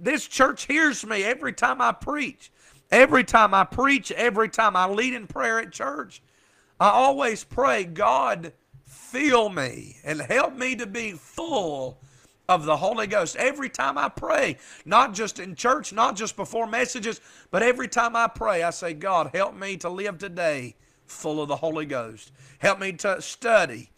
This 0.00 0.26
church 0.26 0.66
hears 0.66 1.04
me 1.04 1.22
every 1.24 1.52
time 1.52 1.80
I 1.80 1.92
preach. 1.92 2.50
Every 2.90 3.24
time 3.24 3.52
I 3.52 3.64
preach, 3.64 4.12
every 4.12 4.48
time 4.48 4.76
I 4.76 4.88
lead 4.88 5.14
in 5.14 5.26
prayer 5.26 5.58
at 5.58 5.72
church, 5.72 6.22
I 6.78 6.90
always 6.90 7.42
pray, 7.42 7.84
God, 7.84 8.52
fill 8.84 9.48
me 9.48 9.96
and 10.04 10.20
help 10.20 10.54
me 10.54 10.76
to 10.76 10.86
be 10.86 11.12
full 11.12 11.98
of 12.48 12.64
the 12.64 12.76
Holy 12.76 13.08
Ghost 13.08 13.34
every 13.36 13.68
time 13.68 13.98
I 13.98 14.08
pray, 14.08 14.58
not 14.84 15.14
just 15.14 15.40
in 15.40 15.56
church, 15.56 15.92
not 15.92 16.14
just 16.14 16.36
before 16.36 16.66
messages, 16.66 17.20
but 17.50 17.62
every 17.62 17.88
time 17.88 18.14
I 18.14 18.28
pray, 18.28 18.62
I 18.62 18.70
say, 18.70 18.94
God, 18.94 19.30
help 19.34 19.56
me 19.56 19.76
to 19.78 19.88
live 19.88 20.18
today 20.18 20.76
full 21.06 21.42
of 21.42 21.48
the 21.48 21.56
Holy 21.56 21.86
Ghost. 21.86 22.30
Help 22.58 22.78
me 22.78 22.92
to 22.92 23.20
study 23.20 23.90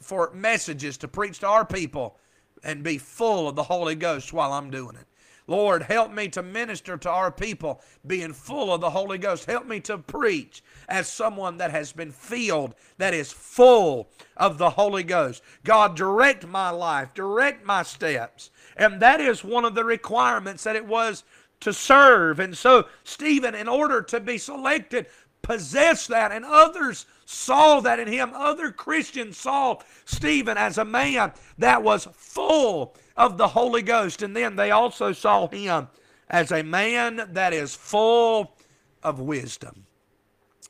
for 0.00 0.30
messages 0.34 0.96
to 0.98 1.08
preach 1.08 1.38
to 1.40 1.46
our 1.46 1.64
people 1.64 2.18
and 2.66 2.82
be 2.82 2.98
full 2.98 3.48
of 3.48 3.54
the 3.54 3.62
Holy 3.62 3.94
Ghost 3.94 4.32
while 4.32 4.52
I'm 4.52 4.70
doing 4.70 4.96
it. 4.96 5.06
Lord, 5.46 5.84
help 5.84 6.10
me 6.10 6.26
to 6.30 6.42
minister 6.42 6.96
to 6.96 7.08
our 7.08 7.30
people 7.30 7.80
being 8.04 8.32
full 8.32 8.74
of 8.74 8.80
the 8.80 8.90
Holy 8.90 9.18
Ghost. 9.18 9.44
Help 9.44 9.64
me 9.64 9.78
to 9.80 9.96
preach 9.96 10.64
as 10.88 11.06
someone 11.06 11.58
that 11.58 11.70
has 11.70 11.92
been 11.92 12.10
filled, 12.10 12.74
that 12.98 13.14
is 13.14 13.30
full 13.32 14.08
of 14.36 14.58
the 14.58 14.70
Holy 14.70 15.04
Ghost. 15.04 15.44
God, 15.62 15.94
direct 15.94 16.44
my 16.44 16.70
life, 16.70 17.14
direct 17.14 17.64
my 17.64 17.84
steps. 17.84 18.50
And 18.76 19.00
that 19.00 19.20
is 19.20 19.44
one 19.44 19.64
of 19.64 19.76
the 19.76 19.84
requirements 19.84 20.64
that 20.64 20.74
it 20.74 20.86
was 20.86 21.22
to 21.60 21.72
serve. 21.72 22.40
And 22.40 22.58
so, 22.58 22.88
Stephen, 23.04 23.54
in 23.54 23.68
order 23.68 24.02
to 24.02 24.18
be 24.18 24.38
selected, 24.38 25.06
possessed 25.42 26.08
that, 26.08 26.32
and 26.32 26.44
others 26.44 27.06
saw 27.26 27.80
that 27.80 27.98
in 27.98 28.08
him. 28.08 28.32
Other 28.34 28.70
Christians 28.70 29.36
saw 29.36 29.80
Stephen 30.06 30.56
as 30.56 30.78
a 30.78 30.84
man 30.84 31.32
that 31.58 31.82
was 31.82 32.08
full 32.14 32.94
of 33.16 33.36
the 33.36 33.48
Holy 33.48 33.82
Ghost. 33.82 34.22
And 34.22 34.34
then 34.34 34.56
they 34.56 34.70
also 34.70 35.12
saw 35.12 35.48
him 35.48 35.88
as 36.30 36.52
a 36.52 36.62
man 36.62 37.28
that 37.32 37.52
is 37.52 37.74
full 37.74 38.56
of 39.02 39.20
wisdom. 39.20 39.84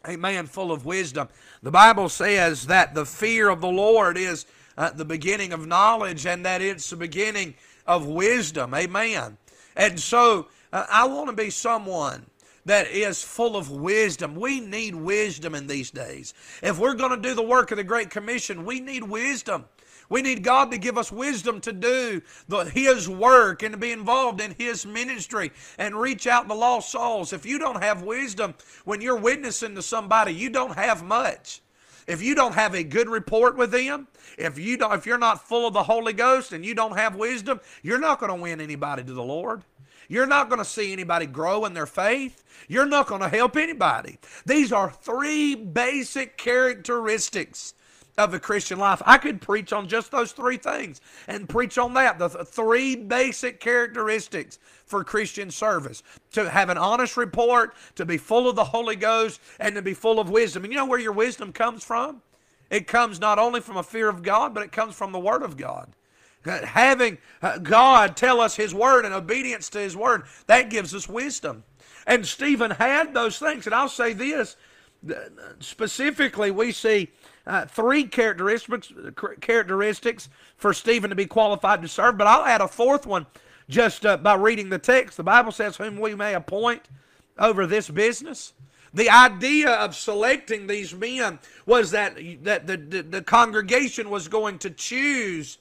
A 0.06 0.16
man 0.16 0.46
full 0.46 0.72
of 0.72 0.86
wisdom. 0.86 1.28
The 1.62 1.70
Bible 1.70 2.08
says 2.08 2.66
that 2.66 2.94
the 2.94 3.04
fear 3.04 3.48
of 3.48 3.60
the 3.60 3.68
Lord 3.68 4.16
is 4.16 4.46
uh, 4.78 4.90
the 4.90 5.04
beginning 5.04 5.52
of 5.52 5.66
knowledge 5.66 6.26
and 6.26 6.44
that 6.46 6.62
it's 6.62 6.90
the 6.90 6.96
beginning 6.96 7.54
of 7.86 8.06
wisdom. 8.06 8.74
Amen. 8.74 9.36
And 9.76 10.00
so 10.00 10.46
uh, 10.72 10.86
I 10.90 11.06
want 11.06 11.28
to 11.28 11.36
be 11.36 11.50
someone 11.50 12.26
that 12.66 12.88
is 12.88 13.22
full 13.22 13.56
of 13.56 13.70
wisdom. 13.70 14.34
We 14.34 14.60
need 14.60 14.94
wisdom 14.94 15.54
in 15.54 15.66
these 15.66 15.90
days. 15.90 16.34
If 16.62 16.78
we're 16.78 16.94
going 16.94 17.12
to 17.12 17.28
do 17.28 17.34
the 17.34 17.42
work 17.42 17.70
of 17.70 17.78
the 17.78 17.84
Great 17.84 18.10
Commission, 18.10 18.64
we 18.64 18.80
need 18.80 19.04
wisdom. 19.04 19.64
We 20.08 20.22
need 20.22 20.44
God 20.44 20.70
to 20.70 20.78
give 20.78 20.98
us 20.98 21.10
wisdom 21.10 21.60
to 21.62 21.72
do 21.72 22.22
the, 22.48 22.64
His 22.64 23.08
work 23.08 23.62
and 23.62 23.72
to 23.72 23.78
be 23.78 23.90
involved 23.92 24.40
in 24.40 24.54
His 24.56 24.86
ministry 24.86 25.52
and 25.78 25.98
reach 26.00 26.26
out 26.26 26.48
to 26.48 26.54
lost 26.54 26.90
souls. 26.90 27.32
If 27.32 27.46
you 27.46 27.58
don't 27.58 27.82
have 27.82 28.02
wisdom 28.02 28.54
when 28.84 29.00
you're 29.00 29.16
witnessing 29.16 29.74
to 29.74 29.82
somebody, 29.82 30.32
you 30.32 30.50
don't 30.50 30.74
have 30.76 31.02
much. 31.02 31.62
If 32.06 32.22
you 32.22 32.36
don't 32.36 32.54
have 32.54 32.74
a 32.74 32.84
good 32.84 33.08
report 33.08 33.56
with 33.56 33.72
them, 33.72 34.06
if 34.38 34.58
you 34.58 34.76
don't, 34.76 34.92
if 34.94 35.06
you're 35.06 35.18
not 35.18 35.48
full 35.48 35.66
of 35.66 35.74
the 35.74 35.82
Holy 35.82 36.12
Ghost 36.12 36.52
and 36.52 36.64
you 36.64 36.72
don't 36.72 36.96
have 36.96 37.16
wisdom, 37.16 37.60
you're 37.82 37.98
not 37.98 38.20
going 38.20 38.30
to 38.30 38.40
win 38.40 38.60
anybody 38.60 39.02
to 39.02 39.12
the 39.12 39.22
Lord. 39.22 39.62
You're 40.08 40.26
not 40.26 40.48
going 40.48 40.58
to 40.58 40.64
see 40.64 40.92
anybody 40.92 41.26
grow 41.26 41.64
in 41.64 41.74
their 41.74 41.86
faith. 41.86 42.44
You're 42.68 42.86
not 42.86 43.06
going 43.06 43.22
to 43.22 43.28
help 43.28 43.56
anybody. 43.56 44.18
These 44.44 44.72
are 44.72 44.90
three 44.90 45.54
basic 45.54 46.36
characteristics 46.36 47.74
of 48.18 48.32
a 48.32 48.40
Christian 48.40 48.78
life. 48.78 49.02
I 49.04 49.18
could 49.18 49.40
preach 49.40 49.72
on 49.72 49.88
just 49.88 50.10
those 50.10 50.32
three 50.32 50.56
things 50.56 51.00
and 51.28 51.48
preach 51.48 51.76
on 51.76 51.94
that. 51.94 52.18
The 52.18 52.28
th- 52.28 52.46
three 52.46 52.96
basic 52.96 53.60
characteristics 53.60 54.58
for 54.86 55.04
Christian 55.04 55.50
service 55.50 56.02
to 56.32 56.48
have 56.48 56.70
an 56.70 56.78
honest 56.78 57.16
report, 57.16 57.74
to 57.96 58.06
be 58.06 58.16
full 58.16 58.48
of 58.48 58.56
the 58.56 58.64
Holy 58.64 58.96
Ghost, 58.96 59.40
and 59.60 59.74
to 59.74 59.82
be 59.82 59.94
full 59.94 60.18
of 60.18 60.30
wisdom. 60.30 60.64
And 60.64 60.72
you 60.72 60.78
know 60.78 60.86
where 60.86 60.98
your 60.98 61.12
wisdom 61.12 61.52
comes 61.52 61.84
from? 61.84 62.22
It 62.70 62.86
comes 62.86 63.20
not 63.20 63.38
only 63.38 63.60
from 63.60 63.76
a 63.76 63.82
fear 63.82 64.08
of 64.08 64.22
God, 64.22 64.54
but 64.54 64.62
it 64.62 64.72
comes 64.72 64.94
from 64.94 65.12
the 65.12 65.18
Word 65.18 65.42
of 65.42 65.56
God. 65.56 65.90
Having 66.46 67.18
uh, 67.42 67.58
God 67.58 68.16
tell 68.16 68.40
us 68.40 68.56
His 68.56 68.74
Word 68.74 69.04
and 69.04 69.14
obedience 69.14 69.68
to 69.70 69.78
His 69.78 69.96
Word, 69.96 70.24
that 70.46 70.70
gives 70.70 70.94
us 70.94 71.08
wisdom. 71.08 71.64
And 72.06 72.24
Stephen 72.24 72.70
had 72.70 73.14
those 73.14 73.38
things. 73.38 73.66
And 73.66 73.74
I'll 73.74 73.88
say 73.88 74.12
this 74.12 74.56
specifically, 75.60 76.50
we 76.50 76.72
see 76.72 77.10
uh, 77.46 77.66
three 77.66 78.04
characteristics 78.04 78.92
characteristics 79.40 80.28
for 80.56 80.72
Stephen 80.72 81.10
to 81.10 81.16
be 81.16 81.26
qualified 81.26 81.82
to 81.82 81.88
serve. 81.88 82.18
But 82.18 82.26
I'll 82.26 82.44
add 82.44 82.60
a 82.60 82.68
fourth 82.68 83.06
one 83.06 83.26
just 83.68 84.06
uh, 84.06 84.16
by 84.16 84.34
reading 84.34 84.68
the 84.68 84.78
text. 84.78 85.16
The 85.16 85.22
Bible 85.22 85.52
says, 85.52 85.76
"Whom 85.76 85.98
we 85.98 86.14
may 86.14 86.34
appoint 86.34 86.88
over 87.38 87.66
this 87.66 87.88
business." 87.88 88.52
The 88.94 89.10
idea 89.10 89.70
of 89.70 89.94
selecting 89.94 90.66
these 90.66 90.94
men 90.94 91.38
was 91.66 91.90
that 91.90 92.16
that 92.42 92.66
the, 92.66 92.76
the, 92.76 93.02
the 93.02 93.22
congregation 93.22 94.10
was 94.10 94.28
going 94.28 94.58
to 94.60 94.70
choose 94.70 95.58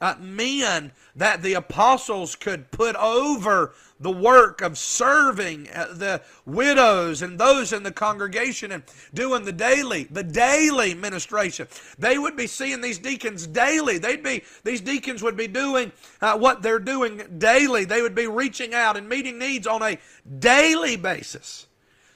uh, 0.00 0.14
men 0.18 0.92
that 1.14 1.42
the 1.42 1.54
apostles 1.54 2.34
could 2.34 2.70
put 2.70 2.96
over 2.96 3.72
the 4.00 4.10
work 4.10 4.62
of 4.62 4.78
serving 4.78 5.68
uh, 5.74 5.86
the 5.92 6.22
widows 6.46 7.20
and 7.20 7.38
those 7.38 7.72
in 7.72 7.82
the 7.82 7.92
congregation 7.92 8.72
and 8.72 8.82
doing 9.12 9.44
the 9.44 9.52
daily 9.52 10.04
the 10.04 10.22
daily 10.22 10.94
ministration. 10.94 11.68
They 11.98 12.16
would 12.16 12.36
be 12.36 12.46
seeing 12.46 12.80
these 12.80 12.98
deacons 12.98 13.46
daily. 13.46 13.98
They'd 13.98 14.22
be 14.22 14.42
these 14.64 14.80
deacons 14.80 15.22
would 15.22 15.36
be 15.36 15.48
doing 15.48 15.92
uh, 16.22 16.38
what 16.38 16.62
they're 16.62 16.78
doing 16.78 17.22
daily. 17.36 17.84
They 17.84 18.00
would 18.00 18.14
be 18.14 18.26
reaching 18.26 18.72
out 18.72 18.96
and 18.96 19.08
meeting 19.08 19.38
needs 19.38 19.66
on 19.66 19.82
a 19.82 19.98
daily 20.38 20.96
basis. 20.96 21.66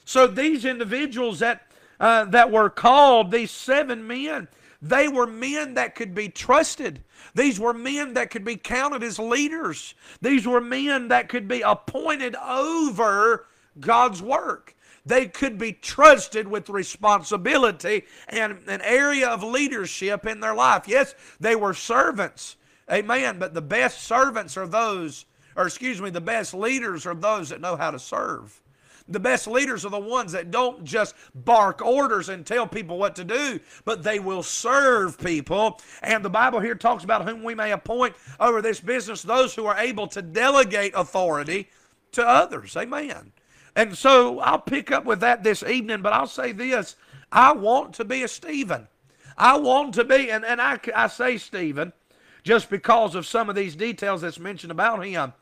So 0.05 0.25
these 0.25 0.65
individuals 0.65 1.39
that 1.39 1.67
uh, 1.99 2.25
that 2.25 2.51
were 2.51 2.69
called 2.69 3.31
these 3.31 3.51
seven 3.51 4.07
men 4.07 4.47
they 4.81 5.07
were 5.07 5.27
men 5.27 5.75
that 5.75 5.95
could 5.95 6.13
be 6.13 6.29
trusted. 6.29 7.03
These 7.33 7.59
were 7.59 7.73
men 7.73 8.13
that 8.13 8.29
could 8.29 8.43
be 8.43 8.57
counted 8.57 9.03
as 9.03 9.19
leaders. 9.19 9.93
These 10.21 10.45
were 10.47 10.61
men 10.61 11.07
that 11.09 11.29
could 11.29 11.47
be 11.47 11.61
appointed 11.61 12.35
over 12.35 13.47
God's 13.79 14.21
work. 14.21 14.75
They 15.05 15.27
could 15.27 15.57
be 15.57 15.71
trusted 15.71 16.47
with 16.47 16.69
responsibility 16.69 18.05
and 18.27 18.59
an 18.67 18.81
area 18.81 19.29
of 19.29 19.43
leadership 19.43 20.25
in 20.25 20.39
their 20.39 20.55
life. 20.55 20.87
Yes, 20.87 21.13
they 21.39 21.55
were 21.55 21.73
servants. 21.73 22.57
Amen. 22.91 23.37
But 23.37 23.53
the 23.53 23.61
best 23.61 24.03
servants 24.03 24.57
are 24.57 24.67
those, 24.67 25.25
or 25.55 25.67
excuse 25.67 26.01
me, 26.01 26.09
the 26.09 26.21
best 26.21 26.53
leaders 26.53 27.05
are 27.05 27.15
those 27.15 27.49
that 27.49 27.61
know 27.61 27.75
how 27.75 27.91
to 27.91 27.99
serve. 27.99 28.61
The 29.07 29.19
best 29.19 29.45
leaders 29.47 29.85
are 29.85 29.91
the 29.91 29.99
ones 29.99 30.31
that 30.31 30.49
don't 30.49 30.83
just 30.83 31.13
bark 31.35 31.83
orders 31.83 32.29
and 32.29 32.45
tell 32.45 32.65
people 32.65 32.97
what 32.97 33.15
to 33.17 33.23
do, 33.23 33.59
but 33.83 34.01
they 34.01 34.17
will 34.19 34.41
serve 34.41 35.19
people. 35.19 35.79
And 36.01 36.25
the 36.25 36.29
Bible 36.29 36.59
here 36.59 36.73
talks 36.73 37.03
about 37.03 37.27
whom 37.27 37.43
we 37.43 37.53
may 37.53 37.71
appoint 37.71 38.15
over 38.39 38.61
this 38.61 38.79
business 38.79 39.21
those 39.21 39.53
who 39.53 39.65
are 39.67 39.77
able 39.77 40.07
to 40.07 40.23
delegate 40.23 40.93
authority 40.95 41.69
to 42.13 42.27
others. 42.27 42.75
Amen. 42.75 43.31
And 43.75 43.95
so 43.95 44.39
I'll 44.39 44.59
pick 44.59 44.91
up 44.91 45.05
with 45.05 45.19
that 45.19 45.43
this 45.43 45.61
evening, 45.61 46.01
but 46.01 46.13
I'll 46.13 46.27
say 46.27 46.51
this 46.51 46.95
I 47.31 47.51
want 47.51 47.93
to 47.95 48.05
be 48.05 48.23
a 48.23 48.27
Stephen. 48.27 48.87
I 49.37 49.57
want 49.57 49.93
to 49.95 50.03
be, 50.03 50.31
and, 50.31 50.45
and 50.45 50.61
I, 50.61 50.79
I 50.95 51.07
say 51.07 51.37
Stephen 51.37 51.93
just 52.43 52.69
because 52.69 53.15
of 53.15 53.25
some 53.25 53.49
of 53.49 53.55
these 53.55 53.75
details 53.75 54.21
that's 54.21 54.39
mentioned 54.39 54.71
about 54.71 55.05
him. 55.05 55.33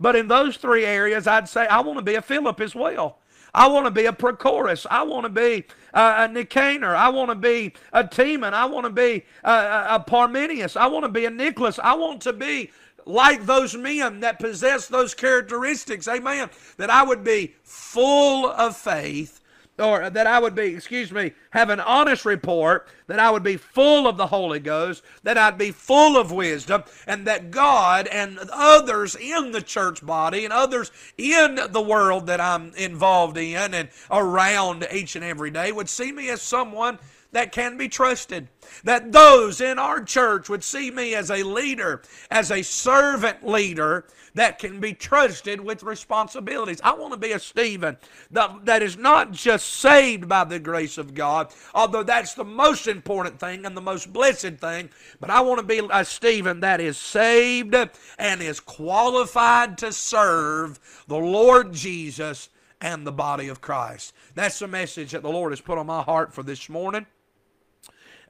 But 0.00 0.16
in 0.16 0.28
those 0.28 0.56
three 0.56 0.86
areas, 0.86 1.26
I'd 1.26 1.48
say 1.48 1.66
I 1.66 1.80
want 1.80 1.98
to 1.98 2.02
be 2.04 2.14
a 2.14 2.22
Philip 2.22 2.60
as 2.60 2.74
well. 2.74 3.18
I 3.52 3.68
want 3.68 3.86
to 3.86 3.90
be 3.90 4.06
a 4.06 4.12
Prochorus. 4.12 4.86
I 4.90 5.02
want 5.02 5.24
to 5.24 5.28
be 5.28 5.64
uh, 5.92 6.26
a 6.28 6.32
Nicanor. 6.32 6.94
I 6.94 7.08
want 7.08 7.30
to 7.30 7.34
be 7.34 7.74
a 7.92 8.04
Timon. 8.04 8.54
I 8.54 8.64
want 8.64 8.86
to 8.86 8.90
be 8.90 9.24
uh, 9.44 9.86
a, 9.90 9.96
a 9.96 10.00
Parmenas. 10.00 10.76
I 10.76 10.86
want 10.86 11.04
to 11.04 11.10
be 11.10 11.24
a 11.24 11.30
Nicholas. 11.30 11.78
I 11.82 11.94
want 11.94 12.22
to 12.22 12.32
be 12.32 12.70
like 13.06 13.46
those 13.46 13.76
men 13.76 14.20
that 14.20 14.38
possess 14.38 14.86
those 14.86 15.14
characteristics. 15.14 16.06
Amen. 16.06 16.48
That 16.76 16.90
I 16.90 17.02
would 17.02 17.24
be 17.24 17.54
full 17.62 18.46
of 18.46 18.76
faith, 18.76 19.39
or 19.80 20.10
that 20.10 20.26
I 20.26 20.38
would 20.38 20.54
be, 20.54 20.74
excuse 20.74 21.10
me, 21.10 21.32
have 21.50 21.70
an 21.70 21.80
honest 21.80 22.24
report, 22.24 22.86
that 23.06 23.18
I 23.18 23.30
would 23.30 23.42
be 23.42 23.56
full 23.56 24.06
of 24.06 24.16
the 24.16 24.26
Holy 24.26 24.60
Ghost, 24.60 25.02
that 25.22 25.38
I'd 25.38 25.58
be 25.58 25.72
full 25.72 26.16
of 26.16 26.30
wisdom, 26.30 26.84
and 27.06 27.26
that 27.26 27.50
God 27.50 28.06
and 28.06 28.38
others 28.52 29.16
in 29.16 29.52
the 29.52 29.62
church 29.62 30.04
body 30.04 30.44
and 30.44 30.52
others 30.52 30.90
in 31.16 31.58
the 31.70 31.80
world 31.80 32.26
that 32.26 32.40
I'm 32.40 32.72
involved 32.74 33.36
in 33.36 33.74
and 33.74 33.88
around 34.10 34.86
each 34.92 35.16
and 35.16 35.24
every 35.24 35.50
day 35.50 35.72
would 35.72 35.88
see 35.88 36.12
me 36.12 36.28
as 36.28 36.42
someone 36.42 36.98
that 37.32 37.52
can 37.52 37.76
be 37.76 37.88
trusted. 37.88 38.48
That 38.84 39.12
those 39.12 39.60
in 39.60 39.78
our 39.78 40.02
church 40.02 40.48
would 40.48 40.64
see 40.64 40.90
me 40.90 41.14
as 41.14 41.30
a 41.30 41.42
leader, 41.42 42.02
as 42.30 42.50
a 42.50 42.62
servant 42.62 43.46
leader 43.46 44.06
that 44.34 44.58
can 44.58 44.80
be 44.80 44.92
trusted 44.92 45.60
with 45.60 45.82
responsibilities. 45.82 46.80
I 46.82 46.94
want 46.94 47.12
to 47.12 47.18
be 47.18 47.32
a 47.32 47.38
Stephen 47.38 47.96
that, 48.30 48.64
that 48.64 48.82
is 48.82 48.96
not 48.96 49.32
just 49.32 49.66
saved 49.66 50.28
by 50.28 50.44
the 50.44 50.58
grace 50.58 50.98
of 50.98 51.14
God, 51.14 51.52
although 51.74 52.02
that's 52.02 52.34
the 52.34 52.44
most 52.44 52.86
important 52.86 53.40
thing 53.40 53.64
and 53.64 53.76
the 53.76 53.80
most 53.80 54.12
blessed 54.12 54.58
thing, 54.58 54.90
but 55.20 55.30
I 55.30 55.40
want 55.40 55.58
to 55.60 55.66
be 55.66 55.86
a 55.92 56.04
Stephen 56.04 56.60
that 56.60 56.80
is 56.80 56.96
saved 56.96 57.74
and 58.18 58.42
is 58.42 58.60
qualified 58.60 59.78
to 59.78 59.92
serve 59.92 60.78
the 61.08 61.18
Lord 61.18 61.72
Jesus 61.72 62.48
and 62.80 63.06
the 63.06 63.12
body 63.12 63.48
of 63.48 63.60
Christ. 63.60 64.14
That's 64.34 64.58
the 64.58 64.68
message 64.68 65.10
that 65.10 65.22
the 65.22 65.30
Lord 65.30 65.52
has 65.52 65.60
put 65.60 65.78
on 65.78 65.86
my 65.86 66.02
heart 66.02 66.32
for 66.32 66.42
this 66.42 66.68
morning. 66.68 67.06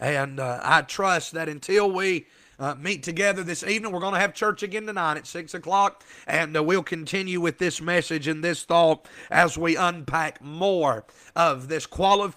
And 0.00 0.40
uh, 0.40 0.60
I 0.62 0.82
trust 0.82 1.32
that 1.32 1.48
until 1.48 1.90
we 1.90 2.26
uh, 2.58 2.74
meet 2.74 3.02
together 3.02 3.42
this 3.42 3.62
evening. 3.62 3.90
We're 3.90 4.00
going 4.00 4.14
to 4.14 4.20
have 4.20 4.34
church 4.34 4.62
again 4.62 4.86
tonight 4.86 5.16
at 5.16 5.26
6 5.26 5.54
o'clock, 5.54 6.04
and 6.26 6.56
uh, 6.56 6.62
we'll 6.62 6.82
continue 6.82 7.40
with 7.40 7.58
this 7.58 7.80
message 7.80 8.28
and 8.28 8.44
this 8.44 8.64
thought 8.64 9.08
as 9.30 9.56
we 9.56 9.76
unpack 9.76 10.42
more 10.42 11.04
of 11.34 11.68
this 11.68 11.86
quali- 11.86 12.32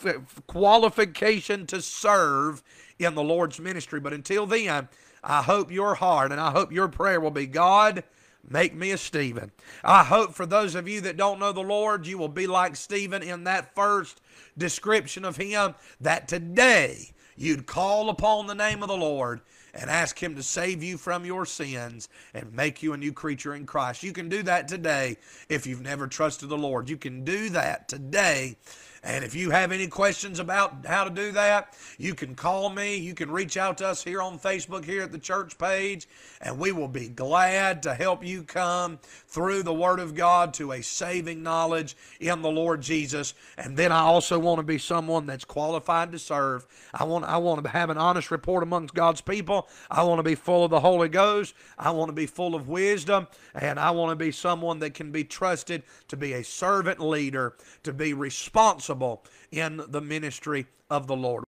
qualification 0.48 1.68
to 1.68 1.82
serve 1.82 2.64
in 2.98 3.16
the 3.16 3.24
Lord's 3.24 3.60
ministry. 3.60 4.00
But 4.00 4.14
until 4.14 4.46
then, 4.46 4.88
I 5.24 5.42
hope 5.42 5.72
your 5.72 5.96
heart 5.96 6.32
and 6.32 6.40
I 6.40 6.52
hope 6.52 6.72
your 6.72 6.88
prayer 6.88 7.20
will 7.20 7.32
be 7.32 7.46
God. 7.46 8.04
Make 8.50 8.76
me 8.76 8.92
a 8.92 8.98
Stephen. 8.98 9.52
I 9.86 10.04
hope 10.04 10.34
for 10.34 10.46
those 10.46 10.76
of 10.76 10.88
you 10.88 11.00
that 11.02 11.16
don't 11.16 11.40
know 11.40 11.54
the 11.54 11.62
Lord, 11.62 12.06
you 12.06 12.18
will 12.18 12.28
be 12.28 12.46
like 12.46 12.76
Stephen 12.76 13.24
in 13.24 13.46
that 13.46 13.74
first 13.74 14.20
description 14.58 15.24
of 15.24 15.38
him, 15.38 15.76
that 16.02 16.28
today 16.28 17.13
you'd 17.36 17.66
call 17.66 18.10
upon 18.10 18.48
the 18.48 18.56
name 18.56 18.82
of 18.82 18.90
the 18.90 18.98
Lord 18.98 19.42
and 19.74 19.90
ask 19.90 20.22
Him 20.22 20.36
to 20.36 20.44
save 20.44 20.84
you 20.84 20.98
from 20.98 21.26
your 21.26 21.46
sins 21.46 22.10
and 22.34 22.54
make 22.54 22.84
you 22.84 22.94
a 22.94 22.98
new 22.98 23.12
creature 23.12 23.56
in 23.56 23.66
Christ. 23.66 24.04
You 24.04 24.14
can 24.14 24.30
do 24.30 24.44
that 24.44 24.68
today 24.68 25.18
if 25.50 25.66
you've 25.66 25.82
never 25.82 26.08
trusted 26.08 26.50
the 26.50 26.58
Lord. 26.58 26.90
You 26.90 26.98
can 26.98 27.24
do 27.24 27.50
that 27.50 27.90
today 27.90 28.58
and 29.06 29.26
if 29.26 29.36
you 29.36 29.50
have 29.50 29.74
any 29.74 29.88
questions 29.88 30.40
about 30.40 30.86
how 30.86 31.04
to 31.04 31.10
do 31.10 31.34
that, 31.34 31.76
you 31.98 32.16
can 32.16 32.36
call 32.36 32.70
me. 32.70 32.96
You 32.96 33.14
can 33.14 33.30
reach 33.30 33.58
out 33.58 33.80
to 33.80 33.88
us 33.88 34.02
here 34.02 34.22
on 34.22 34.40
Facebook, 34.40 34.86
here 34.86 35.02
at 35.02 35.12
the 35.12 35.20
church 35.20 35.58
page, 35.58 36.08
and 36.40 36.58
we 36.58 36.72
will 36.72 36.88
be 36.88 37.10
glad 37.10 37.84
to 37.84 37.96
help 37.96 38.26
you 38.26 38.44
come 38.44 39.00
through 39.28 39.64
the 39.64 39.74
Word 39.74 40.00
of 40.00 40.16
God 40.16 40.54
to 40.54 40.72
a 40.72 40.82
saving 40.82 41.44
knowledge 41.44 41.98
in 42.22 42.42
the 42.42 42.50
Lord 42.50 42.82
Jesus. 42.82 43.34
And 43.58 43.76
then 43.76 43.92
I 43.92 44.00
also 44.00 44.40
want 44.40 44.60
to 44.60 44.64
be 44.64 44.78
someone 44.78 45.26
that's 45.26 45.44
qualified 45.44 46.14
to 46.14 46.20
serve. 46.20 46.66
I 46.94 47.04
want, 47.04 47.26
I 47.26 47.36
want 47.38 47.62
to 47.62 47.70
have 47.70 47.90
an 47.90 47.98
honest 47.98 48.32
report 48.32 48.64
amongst 48.64 48.94
God's 48.94 49.20
people. 49.20 49.68
I 49.92 50.04
want 50.04 50.20
to 50.20 50.24
be 50.24 50.36
full 50.36 50.64
of 50.64 50.72
the 50.72 50.80
Holy 50.80 51.10
Ghost. 51.10 51.56
I 51.78 51.92
want 51.92 52.08
to 52.08 52.14
be 52.14 52.26
full 52.26 52.56
of 52.56 52.70
wisdom. 52.70 53.28
And 53.54 53.78
I 53.82 53.92
want 53.92 54.12
to 54.12 54.16
be 54.16 54.32
someone 54.32 54.80
that 54.80 54.94
can 54.94 55.12
be 55.12 55.26
trusted 55.26 55.84
to 56.08 56.16
be 56.16 56.32
a 56.32 56.44
servant 56.44 57.02
leader, 57.02 57.56
to 57.84 57.92
be 57.92 58.14
responsible 58.14 58.93
responsible 58.94 59.26
in 59.52 59.82
the 59.88 60.02
ministry 60.02 60.66
of 60.90 61.08
the 61.08 61.16
Lord. 61.16 61.44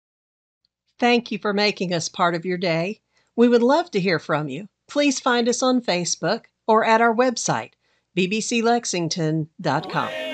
Thank 0.99 1.31
you 1.31 1.39
for 1.39 1.53
making 1.53 1.93
us 1.93 2.09
part 2.09 2.35
of 2.35 2.45
your 2.45 2.57
day. 2.57 2.99
We 3.35 3.47
would 3.47 3.63
love 3.63 3.89
to 3.91 3.99
hear 3.99 4.19
from 4.19 4.49
you. 4.49 4.67
Please 4.87 5.19
find 5.19 5.49
us 5.49 5.63
on 5.63 5.81
Facebook 5.81 6.45
or 6.67 6.85
at 6.85 7.01
our 7.01 7.15
website, 7.15 7.71
bbclexington.com. 8.17 10.30